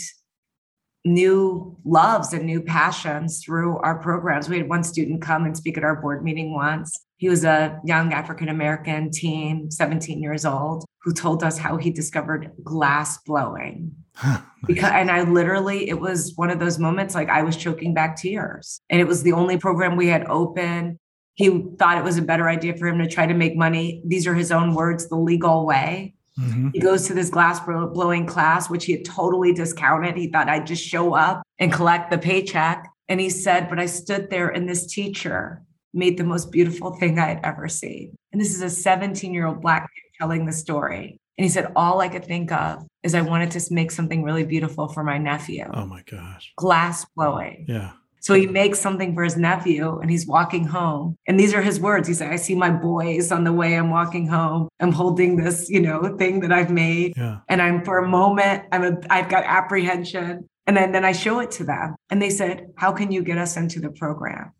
new 1.06 1.74
loves 1.86 2.34
and 2.34 2.44
new 2.44 2.60
passions 2.60 3.42
through 3.42 3.78
our 3.78 3.98
programs. 3.98 4.50
We 4.50 4.58
had 4.58 4.68
one 4.68 4.84
student 4.84 5.22
come 5.22 5.46
and 5.46 5.56
speak 5.56 5.78
at 5.78 5.84
our 5.84 5.96
board 5.96 6.22
meeting 6.22 6.52
once. 6.52 6.94
He 7.16 7.30
was 7.30 7.42
a 7.42 7.80
young 7.86 8.12
African 8.12 8.50
American 8.50 9.10
teen, 9.10 9.70
17 9.70 10.20
years 10.20 10.44
old, 10.44 10.84
who 11.04 11.14
told 11.14 11.42
us 11.42 11.56
how 11.56 11.78
he 11.78 11.90
discovered 11.90 12.52
glass 12.62 13.16
blowing. 13.24 13.92
Nice. 14.24 14.40
Because 14.66 14.90
and 14.92 15.10
I 15.10 15.22
literally, 15.22 15.88
it 15.88 16.00
was 16.00 16.32
one 16.36 16.50
of 16.50 16.58
those 16.58 16.78
moments 16.78 17.14
like 17.14 17.28
I 17.28 17.42
was 17.42 17.56
choking 17.56 17.94
back 17.94 18.16
tears. 18.16 18.80
And 18.90 19.00
it 19.00 19.06
was 19.06 19.22
the 19.22 19.32
only 19.32 19.58
program 19.58 19.96
we 19.96 20.08
had 20.08 20.26
open. 20.28 20.98
He 21.34 21.64
thought 21.78 21.98
it 21.98 22.04
was 22.04 22.16
a 22.16 22.22
better 22.22 22.48
idea 22.48 22.76
for 22.76 22.88
him 22.88 22.98
to 22.98 23.08
try 23.08 23.26
to 23.26 23.34
make 23.34 23.56
money. 23.56 24.02
These 24.04 24.26
are 24.26 24.34
his 24.34 24.50
own 24.50 24.74
words, 24.74 25.08
the 25.08 25.16
legal 25.16 25.66
way 25.66 26.14
Mm-hmm. 26.38 26.68
He 26.74 26.80
goes 26.80 27.06
to 27.06 27.14
this 27.14 27.30
glass 27.30 27.60
blowing 27.60 28.26
class, 28.26 28.68
which 28.68 28.84
he 28.84 28.92
had 28.92 29.04
totally 29.04 29.52
discounted. 29.52 30.16
He 30.16 30.28
thought 30.28 30.48
I'd 30.48 30.66
just 30.66 30.84
show 30.84 31.14
up 31.14 31.42
and 31.58 31.72
collect 31.72 32.10
the 32.10 32.18
paycheck. 32.18 32.86
And 33.08 33.20
he 33.20 33.30
said, 33.30 33.68
But 33.68 33.78
I 33.78 33.86
stood 33.86 34.28
there 34.28 34.48
and 34.48 34.68
this 34.68 34.86
teacher 34.86 35.62
made 35.94 36.18
the 36.18 36.24
most 36.24 36.52
beautiful 36.52 36.94
thing 36.96 37.18
I 37.18 37.28
had 37.28 37.40
ever 37.42 37.68
seen. 37.68 38.16
And 38.32 38.40
this 38.40 38.54
is 38.54 38.60
a 38.60 38.68
17 38.68 39.32
year 39.32 39.46
old 39.46 39.62
Black 39.62 39.82
kid 39.82 40.18
telling 40.18 40.44
the 40.44 40.52
story. 40.52 41.18
And 41.38 41.44
he 41.44 41.48
said, 41.48 41.72
All 41.76 42.00
I 42.00 42.08
could 42.08 42.24
think 42.24 42.52
of 42.52 42.86
is 43.02 43.14
I 43.14 43.22
wanted 43.22 43.50
to 43.52 43.74
make 43.74 43.90
something 43.90 44.22
really 44.22 44.44
beautiful 44.44 44.88
for 44.88 45.04
my 45.04 45.18
nephew. 45.18 45.68
Oh 45.72 45.86
my 45.86 46.02
gosh. 46.02 46.52
Glass 46.56 47.06
blowing. 47.16 47.66
Yeah. 47.68 47.92
So 48.20 48.34
he 48.34 48.48
makes 48.48 48.80
something 48.80 49.14
for 49.14 49.22
his 49.22 49.36
nephew 49.36 50.00
and 50.00 50.10
he's 50.10 50.26
walking 50.26 50.64
home. 50.64 51.16
And 51.28 51.38
these 51.38 51.54
are 51.54 51.62
his 51.62 51.78
words. 51.78 52.08
He 52.08 52.14
said, 52.14 52.32
I 52.32 52.36
see 52.36 52.56
my 52.56 52.70
boys 52.70 53.30
on 53.30 53.44
the 53.44 53.52
way 53.52 53.76
I'm 53.76 53.88
walking 53.88 54.26
home. 54.26 54.68
I'm 54.80 54.90
holding 54.90 55.36
this, 55.36 55.70
you 55.70 55.80
know, 55.80 56.16
thing 56.18 56.40
that 56.40 56.50
I've 56.50 56.70
made. 56.70 57.12
Yeah. 57.16 57.38
And 57.48 57.62
I'm 57.62 57.84
for 57.84 57.98
a 57.98 58.08
moment, 58.08 58.64
I'm 58.72 58.82
a, 58.82 58.98
I've 59.10 59.28
got 59.28 59.44
apprehension. 59.44 60.48
And 60.66 60.76
then, 60.76 60.90
then 60.90 61.04
I 61.04 61.12
show 61.12 61.38
it 61.38 61.52
to 61.52 61.64
them. 61.64 61.94
And 62.10 62.20
they 62.20 62.30
said, 62.30 62.72
How 62.76 62.90
can 62.90 63.12
you 63.12 63.22
get 63.22 63.38
us 63.38 63.56
into 63.56 63.78
the 63.78 63.90
program? 63.90 64.50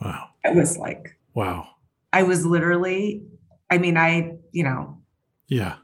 Wow. 0.00 0.28
It 0.44 0.54
was 0.54 0.78
like, 0.78 1.18
wow. 1.34 1.66
I 2.12 2.22
was 2.22 2.46
literally, 2.46 3.22
I 3.68 3.78
mean, 3.78 3.96
I, 3.96 4.36
you 4.52 4.62
know, 4.62 4.98
yeah. 5.48 5.76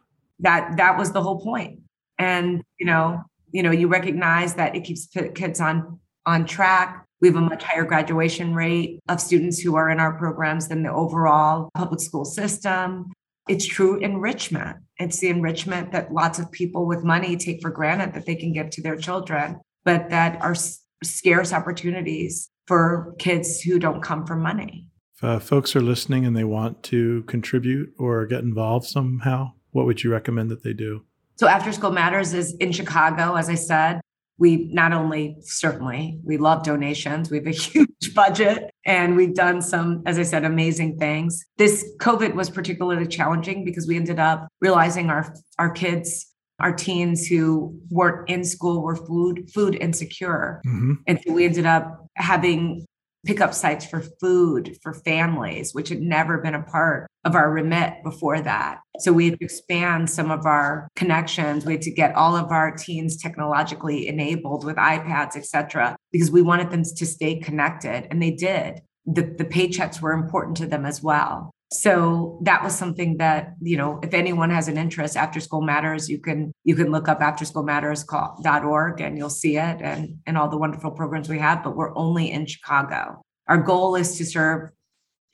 That 0.44 0.76
that 0.76 0.96
was 0.96 1.12
the 1.12 1.22
whole 1.22 1.40
point. 1.40 1.80
And, 2.18 2.62
you 2.78 2.86
know, 2.86 3.22
you 3.50 3.62
know, 3.62 3.72
you 3.72 3.88
recognize 3.88 4.54
that 4.54 4.76
it 4.76 4.84
keeps 4.84 5.08
kids 5.34 5.60
on 5.60 5.98
on 6.24 6.46
track 6.46 7.04
we 7.24 7.28
have 7.28 7.36
a 7.36 7.40
much 7.40 7.62
higher 7.62 7.86
graduation 7.86 8.54
rate 8.54 9.00
of 9.08 9.18
students 9.18 9.58
who 9.58 9.76
are 9.76 9.88
in 9.88 9.98
our 9.98 10.12
programs 10.18 10.68
than 10.68 10.82
the 10.82 10.92
overall 10.92 11.70
public 11.74 12.00
school 12.00 12.26
system. 12.26 13.10
It's 13.48 13.64
true 13.64 13.98
enrichment. 13.98 14.76
It's 14.98 15.20
the 15.20 15.30
enrichment 15.30 15.92
that 15.92 16.12
lots 16.12 16.38
of 16.38 16.52
people 16.52 16.86
with 16.86 17.02
money 17.02 17.38
take 17.38 17.62
for 17.62 17.70
granted 17.70 18.12
that 18.12 18.26
they 18.26 18.34
can 18.34 18.52
give 18.52 18.68
to 18.70 18.82
their 18.82 18.96
children, 18.96 19.58
but 19.86 20.10
that 20.10 20.38
are 20.42 20.54
scarce 21.02 21.54
opportunities 21.54 22.50
for 22.66 23.14
kids 23.18 23.62
who 23.62 23.78
don't 23.78 24.02
come 24.02 24.26
from 24.26 24.42
money. 24.42 24.86
If 25.16 25.24
uh, 25.24 25.38
folks 25.38 25.74
are 25.74 25.80
listening 25.80 26.26
and 26.26 26.36
they 26.36 26.44
want 26.44 26.82
to 26.84 27.22
contribute 27.22 27.94
or 27.98 28.26
get 28.26 28.40
involved 28.40 28.84
somehow, 28.84 29.52
what 29.74 29.86
would 29.86 30.02
you 30.02 30.10
recommend 30.10 30.50
that 30.50 30.62
they 30.62 30.72
do? 30.72 31.04
So, 31.36 31.48
After 31.48 31.72
School 31.72 31.90
Matters 31.90 32.32
is 32.32 32.54
in 32.54 32.72
Chicago, 32.72 33.34
as 33.34 33.48
I 33.48 33.56
said 33.56 34.00
we 34.38 34.68
not 34.72 34.92
only 34.92 35.36
certainly 35.40 36.18
we 36.24 36.36
love 36.36 36.62
donations 36.64 37.30
we 37.30 37.38
have 37.38 37.46
a 37.46 37.50
huge 37.70 38.14
budget 38.14 38.70
and 38.84 39.16
we've 39.16 39.34
done 39.34 39.60
some 39.62 40.02
as 40.06 40.18
i 40.18 40.22
said 40.22 40.44
amazing 40.44 40.98
things 40.98 41.44
this 41.56 41.84
covid 42.00 42.34
was 42.34 42.50
particularly 42.50 43.06
challenging 43.06 43.64
because 43.64 43.86
we 43.86 43.96
ended 43.96 44.18
up 44.18 44.48
realizing 44.60 45.10
our 45.10 45.32
our 45.58 45.70
kids 45.70 46.26
our 46.60 46.72
teens 46.72 47.26
who 47.26 47.76
weren't 47.90 48.28
in 48.28 48.44
school 48.44 48.82
were 48.82 48.96
food 48.96 49.48
food 49.52 49.76
insecure 49.76 50.60
mm-hmm. 50.66 50.94
and 51.06 51.20
so 51.24 51.32
we 51.32 51.44
ended 51.44 51.66
up 51.66 52.06
having 52.16 52.84
pickup 53.24 53.54
sites 53.54 53.86
for 53.86 54.00
food 54.20 54.76
for 54.82 54.92
families, 54.92 55.74
which 55.74 55.88
had 55.88 56.00
never 56.00 56.38
been 56.38 56.54
a 56.54 56.62
part 56.62 57.06
of 57.24 57.34
our 57.34 57.50
remit 57.50 58.02
before 58.04 58.40
that. 58.40 58.80
So 59.00 59.12
we 59.12 59.30
had 59.30 59.38
to 59.38 59.44
expand 59.44 60.10
some 60.10 60.30
of 60.30 60.46
our 60.46 60.88
connections. 60.94 61.64
We 61.64 61.72
had 61.72 61.82
to 61.82 61.90
get 61.90 62.14
all 62.14 62.36
of 62.36 62.50
our 62.50 62.70
teens 62.70 63.16
technologically 63.16 64.08
enabled 64.08 64.64
with 64.64 64.76
iPads, 64.76 65.36
et 65.36 65.46
cetera, 65.46 65.96
because 66.12 66.30
we 66.30 66.42
wanted 66.42 66.70
them 66.70 66.82
to 66.82 67.06
stay 67.06 67.36
connected. 67.40 68.06
And 68.10 68.22
they 68.22 68.30
did. 68.30 68.80
The, 69.06 69.22
the 69.22 69.44
paychecks 69.44 70.00
were 70.00 70.12
important 70.12 70.56
to 70.58 70.66
them 70.66 70.84
as 70.84 71.02
well. 71.02 71.50
So 71.72 72.38
that 72.42 72.62
was 72.62 72.76
something 72.76 73.16
that, 73.18 73.54
you 73.60 73.76
know, 73.76 73.98
if 74.02 74.14
anyone 74.14 74.50
has 74.50 74.68
an 74.68 74.78
interest, 74.78 75.16
After 75.16 75.40
School 75.40 75.62
Matters, 75.62 76.08
you 76.08 76.20
can 76.20 76.52
you 76.62 76.76
can 76.76 76.90
look 76.90 77.08
up 77.08 77.20
afterschoolmatters.org 77.20 79.00
and 79.00 79.18
you'll 79.18 79.30
see 79.30 79.56
it 79.56 79.80
and, 79.80 80.18
and 80.26 80.38
all 80.38 80.48
the 80.48 80.58
wonderful 80.58 80.92
programs 80.92 81.28
we 81.28 81.38
have, 81.38 81.64
but 81.64 81.76
we're 81.76 81.96
only 81.96 82.30
in 82.30 82.46
Chicago. 82.46 83.22
Our 83.48 83.58
goal 83.58 83.96
is 83.96 84.16
to 84.18 84.24
serve 84.24 84.70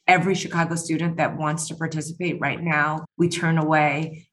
every 0.09 0.35
Chicago 0.35 0.75
student 0.77 1.19
that 1.19 1.37
wants 1.37 1.69
to 1.69 1.75
participate 1.75 2.41
right 2.41 2.61
now. 2.61 3.05
We 3.17 3.29
turn 3.29 3.59
away, 3.59 4.29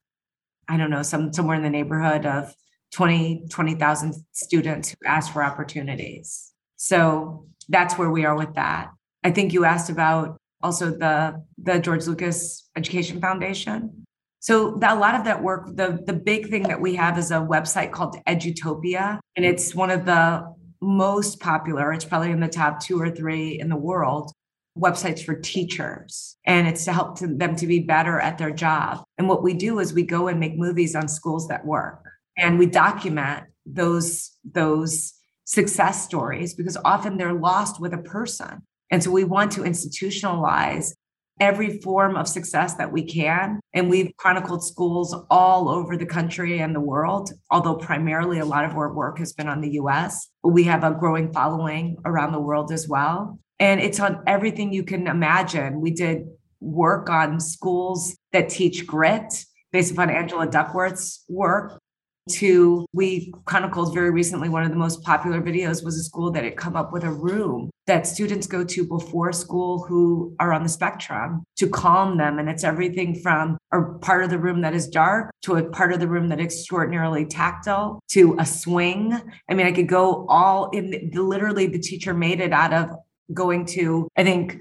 I 0.68 0.76
don't 0.76 0.90
know, 0.90 1.02
some 1.02 1.32
somewhere 1.32 1.56
in 1.56 1.62
the 1.62 1.70
neighborhood 1.70 2.26
of 2.26 2.54
20, 2.94 3.46
20,000 3.50 4.14
students 4.32 4.90
who 4.90 4.96
ask 5.06 5.32
for 5.32 5.44
opportunities. 5.44 6.52
So 6.76 7.46
that's 7.68 7.98
where 7.98 8.10
we 8.10 8.24
are 8.24 8.36
with 8.36 8.54
that. 8.54 8.88
I 9.22 9.30
think 9.30 9.52
you 9.52 9.64
asked 9.64 9.90
about 9.90 10.38
also 10.62 10.90
the 10.90 11.42
the 11.62 11.78
George 11.78 12.06
Lucas 12.06 12.68
Education 12.76 13.20
Foundation. 13.20 14.06
So 14.40 14.78
a 14.82 14.94
lot 14.94 15.14
of 15.14 15.24
that 15.24 15.42
work, 15.42 15.66
the 15.74 16.02
the 16.06 16.12
big 16.12 16.48
thing 16.48 16.64
that 16.64 16.80
we 16.80 16.94
have 16.94 17.18
is 17.18 17.30
a 17.30 17.36
website 17.36 17.92
called 17.92 18.16
Edutopia, 18.26 19.18
and 19.36 19.44
it's 19.44 19.74
one 19.74 19.90
of 19.90 20.04
the 20.04 20.54
most 20.80 21.40
popular. 21.40 21.92
It's 21.92 22.04
probably 22.04 22.30
in 22.30 22.40
the 22.40 22.48
top 22.48 22.80
two 22.80 23.00
or 23.00 23.10
three 23.10 23.58
in 23.58 23.68
the 23.68 23.76
world 23.76 24.32
websites 24.78 25.24
for 25.24 25.34
teachers 25.34 26.36
and 26.46 26.68
it's 26.68 26.84
to 26.84 26.92
help 26.92 27.18
to 27.18 27.26
them 27.26 27.56
to 27.56 27.66
be 27.66 27.80
better 27.80 28.20
at 28.20 28.38
their 28.38 28.50
job 28.50 29.02
and 29.18 29.28
what 29.28 29.42
we 29.42 29.52
do 29.52 29.80
is 29.80 29.92
we 29.92 30.04
go 30.04 30.28
and 30.28 30.38
make 30.38 30.56
movies 30.56 30.94
on 30.94 31.08
schools 31.08 31.48
that 31.48 31.66
work 31.66 32.04
and 32.36 32.58
we 32.58 32.66
document 32.66 33.44
those 33.66 34.36
those 34.44 35.14
success 35.44 36.04
stories 36.04 36.54
because 36.54 36.76
often 36.84 37.16
they're 37.16 37.32
lost 37.32 37.80
with 37.80 37.92
a 37.92 37.98
person 37.98 38.62
and 38.90 39.02
so 39.02 39.10
we 39.10 39.24
want 39.24 39.52
to 39.52 39.62
institutionalize 39.62 40.92
every 41.40 41.80
form 41.80 42.16
of 42.16 42.28
success 42.28 42.74
that 42.74 42.92
we 42.92 43.04
can. 43.04 43.60
And 43.72 43.88
we've 43.88 44.12
chronicled 44.16 44.64
schools 44.64 45.14
all 45.30 45.68
over 45.68 45.96
the 45.96 46.06
country 46.06 46.58
and 46.58 46.74
the 46.74 46.80
world, 46.80 47.30
although 47.50 47.76
primarily 47.76 48.38
a 48.38 48.44
lot 48.44 48.64
of 48.64 48.72
our 48.72 48.92
work 48.92 49.18
has 49.18 49.32
been 49.32 49.48
on 49.48 49.60
the 49.60 49.72
US. 49.72 50.28
We 50.42 50.64
have 50.64 50.84
a 50.84 50.90
growing 50.90 51.32
following 51.32 51.96
around 52.04 52.32
the 52.32 52.40
world 52.40 52.72
as 52.72 52.88
well. 52.88 53.38
And 53.60 53.80
it's 53.80 54.00
on 54.00 54.22
everything 54.26 54.72
you 54.72 54.84
can 54.84 55.06
imagine. 55.06 55.80
We 55.80 55.90
did 55.90 56.26
work 56.60 57.08
on 57.08 57.40
schools 57.40 58.16
that 58.32 58.48
teach 58.48 58.86
grit 58.86 59.44
based 59.72 59.92
upon 59.92 60.10
Angela 60.10 60.46
Duckworth's 60.46 61.24
work 61.28 61.80
to 62.28 62.86
we 62.92 63.32
chronicled 63.44 63.94
very 63.94 64.10
recently 64.10 64.48
one 64.48 64.62
of 64.62 64.70
the 64.70 64.76
most 64.76 65.02
popular 65.02 65.40
videos 65.40 65.84
was 65.84 65.98
a 65.98 66.02
school 66.02 66.30
that 66.30 66.44
had 66.44 66.56
come 66.56 66.76
up 66.76 66.92
with 66.92 67.04
a 67.04 67.10
room 67.10 67.70
that 67.86 68.06
students 68.06 68.46
go 68.46 68.64
to 68.64 68.86
before 68.86 69.32
school 69.32 69.84
who 69.84 70.34
are 70.38 70.52
on 70.52 70.62
the 70.62 70.68
spectrum 70.68 71.42
to 71.56 71.68
calm 71.68 72.18
them 72.18 72.38
and 72.38 72.48
it's 72.48 72.64
everything 72.64 73.14
from 73.20 73.56
a 73.72 73.82
part 74.00 74.22
of 74.24 74.30
the 74.30 74.38
room 74.38 74.60
that 74.60 74.74
is 74.74 74.88
dark 74.88 75.30
to 75.42 75.56
a 75.56 75.64
part 75.70 75.92
of 75.92 76.00
the 76.00 76.08
room 76.08 76.28
that 76.28 76.40
is 76.40 76.46
extraordinarily 76.46 77.24
tactile 77.24 78.00
to 78.08 78.36
a 78.38 78.46
swing 78.46 79.18
i 79.48 79.54
mean 79.54 79.66
i 79.66 79.72
could 79.72 79.88
go 79.88 80.26
all 80.28 80.70
in 80.70 81.10
literally 81.14 81.66
the 81.66 81.78
teacher 81.78 82.14
made 82.14 82.40
it 82.40 82.52
out 82.52 82.72
of 82.72 82.90
going 83.34 83.64
to 83.64 84.08
i 84.16 84.24
think 84.24 84.60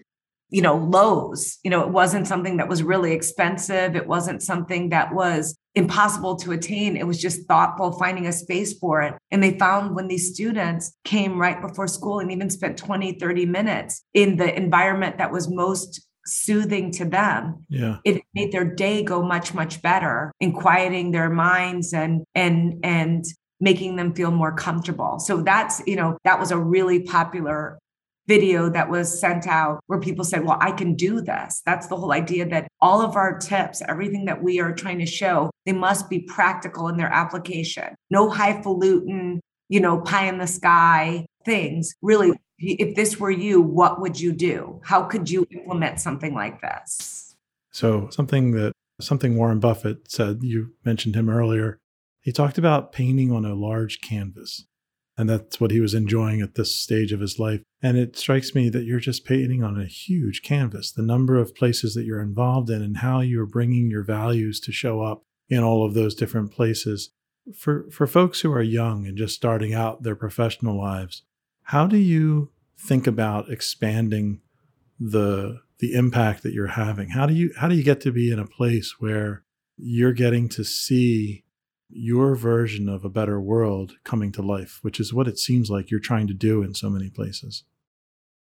you 0.49 0.61
know, 0.61 0.78
Lowe's. 0.78 1.59
You 1.63 1.72
know, 1.72 1.82
it 1.82 1.89
wasn't 1.89 2.28
something 2.28 2.57
that 2.57 2.70
was 2.70 2.84
really 2.84 3.13
expensive. 3.13 3.95
It 3.95 4.07
wasn't 4.07 4.41
something 4.41 4.89
that 4.89 5.13
was 5.13 5.57
impossible 5.78 6.36
to 6.36 6.51
attain. 6.51 6.97
It 6.97 7.05
was 7.05 7.21
just 7.21 7.47
thoughtful, 7.47 7.91
finding 7.93 8.25
a 8.28 8.34
space 8.34 8.78
for 8.78 9.01
it. 9.03 9.13
And 9.32 9.41
they 9.43 9.57
found 9.57 9.95
when 9.95 10.07
these 10.07 10.34
students 10.34 10.97
came 11.05 11.39
right 11.39 11.61
before 11.61 11.88
school 11.88 12.19
and 12.19 12.32
even 12.32 12.49
spent 12.49 12.78
20, 12.78 13.13
30 13.13 13.45
minutes 13.45 14.03
in 14.13 14.38
the 14.38 14.55
environment 14.55 15.19
that 15.19 15.32
was 15.32 15.47
most 15.47 16.01
soothing 16.25 16.91
to 16.91 17.05
them 17.05 17.65
yeah 17.69 17.99
it 18.03 18.21
made 18.36 18.51
their 18.51 18.65
day 18.65 19.01
go 19.01 19.21
much 19.21 19.53
much 19.53 19.82
better 19.82 20.34
in 20.41 20.51
quieting 20.51 21.11
their 21.11 21.30
minds 21.30 21.93
and 21.93 22.21
and 22.36 22.73
and 22.84 23.23
making 23.61 23.95
them 23.95 24.13
feel 24.13 24.30
more 24.30 24.53
comfortable 24.53 25.19
so 25.19 25.41
that's 25.41 25.82
you 25.88 25.95
know 25.95 26.17
that 26.25 26.38
was 26.38 26.51
a 26.51 26.57
really 26.57 27.01
popular 27.01 27.80
video 28.28 28.69
that 28.69 28.89
was 28.89 29.19
sent 29.19 29.47
out 29.47 29.80
where 29.88 29.99
people 29.99 30.23
said, 30.23 30.43
Well, 30.43 30.57
I 30.59 30.71
can 30.71 30.95
do 30.95 31.21
this. 31.21 31.61
That's 31.65 31.88
the 31.88 31.95
whole 31.95 32.11
idea 32.11 32.47
that 32.49 32.67
all 32.82 33.01
of 33.01 33.15
our 33.15 33.38
tips, 33.38 33.82
everything 33.88 34.25
that 34.25 34.43
we 34.43 34.59
are 34.59 34.73
trying 34.73 34.99
to 34.99 35.05
show, 35.05 35.49
they 35.65 35.73
must 35.73 36.09
be 36.09 36.19
practical 36.19 36.88
in 36.88 36.97
their 36.97 37.11
application. 37.11 37.95
No 38.09 38.30
highfalutin, 38.30 39.39
you 39.69 39.80
know, 39.80 40.01
pie 40.01 40.25
in 40.25 40.38
the 40.38 40.47
sky 40.47 41.25
things. 41.45 41.93
Really, 42.01 42.34
if 42.59 42.95
this 42.95 43.19
were 43.19 43.32
you, 43.32 43.61
what 43.61 44.01
would 44.01 44.19
you 44.19 44.34
do? 44.34 44.82
How 44.84 45.03
could 45.03 45.30
you 45.30 45.47
implement 45.51 45.99
something 45.99 46.34
like 46.34 46.61
this? 46.61 47.36
So, 47.71 48.09
something 48.09 48.51
that 48.51 48.73
something 48.99 49.38
Warren 49.38 49.59
Buffett 49.59 50.11
said, 50.11 50.39
you 50.41 50.73
mentioned 50.84 51.15
him 51.15 51.30
earlier. 51.30 51.80
He 52.21 52.32
talked 52.32 52.57
about 52.57 52.91
painting 52.91 53.32
on 53.32 53.45
a 53.45 53.55
large 53.55 54.01
canvas. 54.01 54.65
And 55.18 55.30
that's 55.30 55.59
what 55.59 55.72
he 55.72 55.82
was 55.82 55.95
enjoying 55.95 56.41
at 56.41 56.55
this 56.55 56.76
stage 56.76 57.11
of 57.11 57.22
his 57.22 57.39
life. 57.39 57.61
And 57.82 57.97
it 57.97 58.15
strikes 58.15 58.53
me 58.53 58.70
that 58.70 58.86
you're 58.86 58.99
just 58.99 59.26
painting 59.26 59.63
on 59.63 59.80
a 59.80 59.86
huge 59.86 60.43
canvas. 60.43 60.91
The 60.91 61.01
number 61.01 61.38
of 61.38 61.55
places 61.55 61.95
that 61.95 62.05
you're 62.05 62.22
involved 62.22 62.70
in 62.70 62.84
and 62.84 62.97
how 62.97 63.22
you're 63.22 63.47
bringing 63.47 63.89
your 63.89 64.03
values 64.03 64.59
to 64.61 64.72
show 64.72 65.01
up 65.01 65.24
in 65.49 65.63
all 65.63 65.86
of 65.86 65.95
those 65.95 66.13
different 66.13 66.51
places. 66.51 67.09
For, 67.57 67.89
for 67.89 68.05
folks 68.05 68.41
who 68.41 68.51
are 68.51 68.61
young 68.61 69.07
and 69.07 69.18
just 69.18 69.36
starting 69.36 69.74
out 69.74 70.03
their 70.03 70.15
professional 70.15 70.78
lives, 70.78 71.24
how 71.63 71.88
do 71.88 71.97
you 71.97 72.51
think 72.78 73.07
about 73.07 73.49
expanding 73.49 74.41
the 74.99 75.61
the 75.80 75.93
impact 75.93 76.41
that 76.43 76.53
you're 76.53 76.68
having? 76.68 77.09
How 77.09 77.26
do 77.26 77.34
you 77.34 77.51
how 77.57 77.68
do 77.68 77.76
you 77.76 77.84
get 77.84 78.01
to 78.01 78.11
be 78.11 78.32
in 78.32 78.39
a 78.39 78.47
place 78.47 78.95
where 78.99 79.43
you're 79.78 80.13
getting 80.13 80.49
to 80.49 80.63
see 80.63 81.43
your 81.90 82.36
version 82.36 82.90
of 82.90 83.06
a 83.06 83.10
better 83.10 83.40
world 83.40 83.94
coming 84.04 84.32
to 84.34 84.42
life, 84.42 84.80
which 84.82 85.00
is 85.00 85.14
what 85.14 85.28
it 85.28 85.40
seems 85.40 85.70
like 85.70 85.90
you're 85.90 86.00
trying 86.00 86.28
to 86.28 86.34
do 86.34 86.62
in 86.62 86.74
so 86.74 86.90
many 86.90 87.10
places. 87.10 87.64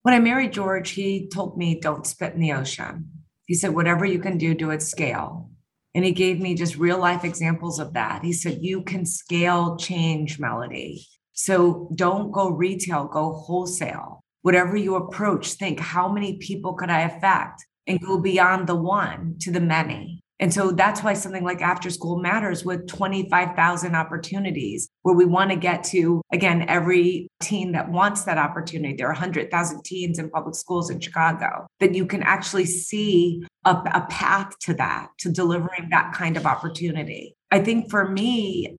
When 0.02 0.14
I 0.14 0.18
married 0.18 0.52
George, 0.52 0.90
he 0.90 1.28
told 1.28 1.56
me, 1.56 1.78
don't 1.80 2.06
spit 2.06 2.34
in 2.34 2.40
the 2.40 2.52
ocean. 2.52 3.10
He 3.46 3.54
said, 3.54 3.74
whatever 3.74 4.04
you 4.04 4.18
can 4.18 4.38
do, 4.38 4.54
do 4.54 4.70
at 4.70 4.82
scale. 4.82 5.50
And 5.94 6.04
he 6.04 6.12
gave 6.12 6.40
me 6.40 6.54
just 6.54 6.76
real 6.76 6.98
life 6.98 7.24
examples 7.24 7.78
of 7.78 7.92
that. 7.92 8.24
He 8.24 8.32
said, 8.32 8.58
you 8.62 8.82
can 8.82 9.06
scale 9.06 9.76
change, 9.76 10.38
Mellody. 10.38 11.04
So 11.32 11.90
don't 11.94 12.32
go 12.32 12.50
retail, 12.50 13.06
go 13.06 13.32
wholesale. 13.32 14.24
Whatever 14.42 14.76
you 14.76 14.96
approach, 14.96 15.52
think 15.52 15.80
how 15.80 16.08
many 16.10 16.38
people 16.38 16.74
could 16.74 16.90
I 16.90 17.02
affect 17.02 17.64
and 17.86 18.00
go 18.00 18.18
beyond 18.18 18.66
the 18.66 18.74
one 18.74 19.36
to 19.40 19.50
the 19.50 19.60
many. 19.60 20.23
And 20.40 20.52
so 20.52 20.72
that's 20.72 21.02
why 21.02 21.14
something 21.14 21.44
like 21.44 21.62
after 21.62 21.90
school 21.90 22.18
matters 22.18 22.64
with 22.64 22.88
25,000 22.88 23.94
opportunities 23.94 24.88
where 25.02 25.14
we 25.14 25.24
want 25.24 25.50
to 25.50 25.56
get 25.56 25.84
to, 25.84 26.22
again, 26.32 26.64
every 26.68 27.28
teen 27.40 27.72
that 27.72 27.90
wants 27.90 28.24
that 28.24 28.36
opportunity. 28.36 28.96
There 28.96 29.06
are 29.06 29.12
100,000 29.12 29.84
teens 29.84 30.18
in 30.18 30.30
public 30.30 30.56
schools 30.56 30.90
in 30.90 31.00
Chicago 31.00 31.66
that 31.78 31.94
you 31.94 32.04
can 32.04 32.22
actually 32.22 32.66
see 32.66 33.44
a, 33.64 33.70
a 33.70 34.06
path 34.10 34.58
to 34.62 34.74
that, 34.74 35.08
to 35.18 35.30
delivering 35.30 35.88
that 35.90 36.12
kind 36.12 36.36
of 36.36 36.46
opportunity. 36.46 37.36
I 37.52 37.60
think 37.60 37.88
for 37.88 38.08
me, 38.08 38.76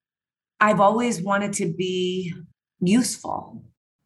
I've 0.59 0.81
always 0.81 1.21
wanted 1.21 1.53
to 1.53 1.71
be 1.71 2.33
useful 2.81 3.63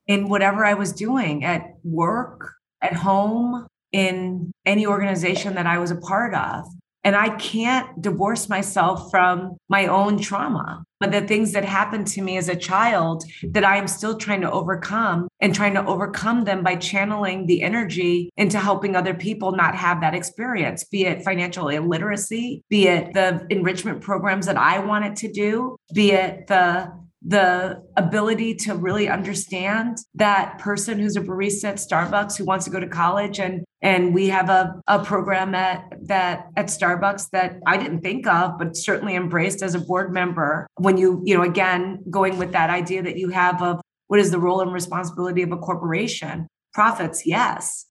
in 0.08 0.30
whatever 0.30 0.66
I 0.66 0.76
was 0.76 0.94
doing 0.94 1.44
at 1.44 1.74
work, 1.84 2.54
at 2.82 2.94
home, 2.94 3.68
in 3.92 4.52
any 4.66 4.86
organization 4.86 5.56
that 5.56 5.66
I 5.66 5.80
was 5.80 5.92
a 5.92 5.96
part 5.96 6.34
of. 6.34 6.66
And 7.04 7.16
I 7.16 7.30
can't 7.38 8.02
divorce 8.02 8.50
myself 8.50 9.10
from 9.10 9.58
my 9.70 9.88
own 9.88 10.20
trauma, 10.20 10.84
but 11.00 11.12
the 11.12 11.22
things 11.22 11.54
that 11.54 11.64
happened 11.64 12.08
to 12.08 12.22
me 12.22 12.38
as 12.38 12.50
a 12.50 12.56
child 12.56 13.24
that 13.44 13.64
I 13.64 13.78
am 13.78 13.88
still 13.88 14.18
trying 14.18 14.42
to 14.42 14.52
overcome 14.52 15.30
and 15.40 15.56
trying 15.56 15.74
to 15.76 15.86
overcome 15.86 16.44
them 16.44 16.62
by 16.62 16.76
channeling 16.76 17.46
the 17.46 17.62
energy 17.62 18.30
into 18.36 18.60
helping 18.60 18.96
other 18.96 19.14
people 19.14 19.54
not 19.54 19.76
have 19.76 20.02
that 20.02 20.14
experience, 20.14 20.84
be 20.84 21.06
it 21.06 21.24
financial 21.24 21.70
illiteracy, 21.70 22.64
be 22.70 22.88
it 22.88 23.14
the 23.14 23.46
enrichment 23.50 24.02
programs 24.02 24.46
that 24.48 24.58
I 24.58 24.80
wanted 24.80 25.16
to 25.18 25.32
do, 25.32 25.78
be 25.94 26.12
it 26.12 26.48
the 26.48 26.92
the 27.22 27.84
ability 27.98 28.56
to 28.56 28.76
really 28.76 29.10
understand 29.10 29.98
that 30.16 30.58
person 30.58 30.98
who's 31.00 31.18
a 31.18 31.22
barista 31.22 31.66
at 31.66 31.76
Starbucks 31.76 32.38
who 32.38 32.46
wants 32.46 32.66
to 32.66 32.72
go 32.72 32.80
to 32.80 32.88
college. 32.88 33.40
And 33.40 33.66
and 33.82 34.14
we 34.14 34.28
have 34.30 34.50
a, 34.50 34.76
a 34.88 35.04
program 35.04 35.54
at 35.56 35.84
that 36.04 36.48
at 36.56 36.68
Starbucks 36.68 37.30
that 37.32 37.60
I 37.66 37.78
didn't 37.78 38.02
think 38.02 38.26
of 38.26 38.58
but 38.58 38.76
certainly 38.76 39.16
embraced 39.16 39.62
as 39.62 39.76
a 39.76 39.80
board 39.80 40.14
member. 40.14 40.68
When 40.78 40.98
you 40.98 41.22
you 41.26 41.36
know 41.36 41.44
again 41.44 42.00
going 42.10 42.38
with 42.38 42.54
that 42.54 42.70
idea 42.70 43.04
that 43.04 43.18
you 43.18 43.30
have 43.30 43.62
of 43.62 43.82
what 44.08 44.20
is 44.20 44.32
the 44.32 44.40
role 44.40 44.62
and 44.62 44.72
responsibility 44.72 45.42
of 45.42 45.52
a 45.52 45.58
corporation 45.58 46.48
profits 46.74 47.26
yes. 47.26 47.86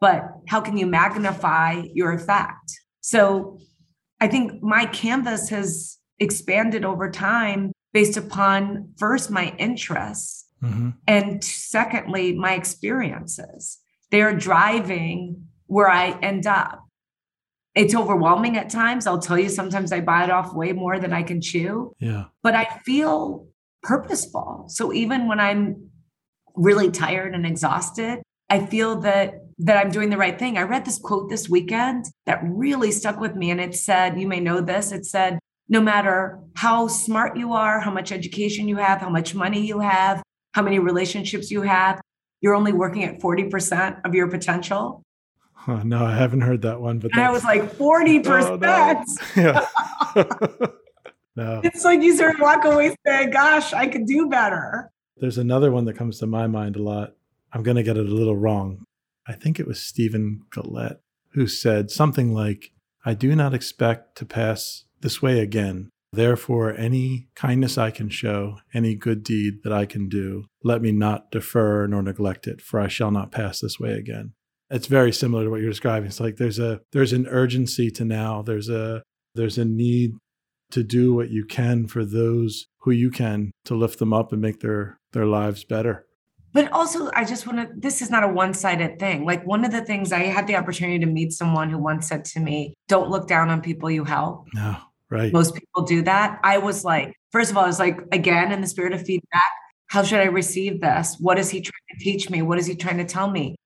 But 0.00 0.24
how 0.48 0.60
can 0.60 0.76
you 0.76 0.86
magnify 0.86 1.82
your 1.94 2.12
effect? 2.12 2.78
So 3.00 3.58
I 4.20 4.28
think 4.28 4.62
my 4.62 4.86
canvas 4.86 5.48
has 5.50 5.98
expanded 6.18 6.84
over 6.84 7.10
time 7.10 7.72
based 7.94 8.16
upon 8.16 8.90
first 8.98 9.30
my 9.30 9.54
interests 9.56 10.46
mm-hmm. 10.62 10.90
and 11.06 11.42
secondly 11.42 12.34
my 12.34 12.54
experiences. 12.54 13.78
They're 14.10 14.36
driving 14.36 15.46
where 15.66 15.88
i 15.88 16.10
end 16.20 16.46
up. 16.46 16.82
It's 17.74 17.94
overwhelming 17.94 18.56
at 18.56 18.70
times. 18.70 19.06
I'll 19.06 19.20
tell 19.20 19.38
you 19.38 19.48
sometimes 19.48 19.92
i 19.92 20.00
bite 20.00 20.28
off 20.28 20.52
way 20.54 20.72
more 20.72 20.98
than 20.98 21.12
i 21.12 21.22
can 21.22 21.40
chew. 21.40 21.94
Yeah. 22.00 22.24
But 22.42 22.54
i 22.54 22.64
feel 22.84 23.46
purposeful. 23.82 24.66
So 24.68 24.92
even 24.92 25.28
when 25.28 25.40
i'm 25.40 25.90
really 26.56 26.90
tired 26.90 27.34
and 27.34 27.44
exhausted 27.44 28.22
i 28.48 28.64
feel 28.64 29.00
that 29.00 29.34
that 29.58 29.76
i'm 29.76 29.90
doing 29.90 30.10
the 30.10 30.16
right 30.16 30.38
thing. 30.38 30.58
I 30.58 30.62
read 30.62 30.84
this 30.84 30.98
quote 30.98 31.30
this 31.30 31.48
weekend 31.48 32.06
that 32.26 32.40
really 32.44 32.90
stuck 32.90 33.20
with 33.20 33.36
me 33.36 33.52
and 33.52 33.60
it 33.60 33.76
said 33.76 34.20
you 34.20 34.26
may 34.26 34.40
know 34.40 34.60
this 34.60 34.90
it 34.90 35.06
said 35.06 35.38
no 35.68 35.80
matter 35.80 36.38
how 36.54 36.86
smart 36.88 37.36
you 37.36 37.52
are, 37.52 37.80
how 37.80 37.90
much 37.90 38.12
education 38.12 38.68
you 38.68 38.76
have, 38.76 39.00
how 39.00 39.08
much 39.08 39.34
money 39.34 39.66
you 39.66 39.80
have, 39.80 40.22
how 40.52 40.62
many 40.62 40.78
relationships 40.78 41.50
you 41.50 41.62
have, 41.62 42.00
you're 42.40 42.54
only 42.54 42.72
working 42.72 43.04
at 43.04 43.20
40% 43.20 44.00
of 44.04 44.14
your 44.14 44.28
potential. 44.28 45.02
Huh, 45.54 45.82
no, 45.82 46.04
I 46.04 46.14
haven't 46.14 46.42
heard 46.42 46.62
that 46.62 46.80
one. 46.80 46.98
But 46.98 47.12
and 47.12 47.22
I 47.22 47.30
was 47.30 47.44
like, 47.44 47.62
40%. 47.62 48.24
Oh, 48.26 48.56
no. 48.56 49.04
Yeah. 49.36 50.66
no. 51.36 51.60
It's 51.64 51.84
like 51.84 52.02
you 52.02 52.14
sort 52.16 52.34
of 52.34 52.40
walk 52.40 52.64
away 52.64 52.94
saying, 53.06 53.30
gosh, 53.30 53.72
I 53.72 53.86
could 53.86 54.06
do 54.06 54.28
better. 54.28 54.90
There's 55.16 55.38
another 55.38 55.72
one 55.72 55.86
that 55.86 55.96
comes 55.96 56.18
to 56.18 56.26
my 56.26 56.46
mind 56.46 56.76
a 56.76 56.82
lot. 56.82 57.14
I'm 57.52 57.62
going 57.62 57.76
to 57.76 57.82
get 57.82 57.96
it 57.96 58.06
a 58.06 58.14
little 58.14 58.36
wrong. 58.36 58.84
I 59.26 59.32
think 59.32 59.58
it 59.58 59.66
was 59.66 59.80
Stephen 59.80 60.42
Grellet 60.50 60.98
who 61.32 61.46
said 61.46 61.90
something 61.90 62.34
like, 62.34 62.72
I 63.04 63.14
do 63.14 63.34
not 63.34 63.54
expect 63.54 64.16
to 64.18 64.26
pass 64.26 64.83
this 65.04 65.22
way 65.22 65.38
again. 65.38 65.90
Therefore, 66.12 66.72
any 66.72 67.28
kindness 67.36 67.76
I 67.76 67.90
can 67.90 68.08
show, 68.08 68.58
any 68.72 68.94
good 68.94 69.22
deed 69.22 69.62
that 69.62 69.72
I 69.72 69.84
can 69.84 70.08
do, 70.08 70.46
let 70.62 70.80
me 70.80 70.92
not 70.92 71.30
defer 71.30 71.86
nor 71.86 72.02
neglect 72.02 72.46
it, 72.46 72.60
for 72.60 72.80
I 72.80 72.88
shall 72.88 73.10
not 73.10 73.30
pass 73.30 73.60
this 73.60 73.78
way 73.78 73.92
again. 73.92 74.32
It's 74.70 74.86
very 74.86 75.12
similar 75.12 75.44
to 75.44 75.50
what 75.50 75.60
you're 75.60 75.70
describing. 75.70 76.08
It's 76.08 76.20
like 76.20 76.36
there's 76.36 76.58
a 76.58 76.80
there's 76.92 77.12
an 77.12 77.26
urgency 77.28 77.90
to 77.92 78.04
now. 78.04 78.42
There's 78.42 78.70
a 78.70 79.02
there's 79.34 79.58
a 79.58 79.64
need 79.64 80.12
to 80.70 80.82
do 80.82 81.14
what 81.14 81.30
you 81.30 81.44
can 81.44 81.86
for 81.86 82.04
those 82.04 82.66
who 82.80 82.90
you 82.90 83.10
can 83.10 83.50
to 83.66 83.74
lift 83.74 83.98
them 83.98 84.12
up 84.12 84.32
and 84.32 84.40
make 84.40 84.60
their 84.60 84.98
their 85.12 85.26
lives 85.26 85.64
better. 85.64 86.06
But 86.54 86.70
also, 86.70 87.10
I 87.12 87.24
just 87.24 87.48
want 87.48 87.58
to, 87.58 87.68
this 87.76 88.00
is 88.00 88.10
not 88.10 88.22
a 88.22 88.28
one 88.28 88.54
sided 88.54 89.00
thing. 89.00 89.26
Like, 89.26 89.44
one 89.44 89.64
of 89.64 89.72
the 89.72 89.84
things 89.84 90.12
I 90.12 90.20
had 90.20 90.46
the 90.46 90.54
opportunity 90.54 91.00
to 91.00 91.06
meet 91.06 91.32
someone 91.32 91.68
who 91.68 91.78
once 91.78 92.08
said 92.08 92.24
to 92.26 92.40
me, 92.40 92.74
Don't 92.86 93.10
look 93.10 93.26
down 93.26 93.50
on 93.50 93.60
people 93.60 93.90
you 93.90 94.04
help. 94.04 94.46
No, 94.54 94.76
right. 95.14 95.32
Most 95.32 95.54
people 95.54 95.82
do 95.82 96.02
that. 96.02 96.40
I 96.42 96.58
was 96.58 96.84
like, 96.84 97.14
first 97.32 97.50
of 97.50 97.56
all, 97.56 97.64
I 97.64 97.68
was 97.68 97.78
like, 97.78 97.98
again, 98.12 98.52
in 98.52 98.60
the 98.60 98.66
spirit 98.66 98.92
of 98.92 99.02
feedback, 99.02 99.50
how 99.86 100.02
should 100.02 100.20
I 100.20 100.24
receive 100.24 100.80
this? 100.80 101.16
What 101.20 101.38
is 101.38 101.50
he 101.50 101.60
trying 101.60 101.98
to 101.98 102.04
teach 102.04 102.28
me? 102.28 102.42
What 102.42 102.58
is 102.58 102.66
he 102.66 102.74
trying 102.74 102.98
to 102.98 103.04
tell 103.04 103.30
me? 103.30 103.56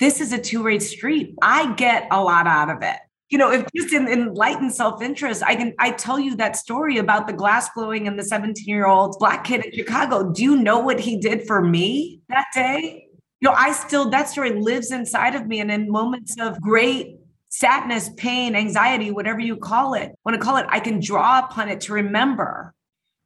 This 0.00 0.20
is 0.20 0.32
a 0.32 0.38
two 0.38 0.64
way 0.64 0.78
street. 0.80 1.34
I 1.40 1.74
get 1.74 2.08
a 2.10 2.22
lot 2.22 2.46
out 2.46 2.70
of 2.70 2.82
it 2.82 2.96
you 3.34 3.38
know, 3.38 3.50
if 3.50 3.66
just 3.74 3.92
in 3.92 4.06
enlightened 4.06 4.72
self-interest, 4.72 5.42
I 5.42 5.56
can 5.56 5.74
I 5.80 5.90
tell 5.90 6.20
you 6.20 6.36
that 6.36 6.56
story 6.56 6.98
about 6.98 7.26
the 7.26 7.32
glass 7.32 7.68
blowing 7.74 8.06
and 8.06 8.16
the 8.16 8.22
17-year-old 8.22 9.16
black 9.18 9.42
kid 9.42 9.64
in 9.64 9.72
Chicago. 9.72 10.30
Do 10.30 10.42
you 10.42 10.56
know 10.56 10.78
what 10.78 11.00
he 11.00 11.16
did 11.18 11.44
for 11.44 11.60
me 11.60 12.20
that 12.28 12.46
day? 12.54 13.08
You 13.40 13.48
know, 13.48 13.54
I 13.54 13.72
still 13.72 14.08
that 14.10 14.28
story 14.28 14.52
lives 14.52 14.92
inside 14.92 15.34
of 15.34 15.48
me. 15.48 15.58
And 15.58 15.70
in 15.70 15.90
moments 15.90 16.36
of 16.38 16.60
great 16.60 17.16
sadness, 17.54 18.10
pain, 18.16 18.56
anxiety, 18.56 19.12
whatever 19.12 19.38
you 19.38 19.56
call 19.56 19.94
it, 19.94 20.10
want 20.24 20.34
to 20.34 20.44
call 20.44 20.56
it, 20.56 20.66
I 20.68 20.80
can 20.80 20.98
draw 20.98 21.38
upon 21.38 21.68
it 21.68 21.82
to 21.82 21.92
remember. 21.92 22.74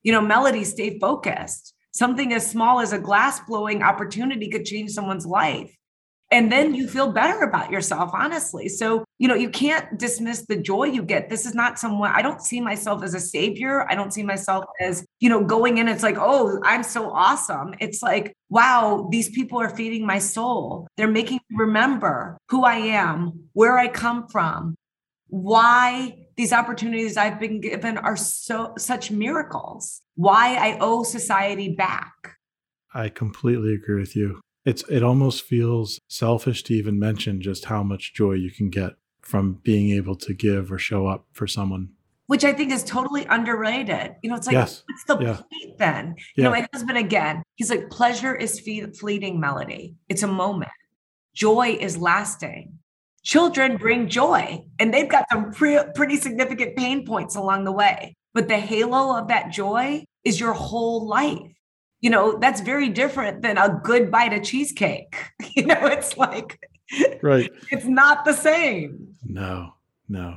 You 0.03 0.13
know, 0.13 0.21
Mellody, 0.21 0.67
stay 0.67 0.99
focused. 0.99 1.73
Something 1.93 2.35
as 2.35 2.49
small 2.49 2.81
as 2.81 2.93
a 2.93 2.99
glass 2.99 3.41
blowing 3.49 3.83
opportunity 3.83 4.51
could 4.51 4.67
change 4.67 4.91
someone's 4.91 5.25
life 5.25 5.75
and 6.31 6.53
then 6.53 6.75
you 6.75 6.87
feel 6.87 7.11
better 7.11 7.41
about 7.41 7.71
yourself 7.71 8.11
honestly. 8.13 8.69
So 8.69 9.05
you 9.19 9.29
know 9.29 9.35
you 9.35 9.51
can't 9.51 9.99
dismiss 9.99 10.45
the 10.47 10.57
joy 10.57 10.85
you 10.85 11.03
get. 11.03 11.31
This 11.31 11.47
is 11.47 11.55
not 11.55 11.79
someone 11.79 12.13
i 12.13 12.23
don't 12.23 12.43
see 12.43 12.61
myself 12.61 13.03
as 13.03 13.15
a 13.15 13.21
savior. 13.21 13.91
I 13.91 13.95
don't 13.95 14.13
see 14.13 14.23
myself 14.23 14.65
as 14.81 15.05
you 15.21 15.29
know 15.29 15.45
going 15.45 15.79
in 15.79 15.89
it's 15.89 16.03
like 16.03 16.17
oh 16.19 16.61
i'm 16.65 16.83
so 16.83 17.11
awesome. 17.11 17.75
It's 17.81 18.03
like 18.03 18.35
wow 18.49 19.09
these 19.11 19.29
people 19.31 19.61
are 19.61 19.71
feeding 19.71 20.07
my 20.07 20.19
soul. 20.19 20.87
They're 20.97 21.09
making 21.09 21.41
me 21.51 21.57
remember 21.57 22.39
who 22.49 22.65
i 22.65 22.77
am 22.77 23.49
where 23.53 23.79
i 23.79 23.89
come 23.89 24.29
from 24.29 24.75
why 25.29 26.17
these 26.37 26.53
opportunities 26.53 27.17
i've 27.17 27.39
been 27.39 27.61
given 27.61 27.99
are 27.99 28.17
so 28.17 28.73
such 28.79 29.11
miracles 29.11 30.01
why 30.15 30.57
i 30.57 30.79
owe 30.81 31.03
society 31.03 31.75
back. 31.75 32.13
I 32.95 33.09
completely 33.11 33.75
agree 33.75 34.01
with 34.01 34.17
you 34.17 34.41
it's 34.69 34.85
it 34.91 35.03
almost 35.03 35.43
feels 35.43 35.99
selfish 36.09 36.63
to 36.65 36.75
even 36.75 36.99
mention 36.99 37.41
just 37.41 37.65
how 37.67 37.83
much 37.83 38.13
joy 38.13 38.33
you 38.33 38.51
can 38.51 38.69
get 38.69 38.93
from 39.23 39.55
being 39.63 39.91
able 39.91 40.15
to 40.15 40.35
give 40.35 40.71
or 40.71 40.79
show 40.79 41.07
up 41.07 41.27
for 41.33 41.47
someone 41.47 41.91
which 42.27 42.45
I 42.45 42.53
think 42.53 42.73
is 42.73 42.85
totally 42.85 43.25
underrated. 43.25 44.17
You 44.23 44.29
know, 44.29 44.37
it's 44.37 44.47
like, 44.47 44.53
yes. 44.53 44.85
what's 44.87 45.05
the 45.05 45.17
yeah. 45.19 45.37
point 45.37 45.79
then? 45.79 46.15
You 46.37 46.43
yeah. 46.43 46.45
know, 46.45 46.51
my 46.51 46.69
husband 46.75 46.99
again, 46.99 47.43
he's 47.55 47.71
like, 47.71 47.89
pleasure 47.89 48.35
is 48.35 48.61
fleeting 48.61 49.41
Mellody. 49.41 49.95
It's 50.11 50.23
a 50.23 50.27
moment. 50.27 50.71
Joy 51.35 51.79
is 51.81 51.97
lasting. 51.97 52.79
Children 53.23 53.79
bring 53.79 54.11
joy, 54.11 54.63
and 54.79 54.93
they've 54.93 55.09
got 55.09 55.25
some 55.33 55.53
pre- 55.53 55.81
pretty 55.95 56.17
significant 56.17 56.77
pain 56.77 57.07
points 57.07 57.35
along 57.35 57.65
the 57.65 57.73
way. 57.73 58.15
But 58.35 58.47
the 58.47 58.59
halo 58.59 59.17
of 59.17 59.29
that 59.29 59.51
joy 59.51 60.05
is 60.23 60.39
your 60.39 60.53
whole 60.53 61.07
life 61.09 61.51
you 62.01 62.11
know 62.11 62.39
that's 62.39 62.61
very 62.61 62.89
different 62.89 63.43
than 63.43 63.59
a 63.59 63.81
good 63.83 64.11
bite 64.11 64.33
of 64.33 64.43
cheesecake. 64.43 65.17
You 65.55 65.67
know 65.67 65.87
it's 65.87 66.17
like 66.17 66.61
right. 67.23 67.51
it's 67.71 67.87
not 67.87 68.25
the 68.25 68.33
same. 68.33 69.15
No 69.25 69.75
no. 70.09 70.37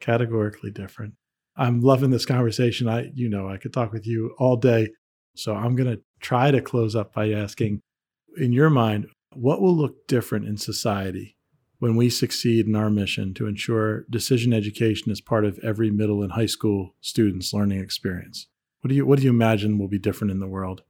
Categorically 0.00 0.70
different. 0.70 1.14
I'm 1.56 1.80
loving 1.80 2.10
this 2.10 2.26
conversation. 2.26 2.88
I 2.88 3.10
you 3.14 3.28
know 3.28 3.48
i 3.48 3.56
could 3.56 3.72
talk 3.72 3.92
with 3.92 4.06
you 4.06 4.34
all 4.38 4.56
day. 4.56 4.88
So 5.34 5.54
i'm 5.54 5.76
going 5.76 5.90
to 5.90 6.02
try 6.20 6.50
to 6.50 6.60
close 6.60 6.94
up 6.94 7.12
by 7.12 7.32
asking 7.32 7.80
in 8.36 8.52
your 8.52 8.70
mind 8.70 9.08
what 9.34 9.60
will 9.60 9.74
look 9.74 10.06
different 10.06 10.46
in 10.46 10.56
society 10.56 11.36
when 11.78 11.96
we 11.96 12.08
succeed 12.08 12.66
in 12.66 12.76
our 12.76 12.90
mission 12.90 13.34
to 13.34 13.46
ensure 13.46 14.04
decision 14.08 14.52
education 14.52 15.10
is 15.10 15.20
part 15.20 15.44
of 15.44 15.58
every 15.64 15.90
middle 15.90 16.22
and 16.22 16.32
high 16.32 16.46
school 16.46 16.94
student's 17.00 17.52
learning 17.52 17.80
experience? 17.80 18.46
What 18.80 18.88
do 18.88 18.94
you 18.94 19.04
what 19.04 19.18
do 19.18 19.24
you 19.24 19.30
imagine 19.30 19.78
will 19.78 19.88
be 19.88 19.98
different 19.98 20.30
in 20.30 20.40
the 20.40 20.46
world 20.46 20.82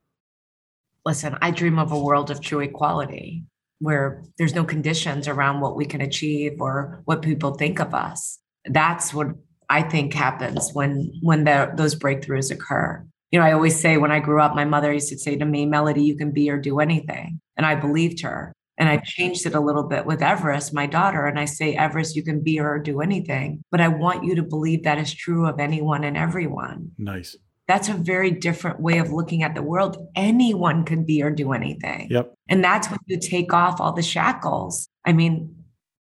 listen, 1.04 1.36
I 1.42 1.50
dream 1.50 1.78
of 1.78 1.92
a 1.92 1.98
world 1.98 2.30
of 2.30 2.40
true 2.40 2.60
equality 2.60 3.44
where 3.78 4.22
there's 4.38 4.54
no 4.54 4.64
conditions 4.64 5.26
around 5.26 5.60
what 5.60 5.76
we 5.76 5.84
can 5.84 6.00
achieve 6.00 6.60
or 6.60 7.02
what 7.04 7.20
people 7.22 7.54
think 7.54 7.80
of 7.80 7.94
us. 7.94 8.38
That's 8.64 9.12
what 9.12 9.28
I 9.68 9.82
think 9.82 10.14
happens 10.14 10.70
when 10.72 11.12
when 11.20 11.44
the, 11.44 11.72
those 11.74 11.96
breakthroughs 11.96 12.52
occur. 12.52 13.04
You 13.32 13.40
know, 13.40 13.44
I 13.44 13.52
always 13.52 13.80
say 13.80 13.96
when 13.96 14.12
I 14.12 14.20
grew 14.20 14.40
up, 14.40 14.54
my 14.54 14.64
mother 14.64 14.92
used 14.92 15.08
to 15.08 15.18
say 15.18 15.36
to 15.36 15.44
me, 15.44 15.66
Mellody, 15.66 16.04
you 16.04 16.16
can 16.16 16.30
be 16.30 16.50
or 16.50 16.58
do 16.58 16.80
anything. 16.80 17.40
And 17.56 17.66
I 17.66 17.74
believed 17.74 18.20
her. 18.20 18.52
And 18.78 18.88
I 18.88 18.98
changed 18.98 19.46
it 19.46 19.54
a 19.54 19.60
little 19.60 19.84
bit 19.84 20.06
with 20.06 20.22
Everest, 20.22 20.74
my 20.74 20.86
daughter. 20.86 21.26
And 21.26 21.38
I 21.38 21.46
say, 21.46 21.74
Everest, 21.74 22.14
you 22.14 22.22
can 22.22 22.42
be 22.42 22.60
or 22.60 22.78
do 22.78 23.00
anything. 23.00 23.62
But 23.70 23.80
I 23.80 23.88
want 23.88 24.24
you 24.24 24.34
to 24.34 24.42
believe 24.42 24.82
that 24.82 24.98
is 24.98 25.14
true 25.14 25.46
of 25.46 25.58
anyone 25.58 26.04
and 26.04 26.16
everyone. 26.16 26.92
Nice 26.98 27.36
that's 27.68 27.88
a 27.88 27.94
very 27.94 28.30
different 28.30 28.80
way 28.80 28.98
of 28.98 29.12
looking 29.12 29.42
at 29.42 29.54
the 29.54 29.62
world. 29.62 29.96
Anyone 30.14 30.84
could 30.84 31.06
be 31.06 31.22
or 31.22 31.30
do 31.30 31.52
anything. 31.52 32.08
Yep. 32.10 32.34
And 32.48 32.62
that's 32.62 32.90
when 32.90 32.98
you 33.06 33.18
take 33.18 33.52
off 33.52 33.80
all 33.80 33.92
the 33.92 34.02
shackles. 34.02 34.88
I 35.04 35.12
mean, 35.12 35.54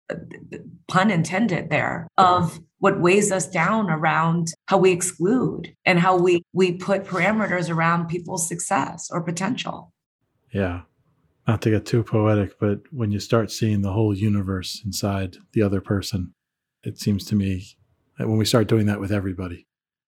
uh, 0.09 0.15
pun 0.87 1.11
intended 1.11 1.69
there 1.69 2.07
of 2.17 2.59
what 2.79 2.99
weighs 2.99 3.31
us 3.31 3.49
down 3.49 3.89
around 3.89 4.47
how 4.67 4.77
we 4.77 4.91
exclude 4.91 5.73
and 5.85 5.99
how 5.99 6.17
we 6.17 6.43
we 6.53 6.73
put 6.73 7.05
parameters 7.05 7.69
around 7.69 8.07
people's 8.07 8.47
success 8.47 9.09
or 9.11 9.21
potential. 9.21 9.91
Yeah. 10.51 10.81
Not 11.47 11.61
to 11.63 11.71
get 11.71 11.85
too 11.85 12.03
poetic, 12.03 12.57
but 12.57 12.81
when 12.91 13.11
you 13.11 13.19
start 13.19 13.51
seeing 13.51 13.81
the 13.81 13.91
whole 13.91 14.13
universe 14.13 14.81
inside 14.85 15.37
the 15.51 15.61
other 15.61 15.81
person, 15.81 16.33
it 16.83 16.97
seems 16.99 17.25
to 17.25 17.35
me 17.35 17.65
that 18.17 18.29
when 18.29 18.37
we 18.37 18.45
start 18.45 18.67
doing 18.67 18.85
that 18.85 18.99
with 18.99 19.11
everybody, 19.11 19.67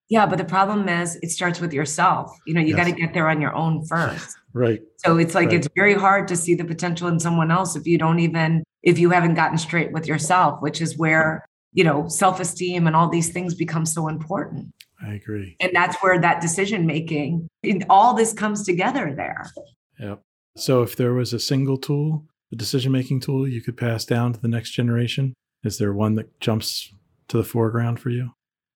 yeah, 0.10 0.26
but 0.26 0.38
the 0.38 0.45
problem 0.45 0.88
is 0.88 1.18
it 1.22 1.32
starts 1.32 1.60
with 1.60 1.74
yourself. 1.74 2.32
You 2.45 2.53
know, 2.53 2.62
you 2.62 2.76
yes. 2.76 2.78
got 2.78 2.84
to 2.86 2.91
get 2.91 3.14
there 3.14 3.28
on 3.28 3.41
your 3.41 3.56
own 3.56 3.86
first. 3.86 4.38
right. 4.53 4.82
So 4.97 5.18
it's 5.18 5.34
like 5.34 5.47
right. 5.47 5.58
it's 5.58 5.68
very 5.76 5.95
hard 5.95 6.28
to 6.28 6.36
see 6.36 6.56
the 6.56 6.66
potential 6.66 7.08
in 7.08 7.20
someone 7.20 7.51
else 7.51 7.76
if 7.76 7.88
you 7.88 7.97
don't 7.97 8.20
even 8.20 8.64
if 8.84 8.99
you 8.99 9.10
haven't 9.10 9.34
gotten 9.34 9.58
straight 9.58 9.91
with 9.91 10.08
yourself, 10.08 10.62
which 10.62 10.80
is 10.80 10.97
where, 10.97 11.43
you 11.74 11.84
know, 11.84 12.08
self-esteem 12.08 12.86
and 12.86 12.95
all 12.95 13.10
these 13.10 13.32
things 13.32 13.56
become 13.56 13.86
so 13.86 14.08
important. 14.08 14.72
I 15.06 15.14
agree. 15.14 15.56
And 15.60 15.72
that's 15.74 15.97
where 15.97 16.22
that 16.22 16.39
decision 16.39 16.86
making 16.86 17.47
all 17.89 18.14
this 18.14 18.32
comes 18.32 18.64
together 18.64 19.14
there. 19.16 19.51
Yep. 19.99 20.22
So 20.56 20.84
if 20.84 20.95
there 20.95 21.14
was 21.14 21.34
a 21.34 21.39
single 21.39 21.78
tool, 21.78 22.26
a 22.51 22.56
decision 22.56 22.91
making 22.91 23.22
tool 23.22 23.47
you 23.47 23.62
could 23.62 23.76
pass 23.76 24.06
down 24.06 24.34
to 24.34 24.39
the 24.39 24.47
next 24.47 24.72
generation, 24.72 25.34
is 25.64 25.80
there 25.80 25.93
one 25.93 26.16
that 26.16 26.39
jumps 26.39 26.93
to 27.28 27.38
the 27.38 27.43
foreground 27.43 27.99
for 27.99 28.12
you? 28.12 28.32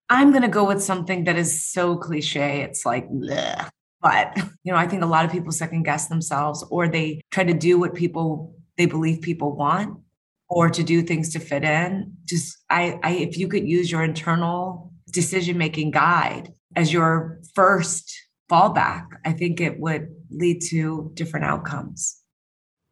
I'm 0.10 0.32
going 0.32 0.42
to 0.42 0.48
go 0.48 0.66
with 0.66 0.82
something 0.82 1.26
that 1.26 1.38
is 1.38 1.68
so 1.68 1.96
cliche. 1.96 2.62
It's 2.62 2.86
like, 2.86 3.08
bleh. 3.10 3.70
but 4.02 4.36
you 4.64 4.72
know, 4.72 4.78
I 4.78 4.88
think 4.88 5.04
a 5.04 5.08
lot 5.08 5.26
of 5.26 5.32
people 5.32 5.52
second 5.52 5.84
guess 5.84 6.08
themselves 6.08 6.66
or 6.72 6.88
they 6.88 7.22
try 7.32 7.44
to 7.44 7.54
do 7.54 7.80
what 7.80 7.94
people 7.94 8.56
they 8.78 8.86
believe 8.86 9.22
people 9.22 9.56
want 9.56 10.00
or 10.48 10.70
to 10.70 10.84
do 10.84 11.02
things 11.02 11.30
to 11.34 11.40
fit 11.40 11.64
in. 11.64 12.14
Just 12.26 12.58
I, 12.70 13.00
I 13.04 13.12
if 13.12 13.38
you 13.38 13.48
could 13.48 13.68
use 13.68 13.92
your 13.92 14.04
internal 14.04 14.92
decision 15.12 15.58
making 15.58 15.92
guide 15.92 16.54
as 16.76 16.94
your 16.94 17.40
first 17.54 18.12
fallback, 18.50 19.06
I 19.26 19.32
think 19.34 19.62
it 19.62 19.80
would 19.80 20.08
lead 20.32 20.62
to 20.70 21.12
different 21.14 21.46
outcomes. 21.46 22.22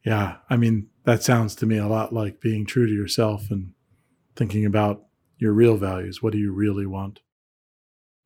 Yeah, 0.05 0.37
I 0.49 0.57
mean, 0.57 0.87
that 1.03 1.23
sounds 1.23 1.55
to 1.55 1.65
me 1.65 1.77
a 1.77 1.87
lot 1.87 2.13
like 2.13 2.39
being 2.39 2.65
true 2.65 2.85
to 2.85 2.93
yourself 2.93 3.49
and 3.49 3.71
thinking 4.35 4.65
about 4.65 5.06
your 5.37 5.53
real 5.53 5.77
values. 5.77 6.21
What 6.21 6.33
do 6.33 6.39
you 6.39 6.51
really 6.51 6.85
want? 6.85 7.21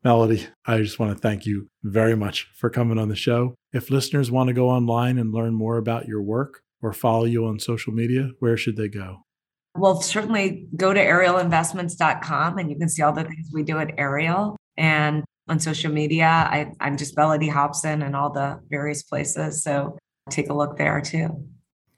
Mellody, 0.04 0.48
I 0.66 0.80
just 0.80 0.98
want 0.98 1.14
to 1.14 1.20
thank 1.20 1.46
you 1.46 1.68
very 1.84 2.16
much 2.16 2.50
for 2.56 2.70
coming 2.70 2.98
on 2.98 3.10
the 3.10 3.16
show. 3.16 3.56
If 3.72 3.92
listeners 3.92 4.32
want 4.32 4.48
to 4.48 4.54
go 4.54 4.70
online 4.70 5.20
and 5.20 5.32
learn 5.32 5.54
more 5.54 5.78
about 5.78 6.08
your 6.08 6.22
work 6.22 6.62
or 6.82 6.92
follow 6.92 7.26
you 7.26 7.46
on 7.46 7.60
social 7.60 7.94
media, 7.94 8.32
where 8.40 8.58
should 8.58 8.78
they 8.78 8.88
go? 8.88 9.20
Well, 9.78 10.02
certainly 10.02 10.68
go 10.76 10.94
to 10.94 11.00
arielinvestments.com 11.00 12.58
and 12.58 12.70
you 12.70 12.78
can 12.78 12.90
see 12.90 13.04
all 13.04 13.14
the 13.14 13.24
things 13.24 13.50
we 13.54 13.64
do 13.64 13.78
at 13.78 13.94
Ariel. 13.98 14.58
And 14.76 15.24
on 15.48 15.60
social 15.60 15.92
media, 15.92 16.26
I, 16.26 16.72
I'm 16.80 16.98
just 16.98 17.16
Mellody 17.16 17.50
Hobson 17.50 18.02
and 18.02 18.16
all 18.16 18.32
the 18.32 18.60
various 18.70 19.04
places. 19.04 19.64
So 19.64 19.98
take 20.30 20.50
a 20.50 20.54
look 20.54 20.78
there 20.78 21.00
too. 21.00 21.30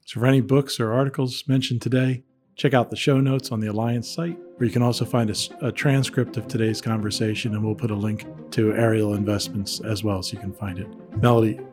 So, 0.06 0.20
for 0.20 0.26
any 0.26 0.42
books 0.42 0.78
or 0.78 0.92
articles 0.92 1.44
mentioned 1.48 1.80
today, 1.80 2.24
check 2.56 2.74
out 2.74 2.90
the 2.90 2.96
show 2.96 3.20
notes 3.20 3.50
on 3.50 3.60
the 3.60 3.68
Alliance 3.68 4.08
site 4.10 4.38
where 4.56 4.66
you 4.66 4.72
can 4.72 4.82
also 4.82 5.04
find 5.04 5.30
a, 5.30 5.66
a, 5.66 5.72
transcript 5.72 6.36
of 6.36 6.46
today's 6.46 6.80
conversation, 6.80 7.54
and 7.54 7.64
we'll 7.64 7.74
put 7.74 7.90
a 7.90 7.96
link 7.96 8.24
to 8.52 8.72
Ariel 8.72 9.14
Investments 9.14 9.80
as 9.80 10.04
well, 10.04 10.22
so 10.22 10.34
you 10.34 10.40
can 10.40 10.52
find 10.52 10.78
it. 10.78 10.88
Mellody, 11.20 11.66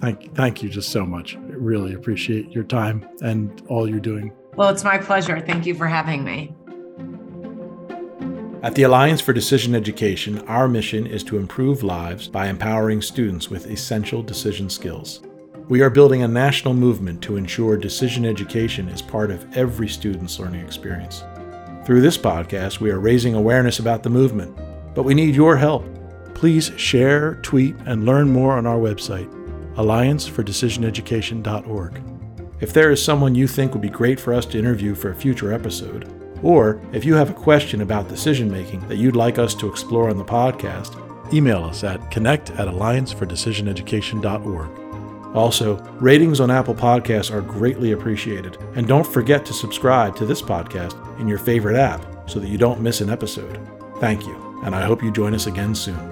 thank 0.00 0.34
thank 0.34 0.62
you 0.62 0.68
just 0.68 0.90
so 0.90 1.04
much. 1.04 1.36
I 1.36 1.40
really 1.40 1.94
appreciate 1.94 2.50
your 2.52 2.64
time 2.64 3.08
and 3.22 3.62
all 3.68 3.88
you're 3.88 4.00
doing. 4.00 4.32
Well, 4.54 4.68
it's 4.68 4.84
my 4.84 4.98
pleasure. 4.98 5.40
Thank 5.40 5.66
you 5.66 5.74
for 5.74 5.86
having 5.86 6.24
me. 6.24 6.54
At 8.62 8.74
the 8.74 8.82
Alliance 8.82 9.22
for 9.22 9.32
Decision 9.32 9.74
Education, 9.74 10.40
our 10.40 10.68
mission 10.68 11.06
is 11.06 11.24
to 11.24 11.38
improve 11.38 11.82
lives 11.82 12.28
by 12.28 12.46
empowering 12.46 13.00
students 13.00 13.48
with 13.48 13.70
essential 13.70 14.22
decision 14.22 14.68
skills. 14.68 15.20
We 15.70 15.80
are 15.80 15.88
building 15.88 16.24
a 16.24 16.28
national 16.28 16.74
movement 16.74 17.22
to 17.22 17.36
ensure 17.36 17.78
decision 17.78 18.26
education 18.26 18.88
is 18.88 19.00
part 19.00 19.30
of 19.30 19.56
every 19.56 19.88
student's 19.88 20.38
learning 20.38 20.62
experience. 20.66 21.22
Through 21.84 22.00
this 22.02 22.18
podcast, 22.18 22.80
we 22.80 22.90
are 22.90 23.00
raising 23.00 23.34
awareness 23.34 23.78
about 23.78 24.02
the 24.02 24.10
movement, 24.10 24.54
but 24.94 25.04
we 25.04 25.14
need 25.14 25.34
your 25.34 25.56
help. 25.56 25.86
Please 26.34 26.70
share, 26.76 27.36
tweet, 27.36 27.74
and 27.86 28.04
learn 28.04 28.28
more 28.30 28.58
on 28.58 28.66
our 28.66 28.76
website, 28.76 29.32
alliancefordecisioneducation.org. 29.76 32.02
If 32.60 32.74
there 32.74 32.90
is 32.90 33.02
someone 33.02 33.34
you 33.34 33.46
think 33.46 33.72
would 33.72 33.80
be 33.80 33.88
great 33.88 34.20
for 34.20 34.34
us 34.34 34.44
to 34.46 34.58
interview 34.58 34.94
for 34.94 35.10
a 35.10 35.16
future 35.16 35.54
episode, 35.54 36.06
or 36.42 36.82
if 36.92 37.06
you 37.06 37.14
have 37.14 37.30
a 37.30 37.34
question 37.34 37.80
about 37.80 38.08
decision 38.08 38.50
making 38.50 38.86
that 38.88 38.98
you'd 38.98 39.16
like 39.16 39.38
us 39.38 39.54
to 39.54 39.68
explore 39.68 40.10
on 40.10 40.18
the 40.18 40.24
podcast, 40.24 40.98
email 41.32 41.64
us 41.64 41.82
at 41.82 42.10
connect 42.10 42.50
at 42.50 42.68
alliancefordecisioneducation.org. 42.68 44.89
Also, 45.34 45.76
ratings 46.00 46.40
on 46.40 46.50
Apple 46.50 46.74
Podcasts 46.74 47.32
are 47.32 47.40
greatly 47.40 47.92
appreciated. 47.92 48.58
And 48.74 48.88
don't 48.88 49.06
forget 49.06 49.44
to 49.46 49.52
subscribe 49.52 50.16
to 50.16 50.26
this 50.26 50.42
podcast 50.42 50.96
in 51.20 51.28
your 51.28 51.38
favorite 51.38 51.76
app 51.76 52.04
so 52.28 52.40
that 52.40 52.48
you 52.48 52.58
don't 52.58 52.80
miss 52.80 53.00
an 53.00 53.10
episode. 53.10 53.60
Thank 53.98 54.26
you, 54.26 54.60
and 54.64 54.74
I 54.74 54.82
hope 54.82 55.02
you 55.02 55.12
join 55.12 55.34
us 55.34 55.46
again 55.46 55.74
soon. 55.74 56.09